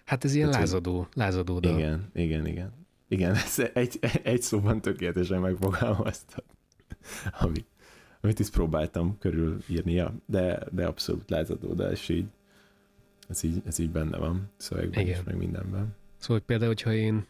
Hát 0.06 0.24
ez 0.24 0.34
ilyen 0.34 0.50
Tehát, 0.50 0.64
lázadó, 0.64 1.08
lázadó 1.14 1.58
dal. 1.58 1.78
Igen, 1.78 2.10
igen, 2.14 2.46
igen. 2.46 2.72
Igen, 3.08 3.34
ez 3.34 3.58
egy, 3.72 3.98
egy 4.22 4.42
szóban 4.42 4.80
tökéletesen 4.80 5.40
megfogalmaztad, 5.40 6.44
amit, 7.40 7.66
amit 8.20 8.38
is 8.38 8.50
próbáltam 8.50 9.18
körülírnia, 9.18 10.14
de, 10.26 10.66
de 10.70 10.86
abszolút 10.86 11.30
lázadó, 11.30 11.74
de 11.74 11.90
és 11.90 12.08
így, 12.08 12.26
ez 13.28 13.42
így, 13.42 13.62
ez 13.64 13.78
így 13.78 13.90
benne 13.90 14.16
van 14.16 14.50
szövegben 14.56 15.00
Igen. 15.00 15.18
is, 15.18 15.24
meg 15.24 15.36
mindenben. 15.36 15.94
Szóval 16.16 16.42
például, 16.42 16.68
hogyha 16.68 16.92
én 16.92 17.26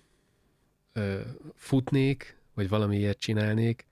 ö, 0.92 1.20
futnék, 1.54 2.38
vagy 2.54 2.68
valami 2.68 2.96
ilyet 2.96 3.18
csinálnék, 3.18 3.86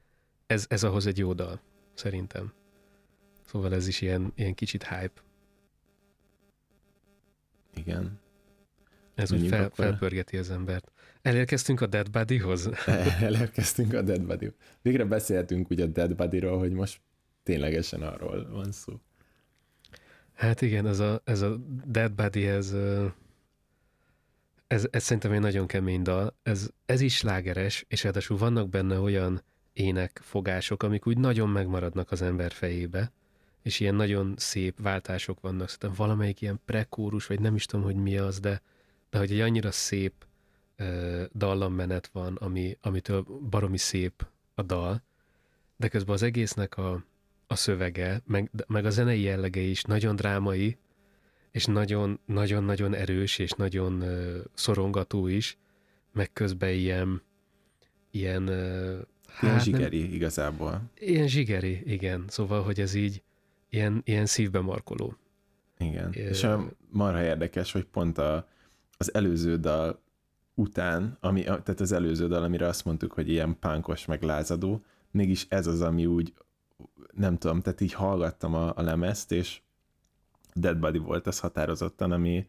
ez, 0.47 0.67
ez 0.69 0.85
ahhoz 0.85 1.07
egy 1.07 1.19
jó 1.19 1.33
dal, 1.33 1.61
szerintem. 1.95 2.53
Szóval 3.47 3.75
ez 3.75 3.89
is 3.89 4.01
ilyen, 4.01 4.33
ilyen 4.35 4.55
kicsit 4.55 4.83
hype. 4.83 5.23
Igen. 7.75 8.23
Ez 9.15 9.33
úgy 9.33 9.47
fel, 9.47 9.71
felpörgeti 9.75 10.37
az 10.37 10.51
embert. 10.51 10.93
Elérkeztünk 11.23 11.81
a 11.81 11.87
Dead 11.87 12.11
Body-hoz? 12.11 12.71
Elérkeztünk 13.21 13.93
a 13.93 14.03
Dead 14.03 14.23
body 14.23 14.53
Végre 14.83 15.05
beszéltünk 15.05 15.71
ugye 15.71 15.85
a 15.85 15.87
Dead 15.87 16.15
Body-ról, 16.15 16.59
hogy 16.59 16.73
most 16.73 17.01
ténylegesen 17.43 18.03
arról 18.03 18.49
van 18.51 18.73
szó. 18.73 19.01
Hát 20.35 20.61
igen, 20.61 20.87
ez 20.87 20.99
a, 20.99 21.21
ez 21.25 21.41
a 21.41 21.57
Dead 21.87 22.13
Body, 22.13 22.47
ez, 22.47 22.75
ez, 24.67 24.87
ez 24.91 25.03
szerintem 25.03 25.33
egy 25.33 25.41
nagyon 25.41 25.67
kemény 25.67 26.03
dal. 26.03 26.37
Ez, 26.43 26.69
ez 26.87 27.01
is 27.01 27.17
slágeres, 27.17 27.85
és 27.89 28.03
ráadásul 28.03 28.37
vannak 28.37 28.69
benne 28.69 28.99
olyan 28.99 29.43
énekfogások, 29.73 30.83
amik 30.83 31.07
úgy 31.07 31.19
nagyon 31.19 31.49
megmaradnak 31.49 32.11
az 32.11 32.23
ember 32.23 32.53
fejébe, 32.53 33.13
és 33.63 33.81
ilyen 33.81 33.95
nagyon 33.95 34.35
szép 34.37 34.83
váltások 34.83 35.41
vannak. 35.41 35.69
Szerintem 35.69 36.07
valamelyik 36.07 36.41
ilyen 36.41 36.61
prekórus, 36.65 37.27
vagy 37.27 37.41
nem 37.41 37.55
is 37.55 37.67
tudom, 37.67 37.85
hogy 37.85 37.97
mi 37.97 38.17
az, 38.17 38.41
de, 38.41 38.63
de 39.15 39.21
hogy 39.21 39.33
egy 39.33 39.41
annyira 39.41 39.71
szép 39.71 40.13
uh, 40.79 41.23
dallammenet 41.35 42.07
van, 42.07 42.37
ami, 42.37 42.77
amitől 42.81 43.23
baromi 43.51 43.79
szép 43.79 44.27
a 44.55 44.63
dal, 44.63 45.03
de 45.77 45.89
közben 45.89 46.15
az 46.15 46.23
egésznek 46.23 46.77
a, 46.79 47.05
a 47.47 47.55
szövege, 47.55 48.23
meg, 48.27 48.51
meg 48.67 48.85
a 48.85 48.91
zenei 48.91 49.21
jellege 49.21 49.61
is 49.61 49.83
nagyon 49.83 50.17
drámai, 50.17 50.77
és 51.51 51.65
nagyon-nagyon-nagyon 51.65 52.95
erős, 52.95 53.39
és 53.39 53.51
nagyon 53.51 54.03
uh, 54.03 54.37
szorongató 54.55 55.27
is, 55.27 55.59
meg 56.13 56.33
közben 56.33 56.71
ilyen, 56.71 57.23
ilyen 58.11 58.49
uh, 58.49 58.99
Hát 59.27 59.43
ilyen 59.43 59.61
zsigeri 59.61 60.03
nem, 60.03 60.13
igazából. 60.13 60.83
Ilyen 60.99 61.29
zsigeri, 61.29 61.83
igen. 61.93 62.25
Szóval, 62.29 62.63
hogy 62.63 62.81
ez 62.81 62.95
így 62.95 63.23
ilyen, 63.69 64.03
ilyen 64.05 64.27
szívbe 64.27 64.61
markoló. 64.61 65.17
Igen. 65.79 66.13
É, 66.13 66.21
és 66.21 66.45
a 66.45 66.69
marha 66.91 67.23
érdekes, 67.23 67.73
hogy 67.73 67.85
pont 67.85 68.19
a, 68.19 68.53
az 68.97 69.15
előző 69.15 69.57
dal 69.57 70.03
után, 70.55 71.17
ami, 71.21 71.43
tehát 71.43 71.81
az 71.81 71.93
előző 71.93 72.29
dal, 72.29 72.43
amire 72.43 72.67
azt 72.67 72.85
mondtuk, 72.85 73.13
hogy 73.13 73.29
ilyen 73.29 73.59
pánkos, 73.59 74.07
meg 74.07 74.23
lázadó, 74.23 74.85
mégis 75.11 75.47
ez 75.49 75.67
az, 75.67 75.81
ami 75.81 76.07
úgy, 76.07 76.35
nem 77.13 77.39
tudom, 77.39 77.61
tehát 77.61 77.81
így 77.81 77.93
hallgattam 77.93 78.55
a, 78.55 78.77
a 78.77 78.83
lemezt, 78.83 79.33
és 79.33 79.61
Dead 80.55 80.79
Body 80.79 80.99
volt 80.99 81.27
ez 81.27 81.39
határozottan, 81.39 82.13
ami, 82.13 82.47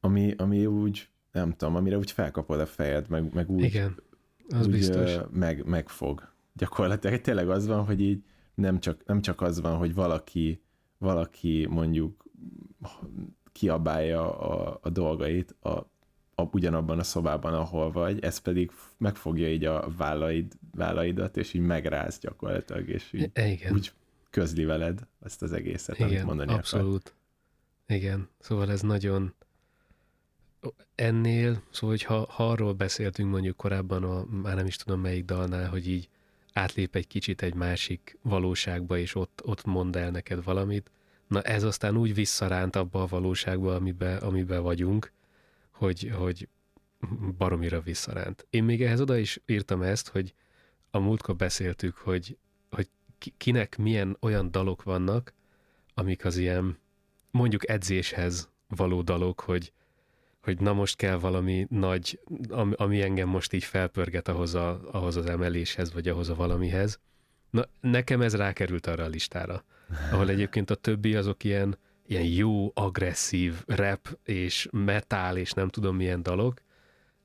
ami, 0.00 0.34
ami 0.36 0.66
úgy, 0.66 1.08
nem 1.32 1.52
tudom, 1.52 1.76
amire 1.76 1.96
úgy 1.96 2.10
felkapod 2.10 2.60
a 2.60 2.66
fejed, 2.66 3.08
meg, 3.08 3.34
meg 3.34 3.50
úgy, 3.50 3.62
Igen, 3.62 4.02
az 4.48 4.66
úgy 4.66 4.72
biztos. 4.72 5.16
Meg, 5.30 5.64
megfog. 5.64 6.32
Gyakorlatilag 6.52 7.20
tényleg 7.20 7.48
az 7.50 7.66
van, 7.66 7.84
hogy 7.84 8.00
így 8.00 8.22
nem 8.54 8.80
csak, 8.80 9.04
nem 9.06 9.20
csak 9.20 9.40
az 9.40 9.60
van, 9.60 9.76
hogy 9.76 9.94
valaki, 9.94 10.62
valaki 10.98 11.66
mondjuk 11.70 12.24
kiabálja 13.52 14.38
a, 14.38 14.78
a 14.82 14.90
dolgait 14.90 15.54
a, 15.60 15.68
a, 16.34 16.42
ugyanabban 16.52 16.98
a 16.98 17.02
szobában, 17.02 17.54
ahol 17.54 17.92
vagy, 17.92 18.24
ez 18.24 18.38
pedig 18.38 18.70
megfogja 18.96 19.52
így 19.52 19.64
a 19.64 19.88
vállaid, 19.96 20.52
vállaidat, 20.74 21.36
és 21.36 21.52
így 21.52 21.62
megráz 21.62 22.18
gyakorlatilag, 22.18 22.88
és 22.88 23.12
így 23.12 23.30
e, 23.32 23.46
Igen. 23.46 23.72
úgy 23.72 23.92
közli 24.30 24.64
veled 24.64 25.00
ezt 25.24 25.42
az 25.42 25.52
egészet, 25.52 25.96
Igen, 25.98 26.08
amit 26.08 26.24
mondani 26.24 26.52
abszolút. 26.52 27.14
Akar. 27.86 27.96
Igen, 27.96 28.28
szóval 28.38 28.70
ez 28.70 28.80
nagyon 28.80 29.34
ennél, 30.94 31.62
szóval 31.70 31.90
hogy 31.96 32.02
ha, 32.02 32.26
ha 32.30 32.50
arról 32.50 32.72
beszéltünk 32.72 33.30
mondjuk 33.30 33.56
korábban, 33.56 34.04
a, 34.04 34.24
már 34.24 34.54
nem 34.54 34.66
is 34.66 34.76
tudom 34.76 35.00
melyik 35.00 35.24
dalnál, 35.24 35.68
hogy 35.68 35.88
így 35.88 36.08
átlép 36.52 36.94
egy 36.94 37.06
kicsit 37.06 37.42
egy 37.42 37.54
másik 37.54 38.18
valóságba, 38.22 38.98
és 38.98 39.14
ott, 39.14 39.40
ott 39.44 39.64
mond 39.64 39.96
el 39.96 40.10
neked 40.10 40.44
valamit. 40.44 40.90
Na 41.32 41.42
ez 41.42 41.62
aztán 41.62 41.96
úgy 41.96 42.14
visszaránt 42.14 42.76
abba 42.76 43.02
a 43.02 43.06
valóságba, 43.06 43.74
amiben, 43.74 44.16
amiben 44.16 44.62
vagyunk, 44.62 45.12
hogy, 45.70 46.12
hogy 46.14 46.48
baromira 47.38 47.80
visszaránt. 47.80 48.46
Én 48.50 48.64
még 48.64 48.82
ehhez 48.82 49.00
oda 49.00 49.16
is 49.16 49.40
írtam 49.46 49.82
ezt, 49.82 50.08
hogy 50.08 50.34
a 50.90 50.98
múltkor 50.98 51.36
beszéltük, 51.36 51.96
hogy, 51.96 52.36
hogy 52.70 52.88
kinek 53.36 53.78
milyen 53.78 54.16
olyan 54.20 54.50
dalok 54.50 54.82
vannak, 54.82 55.32
amik 55.94 56.24
az 56.24 56.36
ilyen 56.36 56.78
mondjuk 57.30 57.68
edzéshez 57.68 58.48
való 58.68 59.02
dalok, 59.02 59.40
hogy, 59.40 59.72
hogy 60.42 60.60
na 60.60 60.72
most 60.72 60.96
kell 60.96 61.16
valami 61.16 61.66
nagy, 61.70 62.20
ami, 62.48 62.72
ami 62.76 63.02
engem 63.02 63.28
most 63.28 63.52
így 63.52 63.64
felpörget 63.64 64.28
ahhoz, 64.28 64.54
a, 64.54 64.80
ahhoz 64.90 65.16
az 65.16 65.26
emeléshez, 65.26 65.92
vagy 65.92 66.08
ahhoz 66.08 66.28
a 66.28 66.34
valamihez. 66.34 67.00
Na, 67.50 67.66
nekem 67.80 68.20
ez 68.20 68.36
rákerült 68.36 68.86
arra 68.86 69.04
a 69.04 69.08
listára, 69.08 69.64
ahol 70.10 70.28
egyébként 70.28 70.70
a 70.70 70.74
többi 70.74 71.14
azok 71.14 71.44
ilyen, 71.44 71.78
ilyen 72.06 72.24
jó, 72.24 72.70
agresszív 72.74 73.62
rap 73.66 74.18
és 74.24 74.68
metal 74.72 75.36
és 75.36 75.52
nem 75.52 75.68
tudom 75.68 75.96
milyen 75.96 76.22
dalok, 76.22 76.60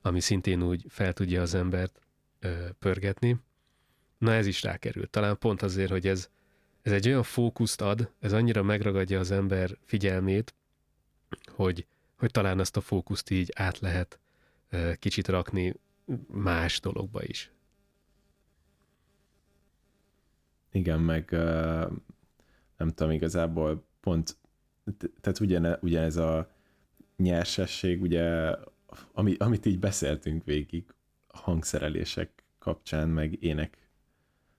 ami 0.02 0.20
szintén 0.20 0.62
úgy 0.62 0.84
fel 0.88 1.12
tudja 1.12 1.42
az 1.42 1.54
embert 1.54 2.00
ö, 2.40 2.68
pörgetni. 2.78 3.36
Na 4.18 4.32
ez 4.32 4.46
is 4.46 4.62
rákerült. 4.62 5.10
Talán 5.10 5.38
pont 5.38 5.62
azért, 5.62 5.90
hogy 5.90 6.06
ez, 6.06 6.28
ez 6.82 6.92
egy 6.92 7.08
olyan 7.08 7.22
fókuszt 7.22 7.80
ad, 7.80 8.10
ez 8.20 8.32
annyira 8.32 8.62
megragadja 8.62 9.18
az 9.18 9.30
ember 9.30 9.76
figyelmét, 9.84 10.54
hogy, 11.46 11.86
hogy 12.16 12.30
talán 12.30 12.60
ezt 12.60 12.76
a 12.76 12.80
fókuszt 12.80 13.30
így 13.30 13.52
át 13.54 13.78
lehet 13.78 14.18
kicsit 14.98 15.28
rakni 15.28 15.74
más 16.26 16.80
dologba 16.80 17.22
is. 17.22 17.50
Igen, 20.72 21.00
meg 21.00 21.36
nem 22.78 22.88
tudom, 22.88 23.12
igazából 23.12 23.84
pont, 24.00 24.36
tehát 25.20 25.40
ugyane, 25.40 25.78
ugyanez 25.82 26.16
a 26.16 26.50
nyersesség, 27.16 28.00
ugye, 28.02 28.54
ami, 29.12 29.34
amit 29.38 29.66
így 29.66 29.78
beszéltünk 29.78 30.44
végig 30.44 30.84
hangszerelések 31.26 32.44
kapcsán, 32.58 33.08
meg 33.08 33.42
ének 33.42 33.88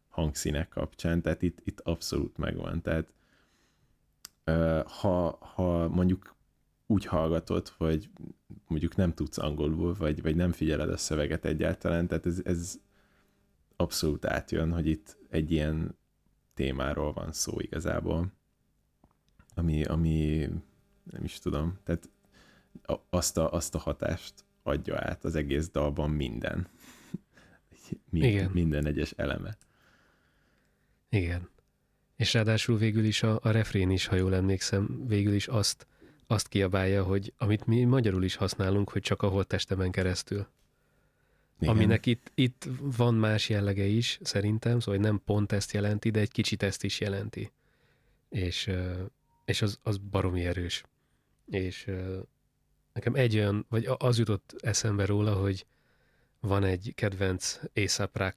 hangszínek 0.10 0.70
kapcsán, 0.70 1.22
tehát 1.22 1.42
itt, 1.42 1.60
itt 1.64 1.80
abszolút 1.80 2.38
megvan. 2.38 2.82
Tehát 2.82 3.14
ha, 4.86 5.38
ha 5.42 5.88
mondjuk 5.88 6.36
úgy 6.88 7.06
hallgatod, 7.06 7.68
hogy 7.68 8.10
mondjuk 8.68 8.96
nem 8.96 9.14
tudsz 9.14 9.38
angolul, 9.38 9.94
vagy, 9.94 10.22
vagy 10.22 10.36
nem 10.36 10.52
figyeled 10.52 10.90
a 10.90 10.98
szöveget 10.98 11.46
egyáltalán, 11.46 12.08
tehát 12.08 12.26
ez, 12.26 12.42
ez 12.44 12.80
abszolút 13.76 14.26
átjön, 14.26 14.72
hogy 14.72 14.88
itt 14.88 15.18
egy 15.30 15.52
ilyen 15.52 15.98
témáról 16.60 17.14
van 17.14 17.32
szó 17.32 17.60
igazából, 17.60 18.32
ami, 19.56 19.84
ami 19.84 20.50
nem 21.04 21.24
is 21.24 21.40
tudom, 21.40 21.78
tehát 21.84 22.10
azt 23.10 23.38
a, 23.38 23.52
azt 23.52 23.76
a 23.76 23.78
hatást 23.78 24.34
adja 24.64 24.96
át 24.98 25.24
az 25.24 25.36
egész 25.36 25.70
dalban 25.70 26.10
minden. 26.10 26.68
Igen. 28.12 28.52
Minden 28.52 28.86
egyes 28.86 29.12
eleme. 29.12 29.58
Igen. 31.10 31.50
És 32.16 32.34
ráadásul 32.34 32.78
végül 32.78 33.04
is 33.04 33.24
a, 33.24 33.40
a 33.42 33.52
refrén 33.52 33.90
is, 33.90 34.06
ha 34.06 34.16
jól 34.16 34.36
emlékszem, 34.36 35.08
végül 35.08 35.34
is 35.34 35.48
azt 35.48 35.88
azt 36.28 36.48
kiabálja, 36.48 37.04
hogy 37.04 37.34
amit 37.38 37.66
mi 37.66 37.84
magyarul 37.84 38.24
is 38.24 38.36
használunk, 38.36 38.90
hogy 38.90 39.02
csak 39.02 39.22
a 39.22 39.44
testemen 39.44 39.92
keresztül. 39.92 40.48
Igen. 41.60 41.76
Aminek 41.76 42.06
itt, 42.06 42.32
itt 42.36 42.68
van 42.82 43.14
más 43.14 43.50
jellege 43.50 43.86
is, 43.86 44.20
szerintem, 44.22 44.80
szóval 44.80 45.00
nem 45.00 45.22
pont 45.26 45.52
ezt 45.52 45.74
jelenti, 45.74 46.10
de 46.10 46.20
egy 46.20 46.32
kicsit 46.32 46.64
ezt 46.64 46.84
is 46.84 47.00
jelenti. 47.00 47.52
És, 48.30 48.72
és 49.46 49.62
az, 49.62 49.80
az 49.84 49.98
baromi 49.98 50.46
erős. 50.46 50.84
És 51.46 51.92
nekem 52.94 53.16
egy 53.16 53.36
olyan, 53.36 53.66
vagy 53.70 53.90
az 53.98 54.18
jutott 54.18 54.56
eszembe 54.60 55.06
róla, 55.06 55.34
hogy 55.34 55.66
van 56.40 56.64
egy 56.64 56.92
kedvenc 56.96 57.60
A$AP 57.74 58.36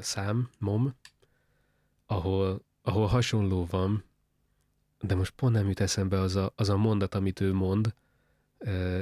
szám, 0.00 0.50
mom, 0.58 0.94
ahol, 2.06 2.62
ahol 2.82 3.06
hasonló 3.06 3.66
van, 3.70 4.04
de 5.00 5.14
most 5.14 5.32
pont 5.32 5.52
nem 5.52 5.68
jut 5.68 5.80
eszembe 5.80 6.20
az 6.20 6.36
a, 6.36 6.52
az 6.56 6.68
a 6.68 6.76
mondat, 6.76 7.14
amit 7.14 7.40
ő 7.40 7.52
mond, 7.52 7.94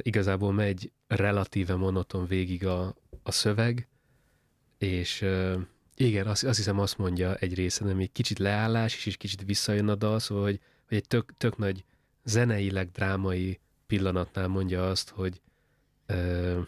igazából 0.02 0.52
megy 0.52 0.92
relatíve 1.06 1.74
monoton 1.74 2.26
végig 2.26 2.66
a, 2.66 2.94
a 3.24 3.30
szöveg, 3.30 3.88
és 4.78 5.24
igen, 5.96 6.26
azt, 6.26 6.44
azt 6.44 6.56
hiszem 6.56 6.78
azt 6.78 6.98
mondja 6.98 7.34
egy 7.34 7.54
része, 7.54 7.84
egy 7.84 8.12
kicsit 8.12 8.38
leállás, 8.38 8.96
és 8.96 9.06
is 9.06 9.16
kicsit 9.16 9.42
visszajön 9.44 9.88
a 9.88 9.94
dal, 9.94 10.18
szóval, 10.18 10.44
hogy, 10.44 10.60
hogy 10.88 10.96
egy 10.96 11.06
tök, 11.06 11.32
tök 11.36 11.58
nagy 11.58 11.84
zeneileg 12.24 12.90
drámai 12.90 13.60
pillanatnál 13.86 14.48
mondja 14.48 14.88
azt, 14.88 15.10
hogy 15.10 15.40
uh, 16.08 16.60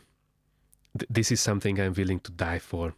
this 1.13 1.31
is 1.31 1.41
something 1.41 1.79
I'm 1.79 1.97
willing 1.97 2.21
to 2.21 2.33
die 2.37 2.59
for. 2.59 2.95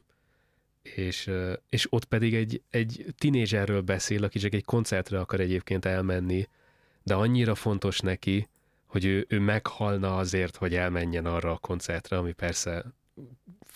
És, 0.82 1.30
és 1.68 1.86
ott 1.92 2.04
pedig 2.04 2.34
egy, 2.34 2.62
egy 2.70 3.04
tinédzserről 3.18 3.80
beszél, 3.80 4.24
aki 4.24 4.38
csak 4.38 4.52
egy 4.52 4.64
koncertre 4.64 5.20
akar 5.20 5.40
egyébként 5.40 5.84
elmenni, 5.84 6.48
de 7.02 7.14
annyira 7.14 7.54
fontos 7.54 8.00
neki, 8.00 8.48
hogy 8.86 9.04
ő, 9.04 9.26
ő 9.28 9.38
meghalna 9.38 10.16
azért, 10.16 10.56
hogy 10.56 10.74
elmenjen 10.74 11.26
arra 11.26 11.52
a 11.52 11.58
koncertre, 11.58 12.16
ami 12.16 12.32
persze 12.32 12.84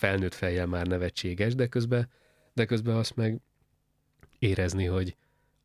felnőtt 0.03 0.33
fejjel 0.33 0.65
már 0.65 0.87
nevetséges, 0.87 1.55
de 1.55 1.67
közben, 1.67 2.09
de 2.53 2.65
közben 2.65 2.95
azt 2.95 3.15
meg 3.15 3.41
érezni, 4.39 4.85
hogy 4.85 5.15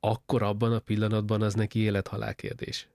akkor 0.00 0.42
abban 0.42 0.72
a 0.72 0.78
pillanatban 0.78 1.42
az 1.42 1.54
neki 1.54 1.78
élethalál 1.78 2.34
kérdés. 2.34 2.88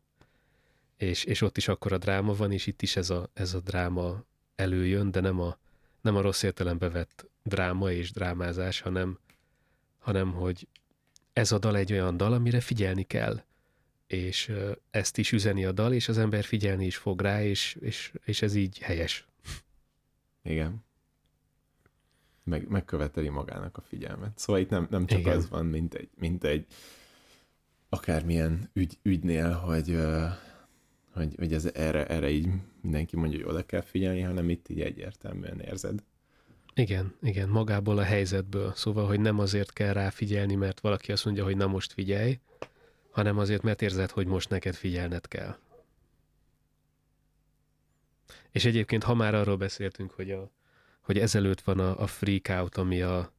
és, 0.98 1.24
és 1.24 1.42
ott 1.42 1.58
is 1.58 1.68
akkor 1.68 1.94
a 1.94 1.98
dráma 1.98 2.34
van, 2.34 2.52
és 2.52 2.68
itt 2.68 2.82
is 2.82 2.96
ez 2.96 3.10
a, 3.10 3.30
ez 3.34 3.54
a 3.54 3.60
dráma 3.60 4.24
előjön, 4.56 5.12
de 5.12 5.20
nem 5.20 5.40
a, 5.40 5.58
nem 6.02 6.16
a 6.16 6.22
rossz 6.22 6.44
értelembe 6.44 6.90
vett 6.90 7.26
dráma 7.44 7.92
és 7.92 8.12
drámázás, 8.12 8.80
hanem, 8.82 9.20
hanem 10.00 10.32
hogy 10.32 10.68
ez 11.34 11.52
a 11.52 11.60
dal 11.60 11.76
egy 11.76 11.92
olyan 11.92 12.18
dal, 12.18 12.34
amire 12.34 12.62
figyelni 12.62 13.04
kell, 13.04 13.44
és 14.08 14.52
ezt 14.92 15.18
is 15.18 15.32
üzeni 15.32 15.66
a 15.66 15.72
dal, 15.72 15.94
és 15.94 16.08
az 16.08 16.18
ember 16.18 16.44
figyelni 16.44 16.86
is 16.86 16.98
fog 16.98 17.22
rá, 17.22 17.44
és, 17.44 17.78
és, 17.80 18.12
és 18.26 18.42
ez 18.42 18.56
így 18.56 18.80
helyes. 18.80 19.28
Igen. 20.44 20.84
Meg, 22.44 22.68
megköveteli 22.68 23.30
magának 23.30 23.78
a 23.78 23.82
figyelmet. 23.82 24.32
Szóval 24.36 24.62
itt 24.62 24.70
nem, 24.70 24.88
nem 24.90 25.06
csak 25.06 25.20
Igen. 25.20 25.38
az 25.38 25.50
van, 25.50 25.66
mint 25.66 25.94
egy, 25.94 26.10
mint 26.20 26.44
egy 26.44 26.66
akármilyen 27.90 28.70
ügy, 28.74 28.98
ügynél, 29.02 29.52
hogy, 29.52 29.98
hogy, 31.14 31.36
hogy 31.38 31.54
ez 31.54 31.66
erre, 31.74 32.08
erre 32.08 32.30
így 32.30 32.48
mindenki 32.82 33.16
mondja, 33.16 33.40
hogy 33.40 33.48
oda 33.48 33.66
kell 33.66 33.82
figyelni, 33.82 34.22
hanem 34.22 34.50
itt 34.50 34.70
így 34.70 34.82
egyértelműen 34.82 35.60
érzed. 35.60 36.04
Igen, 36.76 37.16
igen, 37.22 37.50
magából 37.50 37.98
a 37.98 38.04
helyzetből. 38.04 38.74
Szóval, 38.76 39.08
hogy 39.08 39.20
nem 39.20 39.40
azért 39.40 39.74
kell 39.74 39.94
rá 39.94 40.10
figyelni, 40.10 40.56
mert 40.56 40.80
valaki 40.80 41.12
azt 41.12 41.26
mondja, 41.26 41.44
hogy 41.44 41.58
na 41.58 41.68
most 41.68 41.94
figyelj, 41.94 42.40
hanem 43.12 43.38
azért, 43.38 43.62
mert 43.62 43.82
érzed, 43.82 44.12
hogy 44.12 44.28
most 44.28 44.50
neked 44.50 44.76
figyelned 44.76 45.28
kell. 45.28 45.58
És 48.52 48.66
egyébként, 48.66 49.04
ha 49.04 49.14
már 49.14 49.36
arról 49.36 49.58
beszéltünk, 49.58 50.12
hogy, 50.12 50.32
a, 50.32 50.52
hogy 51.04 51.20
ezelőtt 51.20 51.62
van 51.62 51.80
a, 51.80 52.02
a 52.02 52.08
freak 52.08 52.48
out, 52.50 52.78
ami 52.78 53.02
a, 53.02 53.32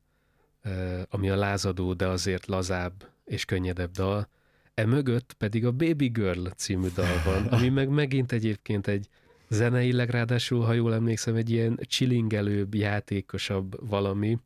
ami 1.08 1.30
a 1.30 1.36
lázadó, 1.36 1.92
de 1.92 2.06
azért 2.06 2.46
lazább 2.46 3.12
és 3.24 3.44
könnyedebb 3.44 3.90
dal, 3.90 4.28
e 4.74 4.86
mögött 4.86 5.32
pedig 5.32 5.66
a 5.66 5.72
Baby 5.72 6.08
Girl 6.08 6.46
című 6.46 6.88
dal 6.94 7.22
van, 7.24 7.46
ami 7.46 7.68
meg 7.68 7.88
megint 7.88 8.32
egyébként 8.32 8.86
egy 8.86 9.08
zeneileg 9.48 10.10
ráadásul, 10.10 10.64
ha 10.64 10.72
jól 10.72 10.94
emlékszem, 10.94 11.34
egy 11.34 11.50
ilyen 11.50 11.78
chillingelőbb, 11.86 12.74
játékosabb 12.74 13.88
valami. 13.88 14.38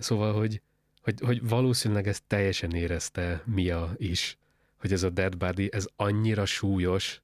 Szóval, 0.00 0.32
hogy 0.32 0.62
hogy, 1.08 1.20
hogy 1.20 1.48
valószínűleg 1.48 2.06
ezt 2.06 2.22
teljesen 2.26 2.70
érezte 2.70 3.42
Mia 3.44 3.94
is, 3.96 4.38
hogy 4.76 4.92
ez 4.92 5.02
a 5.02 5.10
Dead 5.10 5.36
Body, 5.36 5.68
ez 5.72 5.86
annyira 5.96 6.44
súlyos, 6.44 7.22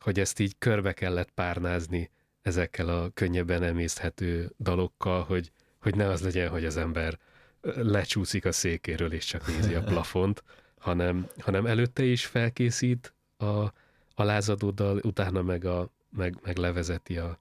hogy 0.00 0.20
ezt 0.20 0.38
így 0.38 0.54
körbe 0.58 0.92
kellett 0.92 1.30
párnázni 1.30 2.10
ezekkel 2.42 2.88
a 2.88 3.10
könnyebben 3.10 3.62
emészthető 3.62 4.52
dalokkal, 4.58 5.22
hogy, 5.22 5.52
hogy 5.78 5.94
ne 5.94 6.06
az 6.06 6.22
legyen, 6.22 6.48
hogy 6.48 6.64
az 6.64 6.76
ember 6.76 7.18
lecsúszik 7.62 8.44
a 8.44 8.52
székéről 8.52 9.12
és 9.12 9.24
csak 9.24 9.46
nézi 9.46 9.74
a 9.74 9.84
plafont, 9.84 10.42
hanem, 10.78 11.28
hanem 11.38 11.66
előtte 11.66 12.04
is 12.04 12.26
felkészít 12.26 13.14
a, 13.36 13.44
a 14.14 14.22
lázadó 14.22 14.70
dal, 14.70 15.00
utána 15.02 15.42
meg, 15.42 15.64
a, 15.64 15.90
meg, 16.10 16.38
meg 16.42 16.56
levezeti 16.56 17.16
a, 17.16 17.38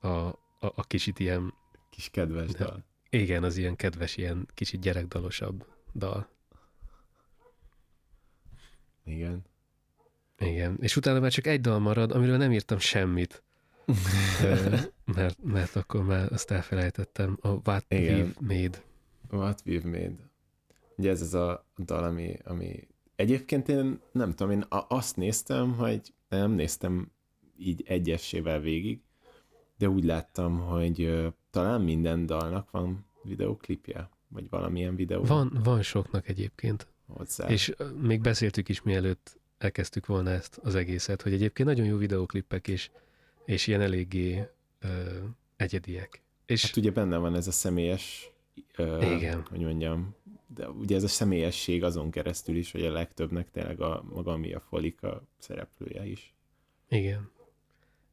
a, 0.00 0.08
a, 0.08 0.36
a 0.58 0.82
kicsit 0.86 1.18
ilyen... 1.18 1.54
Kis 1.90 2.08
kedves 2.10 2.50
dal. 2.50 2.84
Igen, 3.10 3.44
az 3.44 3.56
ilyen 3.56 3.76
kedves, 3.76 4.16
ilyen 4.16 4.48
kicsit 4.54 4.80
gyerekdalosabb 4.80 5.66
dal. 5.94 6.28
Igen. 9.04 9.44
Igen, 10.38 10.76
és 10.80 10.96
utána 10.96 11.20
már 11.20 11.30
csak 11.30 11.46
egy 11.46 11.60
dal 11.60 11.78
marad, 11.78 12.12
amiről 12.12 12.36
nem 12.36 12.52
írtam 12.52 12.78
semmit. 12.78 13.42
Mert, 15.04 15.42
mert 15.42 15.76
akkor 15.76 16.04
már 16.04 16.32
azt 16.32 16.50
elfelejtettem. 16.50 17.38
A 17.40 17.48
What 17.48 17.84
Igen. 17.88 18.34
We've 18.34 18.40
Made. 18.40 18.82
What 19.30 19.62
We've 19.66 19.84
Made. 19.84 20.30
Ugye 20.96 21.10
ez 21.10 21.20
az 21.20 21.34
a 21.34 21.66
dal, 21.84 22.04
ami, 22.04 22.36
ami 22.44 22.88
egyébként 23.16 23.68
én 23.68 24.00
nem 24.12 24.30
tudom, 24.30 24.52
én 24.52 24.64
azt 24.88 25.16
néztem, 25.16 25.72
hogy 25.72 26.00
nem 26.28 26.50
néztem 26.50 27.10
így 27.56 27.82
egyessével 27.86 28.60
végig, 28.60 29.00
de 29.78 29.88
úgy 29.88 30.04
láttam, 30.04 30.58
hogy 30.58 31.26
talán 31.50 31.80
minden 31.80 32.26
dalnak 32.26 32.70
van 32.70 33.06
videóklipje, 33.22 34.08
vagy 34.28 34.48
valamilyen 34.50 34.96
videó. 34.96 35.24
Van, 35.24 35.60
van 35.64 35.82
soknak 35.82 36.28
egyébként. 36.28 36.86
Hozzá. 37.06 37.48
És 37.48 37.74
még 38.00 38.20
beszéltük 38.20 38.68
is, 38.68 38.82
mielőtt 38.82 39.40
elkezdtük 39.58 40.06
volna 40.06 40.30
ezt 40.30 40.58
az 40.62 40.74
egészet, 40.74 41.22
hogy 41.22 41.32
egyébként 41.32 41.68
nagyon 41.68 41.86
jó 41.86 41.96
videóklippek, 41.96 42.68
és, 42.68 42.90
és 43.44 43.66
ilyen 43.66 43.80
eléggé 43.80 44.48
ö, 44.80 44.88
egyediek. 45.56 46.22
És 46.46 46.62
hát 46.62 46.76
ugye 46.76 46.90
benne 46.90 47.16
van 47.16 47.34
ez 47.34 47.46
a 47.46 47.52
személyes, 47.52 48.30
ö, 48.76 49.14
igen. 49.14 49.44
hogy 49.50 49.60
mondjam, 49.60 50.14
de 50.54 50.68
ugye 50.68 50.96
ez 50.96 51.02
a 51.02 51.08
személyesség 51.08 51.84
azon 51.84 52.10
keresztül 52.10 52.56
is, 52.56 52.72
hogy 52.72 52.84
a 52.84 52.92
legtöbbnek 52.92 53.50
tényleg 53.50 53.80
a 53.80 54.04
maga 54.14 54.36
mi 54.36 54.52
a 54.52 54.60
folik 54.60 55.02
a 55.02 55.22
szereplője 55.38 56.06
is. 56.06 56.34
Igen. 56.88 57.30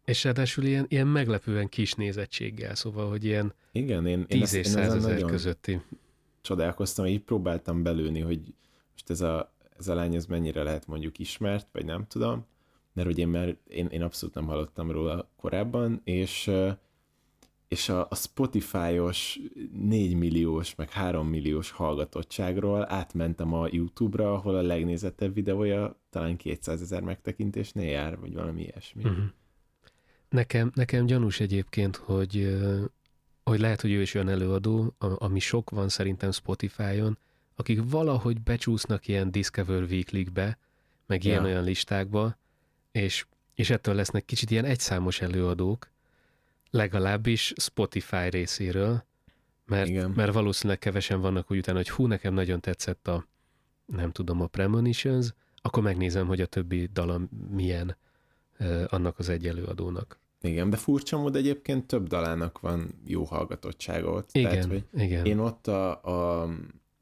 És 0.05 0.23
ráadásul 0.23 0.63
ilyen, 0.63 0.85
ilyen 0.87 1.07
meglepően 1.07 1.69
kis 1.69 1.93
nézettséggel, 1.93 2.75
szóval, 2.75 3.09
hogy 3.09 3.23
ilyen 3.25 3.53
Igen, 3.71 4.05
én, 4.05 4.25
10 4.27 4.53
én 4.53 4.59
és 4.59 4.67
100 4.67 4.93
ezer 4.93 5.21
közötti. 5.21 5.81
Csodálkoztam, 6.41 7.05
így 7.05 7.21
próbáltam 7.21 7.83
belőni, 7.83 8.19
hogy 8.19 8.39
most 8.91 9.09
ez 9.09 9.21
a, 9.21 9.53
ez 9.79 9.87
a 9.87 9.93
lány 9.93 10.15
ez 10.15 10.25
mennyire 10.25 10.63
lehet 10.63 10.87
mondjuk 10.87 11.19
ismert, 11.19 11.67
vagy 11.71 11.85
nem 11.85 12.07
tudom, 12.07 12.45
mert 12.93 13.07
hogy 13.07 13.17
én 13.17 13.27
már, 13.27 13.55
én, 13.67 13.87
én 13.87 14.01
abszolút 14.01 14.35
nem 14.35 14.45
hallottam 14.45 14.91
róla 14.91 15.29
korábban, 15.35 16.01
és 16.03 16.51
és 17.69 17.89
a, 17.89 18.07
a 18.09 18.15
Spotify-os 18.15 19.39
4 19.73 20.15
milliós, 20.15 20.75
meg 20.75 20.89
3 20.89 21.27
milliós 21.27 21.71
hallgatottságról 21.71 22.91
átmentem 22.91 23.53
a 23.53 23.67
YouTube-ra, 23.71 24.33
ahol 24.33 24.55
a 24.55 24.61
legnézettebb 24.61 25.33
videója 25.33 25.99
talán 26.09 26.37
200 26.37 26.81
ezer 26.81 27.01
megtekintésnél 27.01 27.89
jár, 27.89 28.19
vagy 28.19 28.33
valami 28.33 28.61
ilyesmi. 28.61 29.03
Uh-huh. 29.03 29.23
Nekem, 30.29 30.71
nekem 30.75 31.05
gyanús 31.05 31.39
egyébként, 31.39 31.95
hogy, 31.95 32.59
hogy 33.43 33.59
lehet, 33.59 33.81
hogy 33.81 33.91
ő 33.91 34.01
is 34.01 34.13
olyan 34.13 34.29
előadó, 34.29 34.95
ami 34.97 35.39
sok 35.39 35.69
van 35.69 35.89
szerintem 35.89 36.31
Spotify-on, 36.31 37.17
akik 37.55 37.79
valahogy 37.89 38.41
becsúsznak 38.41 39.07
ilyen 39.07 39.31
Discover 39.31 39.83
Weekly-be, 39.83 40.57
meg 41.05 41.23
ja. 41.23 41.29
ilyen-olyan 41.29 41.63
listákba, 41.63 42.37
és, 42.99 43.25
és 43.55 43.69
ettől 43.69 43.95
lesznek 43.95 44.25
kicsit 44.25 44.51
ilyen 44.51 44.65
egyszámos 44.65 45.21
előadók, 45.21 45.89
legalábbis 46.69 47.53
Spotify 47.57 48.29
részéről, 48.29 49.03
mert, 49.65 50.15
mert 50.15 50.33
valószínűleg 50.33 50.79
kevesen 50.79 51.21
vannak 51.21 51.51
úgy 51.51 51.57
utána, 51.57 51.77
hogy 51.77 51.89
hú, 51.89 52.05
nekem 52.05 52.33
nagyon 52.33 52.59
tetszett 52.59 53.07
a, 53.07 53.27
nem 53.85 54.11
tudom, 54.11 54.41
a 54.41 54.47
Premonitions, 54.47 55.33
akkor 55.61 55.83
megnézem, 55.83 56.27
hogy 56.27 56.41
a 56.41 56.45
többi 56.45 56.89
dalam 56.93 57.29
milyen 57.51 57.97
annak 58.87 59.19
az 59.19 59.29
egy 59.29 59.47
előadónak. 59.47 60.19
Igen, 60.41 60.69
de 60.69 60.77
furcsa 60.77 61.17
mód 61.17 61.35
egyébként 61.35 61.87
több 61.87 62.07
dalának 62.07 62.59
van 62.59 63.01
jó 63.05 63.23
hallgatottsága 63.23 64.09
ott. 64.11 64.29
Igen, 64.31 64.49
Tehát, 64.49 64.65
hogy 64.65 64.83
igen. 64.93 65.25
Én 65.25 65.37
ott 65.37 65.67
a, 65.67 66.03
a, 66.03 66.49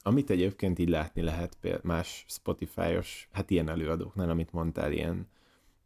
amit 0.02 0.30
egyébként 0.30 0.80
így 0.80 0.90
látni 0.90 1.22
lehet 1.22 1.58
más 1.82 2.26
Spotify-os, 2.28 3.28
hát 3.32 3.50
ilyen 3.50 3.70
előadóknál, 3.70 4.30
amit 4.30 4.52
mondtál, 4.52 4.92
ilyen 4.92 5.28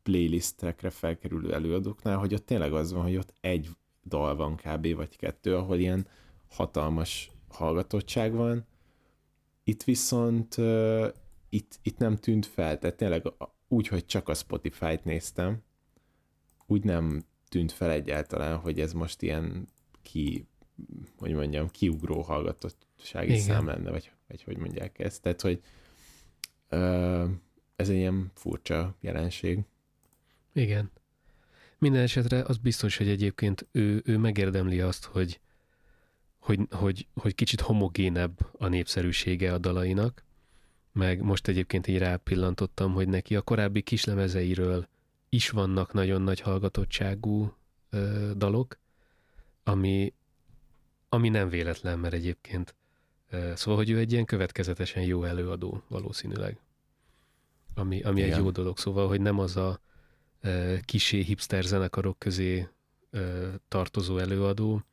playlistekre 0.04 0.90
felkerülő 0.90 1.54
előadóknál, 1.54 2.18
hogy 2.18 2.34
ott 2.34 2.46
tényleg 2.46 2.74
az 2.74 2.94
van, 2.94 3.04
hogy 3.04 3.16
ott 3.16 3.34
egy 3.42 3.70
dal 4.06 4.36
van 4.36 4.56
kb. 4.56 4.96
vagy 4.96 5.18
kettő, 5.18 5.56
ahol 5.56 5.78
ilyen 5.78 6.08
hatalmas 6.50 7.32
hallgatottság 7.48 8.34
van. 8.34 8.66
Itt 9.64 9.84
viszont 9.84 10.58
uh, 10.58 11.08
itt, 11.50 11.80
itt 11.82 11.98
nem 11.98 12.16
tűnt 12.16 12.46
fel, 12.46 12.80
tehát 12.80 12.98
tényleg 12.98 13.26
úgy, 13.68 13.88
hogy 13.88 14.06
csak 14.06 14.30
a 14.30 14.34
Spotify-t 14.34 15.04
néztem, 15.04 15.64
úgy 16.66 16.84
nem 16.84 17.24
tűnt 17.50 17.72
fel 17.72 17.92
egyáltalán, 17.92 18.58
hogy 18.58 18.80
ez 18.80 18.94
most 18.94 19.22
ilyen 19.22 19.68
ki, 20.02 20.48
hogy 21.18 21.34
mondjam, 21.34 21.70
kiugró 21.70 22.22
hallgatottsági 22.22 23.32
Igen. 23.32 23.42
szám 23.42 23.66
lenne, 23.66 23.92
vagy, 23.92 24.12
vagy 24.28 24.44
hogy 24.44 24.58
mondják 24.58 25.00
ezt. 25.00 25.22
Tehát, 25.22 25.42
hogy 25.42 25.62
ö, 26.70 27.26
ez 27.76 27.90
egy 27.90 27.96
ilyen 27.96 28.32
furcsa 28.34 28.96
jelenség. 29.00 29.60
Igen. 30.54 30.92
Minden 31.78 32.02
esetre 32.02 32.44
az 32.44 32.58
biztos, 32.58 32.98
hogy 32.98 33.08
egyébként 33.08 33.68
ő, 33.72 34.02
ő 34.06 34.18
megérdemli 34.18 34.80
azt, 34.80 35.06
hogy, 35.06 35.40
hogy, 36.40 36.60
hogy, 36.70 37.08
hogy 37.14 37.36
kicsit 37.36 37.62
homogénebb 37.62 38.40
a 38.58 38.68
népszerűsége 38.68 39.54
a 39.54 39.58
dalainak, 39.58 40.24
meg 40.92 41.22
most 41.22 41.48
egyébként 41.48 41.88
így 41.88 41.98
rápillantottam, 41.98 42.94
hogy 42.94 43.08
neki 43.08 43.36
a 43.36 43.42
korábbi 43.42 43.82
kislemezeiről 43.82 44.88
is 45.30 45.50
vannak 45.50 45.94
nagyon 45.94 46.22
nagy 46.22 46.40
hallgatottságú 46.40 47.54
ö, 47.90 48.32
dalok, 48.36 48.78
ami, 49.64 50.14
ami 51.10 51.30
nem 51.30 51.50
véletlen, 51.50 52.00
mert 52.00 52.14
egyébként 52.14 52.76
ö, 53.30 53.52
szóval, 53.56 53.76
hogy 53.76 53.90
ő 53.90 53.98
egy 53.98 54.12
ilyen 54.12 54.26
következetesen 54.26 55.04
jó 55.04 55.24
előadó 55.24 55.84
valószínűleg. 55.88 56.60
Ami, 57.76 58.02
ami 58.02 58.22
egy 58.22 58.38
jó 58.38 58.52
dolog, 58.52 58.78
szóval, 58.78 59.08
hogy 59.08 59.22
nem 59.22 59.40
az 59.40 59.58
a 59.58 59.80
kisé 60.86 61.22
hipster 61.22 61.64
zenekarok 61.64 62.20
közé 62.20 62.68
tartozó 63.68 64.18
előadó, 64.18 64.84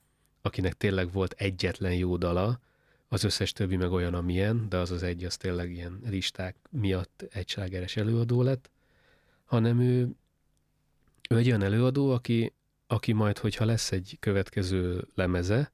akinek 0.43 0.75
tényleg 0.75 1.13
volt 1.13 1.33
egyetlen 1.33 1.95
jó 1.95 2.17
dala, 2.17 2.61
az 3.09 3.25
összes 3.25 3.53
többi 3.53 3.77
meg 3.77 3.93
olyan, 3.93 4.15
amilyen, 4.15 4.69
de 4.69 4.77
az 4.77 4.91
az 4.91 5.03
egy, 5.03 5.25
az 5.25 5.37
tényleg 5.37 5.71
ilyen 5.71 6.01
listák 6.09 6.57
miatt 6.71 7.25
egy 7.33 7.93
előadó 7.95 8.43
lett, 8.43 8.71
hanem 9.45 9.81
ő, 9.81 10.09
ő 11.31 11.37
egy 11.37 11.47
olyan 11.47 11.63
előadó, 11.63 12.11
aki, 12.11 12.53
aki 12.87 13.13
majd, 13.13 13.39
hogyha 13.39 13.65
lesz 13.65 13.93
egy 13.93 14.17
következő 14.21 15.09
lemeze, 15.15 15.73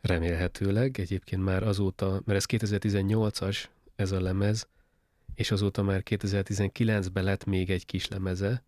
remélhetőleg, 0.00 1.00
egyébként 1.00 1.42
már 1.42 1.62
azóta, 1.62 2.22
mert 2.24 2.38
ez 2.38 2.44
2018-as 2.48 3.64
ez 3.96 4.12
a 4.12 4.20
lemez, 4.20 4.68
és 5.34 5.50
azóta 5.50 5.82
már 5.82 6.02
2019-ben 6.04 7.24
lett 7.24 7.44
még 7.44 7.70
egy 7.70 7.86
kis 7.86 8.08
lemeze, 8.08 8.62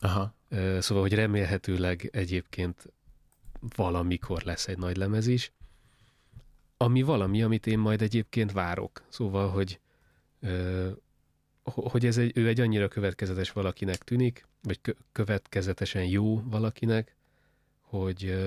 Aha. 0.00 0.34
Szóval, 0.78 1.02
hogy 1.02 1.14
remélhetőleg 1.14 2.08
egyébként 2.12 2.92
valamikor 3.76 4.42
lesz 4.42 4.68
egy 4.68 4.78
nagy 4.78 4.96
lemez 4.96 5.26
is, 5.26 5.52
ami 6.76 7.02
valami, 7.02 7.42
amit 7.42 7.66
én 7.66 7.78
majd 7.78 8.02
egyébként 8.02 8.52
várok. 8.52 9.02
Szóval, 9.08 9.48
hogy, 9.48 9.80
hogy 11.62 12.06
ez 12.06 12.18
egy, 12.18 12.32
ő 12.34 12.48
egy 12.48 12.60
annyira 12.60 12.88
következetes 12.88 13.52
valakinek 13.52 13.96
tűnik, 13.96 14.46
vagy 14.62 14.80
következetesen 15.12 16.04
jó 16.04 16.42
valakinek, 16.42 17.16
hogy, 17.80 18.46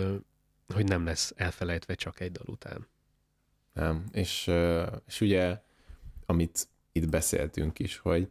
hogy 0.74 0.86
nem 0.86 1.06
lesz 1.06 1.34
elfelejtve 1.36 1.96
csak 1.96 2.20
egy 2.20 2.32
dal 2.32 2.48
után. 2.48 2.88
Nem, 3.74 4.06
és, 4.12 4.52
és 5.08 5.22
ugye, 5.22 5.62
amit 6.26 6.68
itt 6.92 7.10
beszéltünk 7.10 7.80
is, 7.80 7.98
hogy 7.98 8.30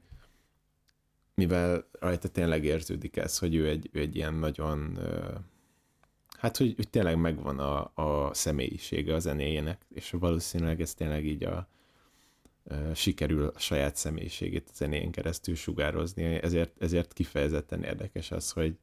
mivel 1.39 1.89
rajta 1.93 2.29
tényleg 2.29 2.65
érződik 2.65 3.17
ez, 3.17 3.39
hogy 3.39 3.55
ő 3.55 3.69
egy, 3.69 3.89
ő 3.93 4.01
egy 4.01 4.17
ilyen 4.17 4.35
nagyon, 4.35 4.99
hát 6.39 6.57
hogy, 6.57 6.75
hogy 6.77 6.89
tényleg 6.89 7.17
megvan 7.17 7.59
a, 7.59 7.91
a 7.95 8.35
személyisége 8.35 9.15
a 9.15 9.19
zenéjének, 9.19 9.87
és 9.95 10.11
valószínűleg 10.11 10.81
ez 10.81 10.95
tényleg 10.95 11.25
így 11.27 11.45
a, 11.45 11.69
sikerül 12.95 13.47
a 13.47 13.59
saját 13.59 13.97
személyiségét 13.97 14.69
a 14.69 14.75
zenén 14.75 15.11
keresztül 15.11 15.55
sugározni, 15.55 16.25
ezért, 16.25 16.83
ezért 16.83 17.13
kifejezetten 17.13 17.83
érdekes 17.83 18.31
az, 18.31 18.51
hogy 18.51 18.79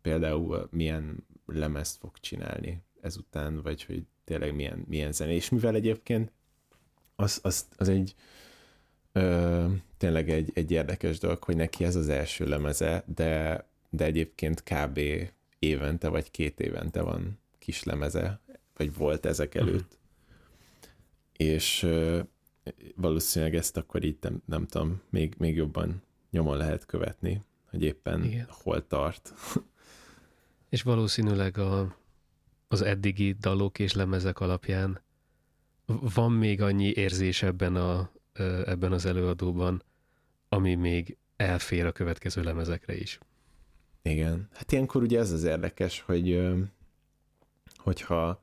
például 0.00 0.68
milyen 0.70 1.26
lemezt 1.46 1.98
fog 1.98 2.18
csinálni 2.20 2.82
ezután, 3.00 3.62
vagy 3.62 3.84
hogy 3.84 4.04
tényleg 4.24 4.54
milyen, 4.54 4.84
milyen 4.88 5.12
zené, 5.12 5.34
és 5.34 5.48
mivel 5.48 5.74
egyébként 5.74 6.32
az, 7.16 7.38
az, 7.42 7.66
az 7.76 7.88
egy 7.88 8.14
ö, 9.12 9.66
tényleg 9.96 10.30
egy, 10.30 10.50
egy 10.54 10.70
érdekes 10.70 11.18
dolog, 11.18 11.42
hogy 11.42 11.56
neki 11.56 11.84
ez 11.84 11.96
az 11.96 12.08
első 12.08 12.46
lemeze, 12.46 13.04
de, 13.14 13.64
de 13.90 14.04
egyébként 14.04 14.62
kb. 14.62 15.00
évente 15.58 16.08
vagy 16.08 16.30
két 16.30 16.60
évente 16.60 17.02
van 17.02 17.38
kis 17.58 17.82
lemeze, 17.82 18.40
vagy 18.76 18.94
volt 18.94 19.26
ezek 19.26 19.54
mhm. 19.54 19.62
előtt. 19.62 19.80
Uh-huh. 19.80 20.00
És 21.36 21.82
ö, 21.82 22.20
valószínűleg 22.94 23.54
ezt 23.54 23.76
akkor 23.76 24.04
így 24.04 24.16
nem, 24.20 24.42
nem 24.44 24.66
tudom, 24.66 25.02
még, 25.10 25.34
még 25.38 25.56
jobban 25.56 26.02
nyomon 26.30 26.56
lehet 26.56 26.86
követni, 26.86 27.42
hogy 27.70 27.82
éppen 27.82 28.24
Igen. 28.24 28.46
hol 28.48 28.86
tart. 28.86 29.32
És 30.68 30.82
valószínűleg 30.82 31.58
a, 31.58 31.96
az 32.68 32.82
eddigi 32.82 33.32
dalok 33.32 33.78
és 33.78 33.92
lemezek 33.92 34.40
alapján 34.40 35.00
van 36.14 36.32
még 36.32 36.62
annyi 36.62 36.92
érzés 36.94 37.42
ebben 37.42 37.76
a, 37.76 38.10
ebben 38.64 38.92
az 38.92 39.06
előadóban, 39.06 39.82
ami 40.48 40.74
még 40.74 41.16
elfér 41.36 41.86
a 41.86 41.92
következő 41.92 42.42
lemezekre 42.42 42.96
is. 42.96 43.18
Igen. 44.02 44.48
Hát 44.52 44.72
ilyenkor 44.72 45.02
ugye 45.02 45.18
ez 45.18 45.30
az 45.30 45.44
érdekes, 45.44 46.00
hogy 46.00 46.52
hogyha 47.76 48.42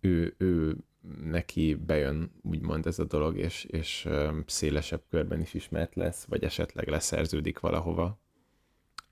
ő, 0.00 0.34
ő 0.38 0.76
neki 1.24 1.74
bejön 1.74 2.30
úgymond 2.42 2.86
ez 2.86 2.98
a 2.98 3.04
dolog, 3.04 3.36
és, 3.38 3.64
és 3.64 4.08
szélesebb 4.46 5.02
körben 5.10 5.40
is 5.40 5.54
ismert 5.54 5.94
lesz, 5.94 6.24
vagy 6.24 6.44
esetleg 6.44 6.88
leszerződik 6.88 7.60
valahova, 7.60 8.18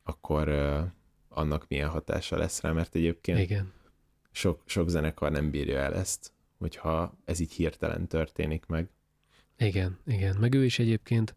akkor 0.02 0.48
annak 1.28 1.68
milyen 1.68 1.88
hatása 1.88 2.36
lesz 2.36 2.60
rá, 2.60 2.72
mert 2.72 2.94
egyébként 2.94 3.38
Igen. 3.38 3.72
Sok, 4.30 4.62
sok 4.64 4.88
zenekar 4.88 5.30
nem 5.30 5.50
bírja 5.50 5.78
el 5.78 5.94
ezt, 5.94 6.32
hogyha 6.58 7.14
ez 7.24 7.40
így 7.40 7.52
hirtelen 7.52 8.06
történik 8.06 8.66
meg. 8.66 8.88
Igen, 9.58 9.98
igen. 10.06 10.36
Meg 10.36 10.54
ő 10.54 10.64
is 10.64 10.78
egyébként, 10.78 11.36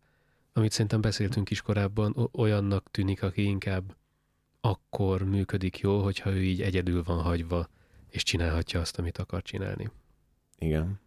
amit 0.53 0.71
szerintem 0.71 1.01
beszéltünk 1.01 1.49
is 1.49 1.61
korábban, 1.61 2.29
olyannak 2.31 2.91
tűnik, 2.91 3.23
aki 3.23 3.43
inkább 3.43 3.95
akkor 4.61 5.23
működik 5.23 5.79
jól, 5.79 6.03
hogyha 6.03 6.29
ő 6.29 6.43
így 6.43 6.61
egyedül 6.61 7.03
van 7.03 7.21
hagyva, 7.21 7.69
és 8.09 8.23
csinálhatja 8.23 8.79
azt, 8.79 8.99
amit 8.99 9.17
akar 9.17 9.41
csinálni. 9.41 9.89
Igen. 10.57 10.99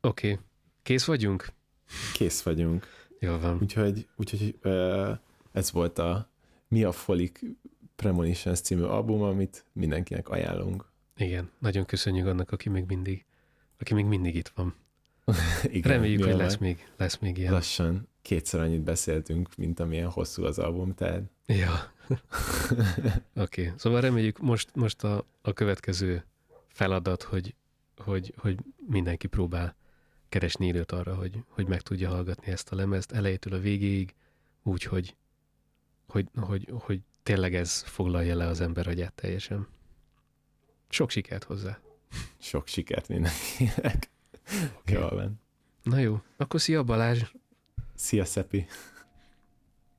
Oké. 0.00 0.32
Okay. 0.32 0.44
Kész 0.82 1.04
vagyunk? 1.04 1.48
Kész 2.12 2.42
vagyunk. 2.42 2.86
Jó 3.18 3.38
van. 3.38 3.58
Úgyhogy, 3.60 4.08
úgyhogy 4.16 4.58
ez 5.52 5.70
volt 5.70 5.98
a 5.98 6.30
Mi 6.68 6.84
a 6.84 6.92
Folik 6.92 7.44
Premonitions 7.96 8.60
című 8.60 8.82
album, 8.82 9.22
amit 9.22 9.64
mindenkinek 9.72 10.28
ajánlunk. 10.28 10.84
Igen, 11.16 11.50
nagyon 11.58 11.84
köszönjük 11.84 12.26
annak, 12.26 12.50
aki 12.50 12.68
még 12.68 12.84
mindig 12.86 13.24
aki 13.80 13.94
még 13.94 14.04
mindig 14.04 14.34
itt 14.34 14.52
van. 14.54 14.74
Igen, 15.62 15.92
Reméljük, 15.92 16.24
hogy 16.24 16.34
lesz 16.34 16.56
még, 16.56 16.88
lesz 16.96 17.18
még 17.18 17.38
ilyen. 17.38 17.52
Lassan 17.52 18.08
kétszer 18.22 18.60
annyit 18.60 18.82
beszéltünk, 18.82 19.56
mint 19.56 19.80
amilyen 19.80 20.08
hosszú 20.08 20.44
az 20.44 20.58
album, 20.58 20.94
tehát... 20.94 21.22
Ja. 21.46 21.92
Oké, 23.34 23.62
okay. 23.62 23.72
szóval 23.76 24.00
reméljük 24.00 24.38
most, 24.38 24.74
most 24.74 25.04
a, 25.04 25.24
a 25.42 25.52
következő 25.52 26.24
feladat, 26.68 27.22
hogy, 27.22 27.54
hogy, 27.96 28.34
hogy 28.36 28.58
mindenki 28.86 29.26
próbál 29.26 29.76
keresni 30.28 30.66
időt 30.66 30.92
arra, 30.92 31.14
hogy, 31.14 31.44
hogy 31.48 31.66
meg 31.66 31.80
tudja 31.80 32.08
hallgatni 32.08 32.52
ezt 32.52 32.72
a 32.72 32.76
lemezt 32.76 33.12
elejétől 33.12 33.52
a 33.52 33.58
végéig, 33.58 34.14
úgy, 34.62 34.82
hogy, 34.82 35.16
hogy, 36.06 36.28
hogy, 36.34 36.68
hogy 36.72 37.00
tényleg 37.22 37.54
ez 37.54 37.82
foglalja 37.82 38.36
le 38.36 38.46
az 38.46 38.60
ember 38.60 38.86
agyát 38.86 39.12
teljesen. 39.12 39.68
Sok 40.88 41.10
sikert 41.10 41.44
hozzá! 41.44 41.80
Sok 42.38 42.66
sikert 42.66 43.08
mindenkinek. 43.08 44.10
Okay. 44.78 44.94
Jól 44.94 45.10
van. 45.10 45.40
Na 45.82 45.98
jó, 45.98 46.20
akkor 46.36 46.60
szia 46.60 46.82
Balázs! 46.82 47.22
Szia 47.94 48.24
Szepi! 48.24 48.66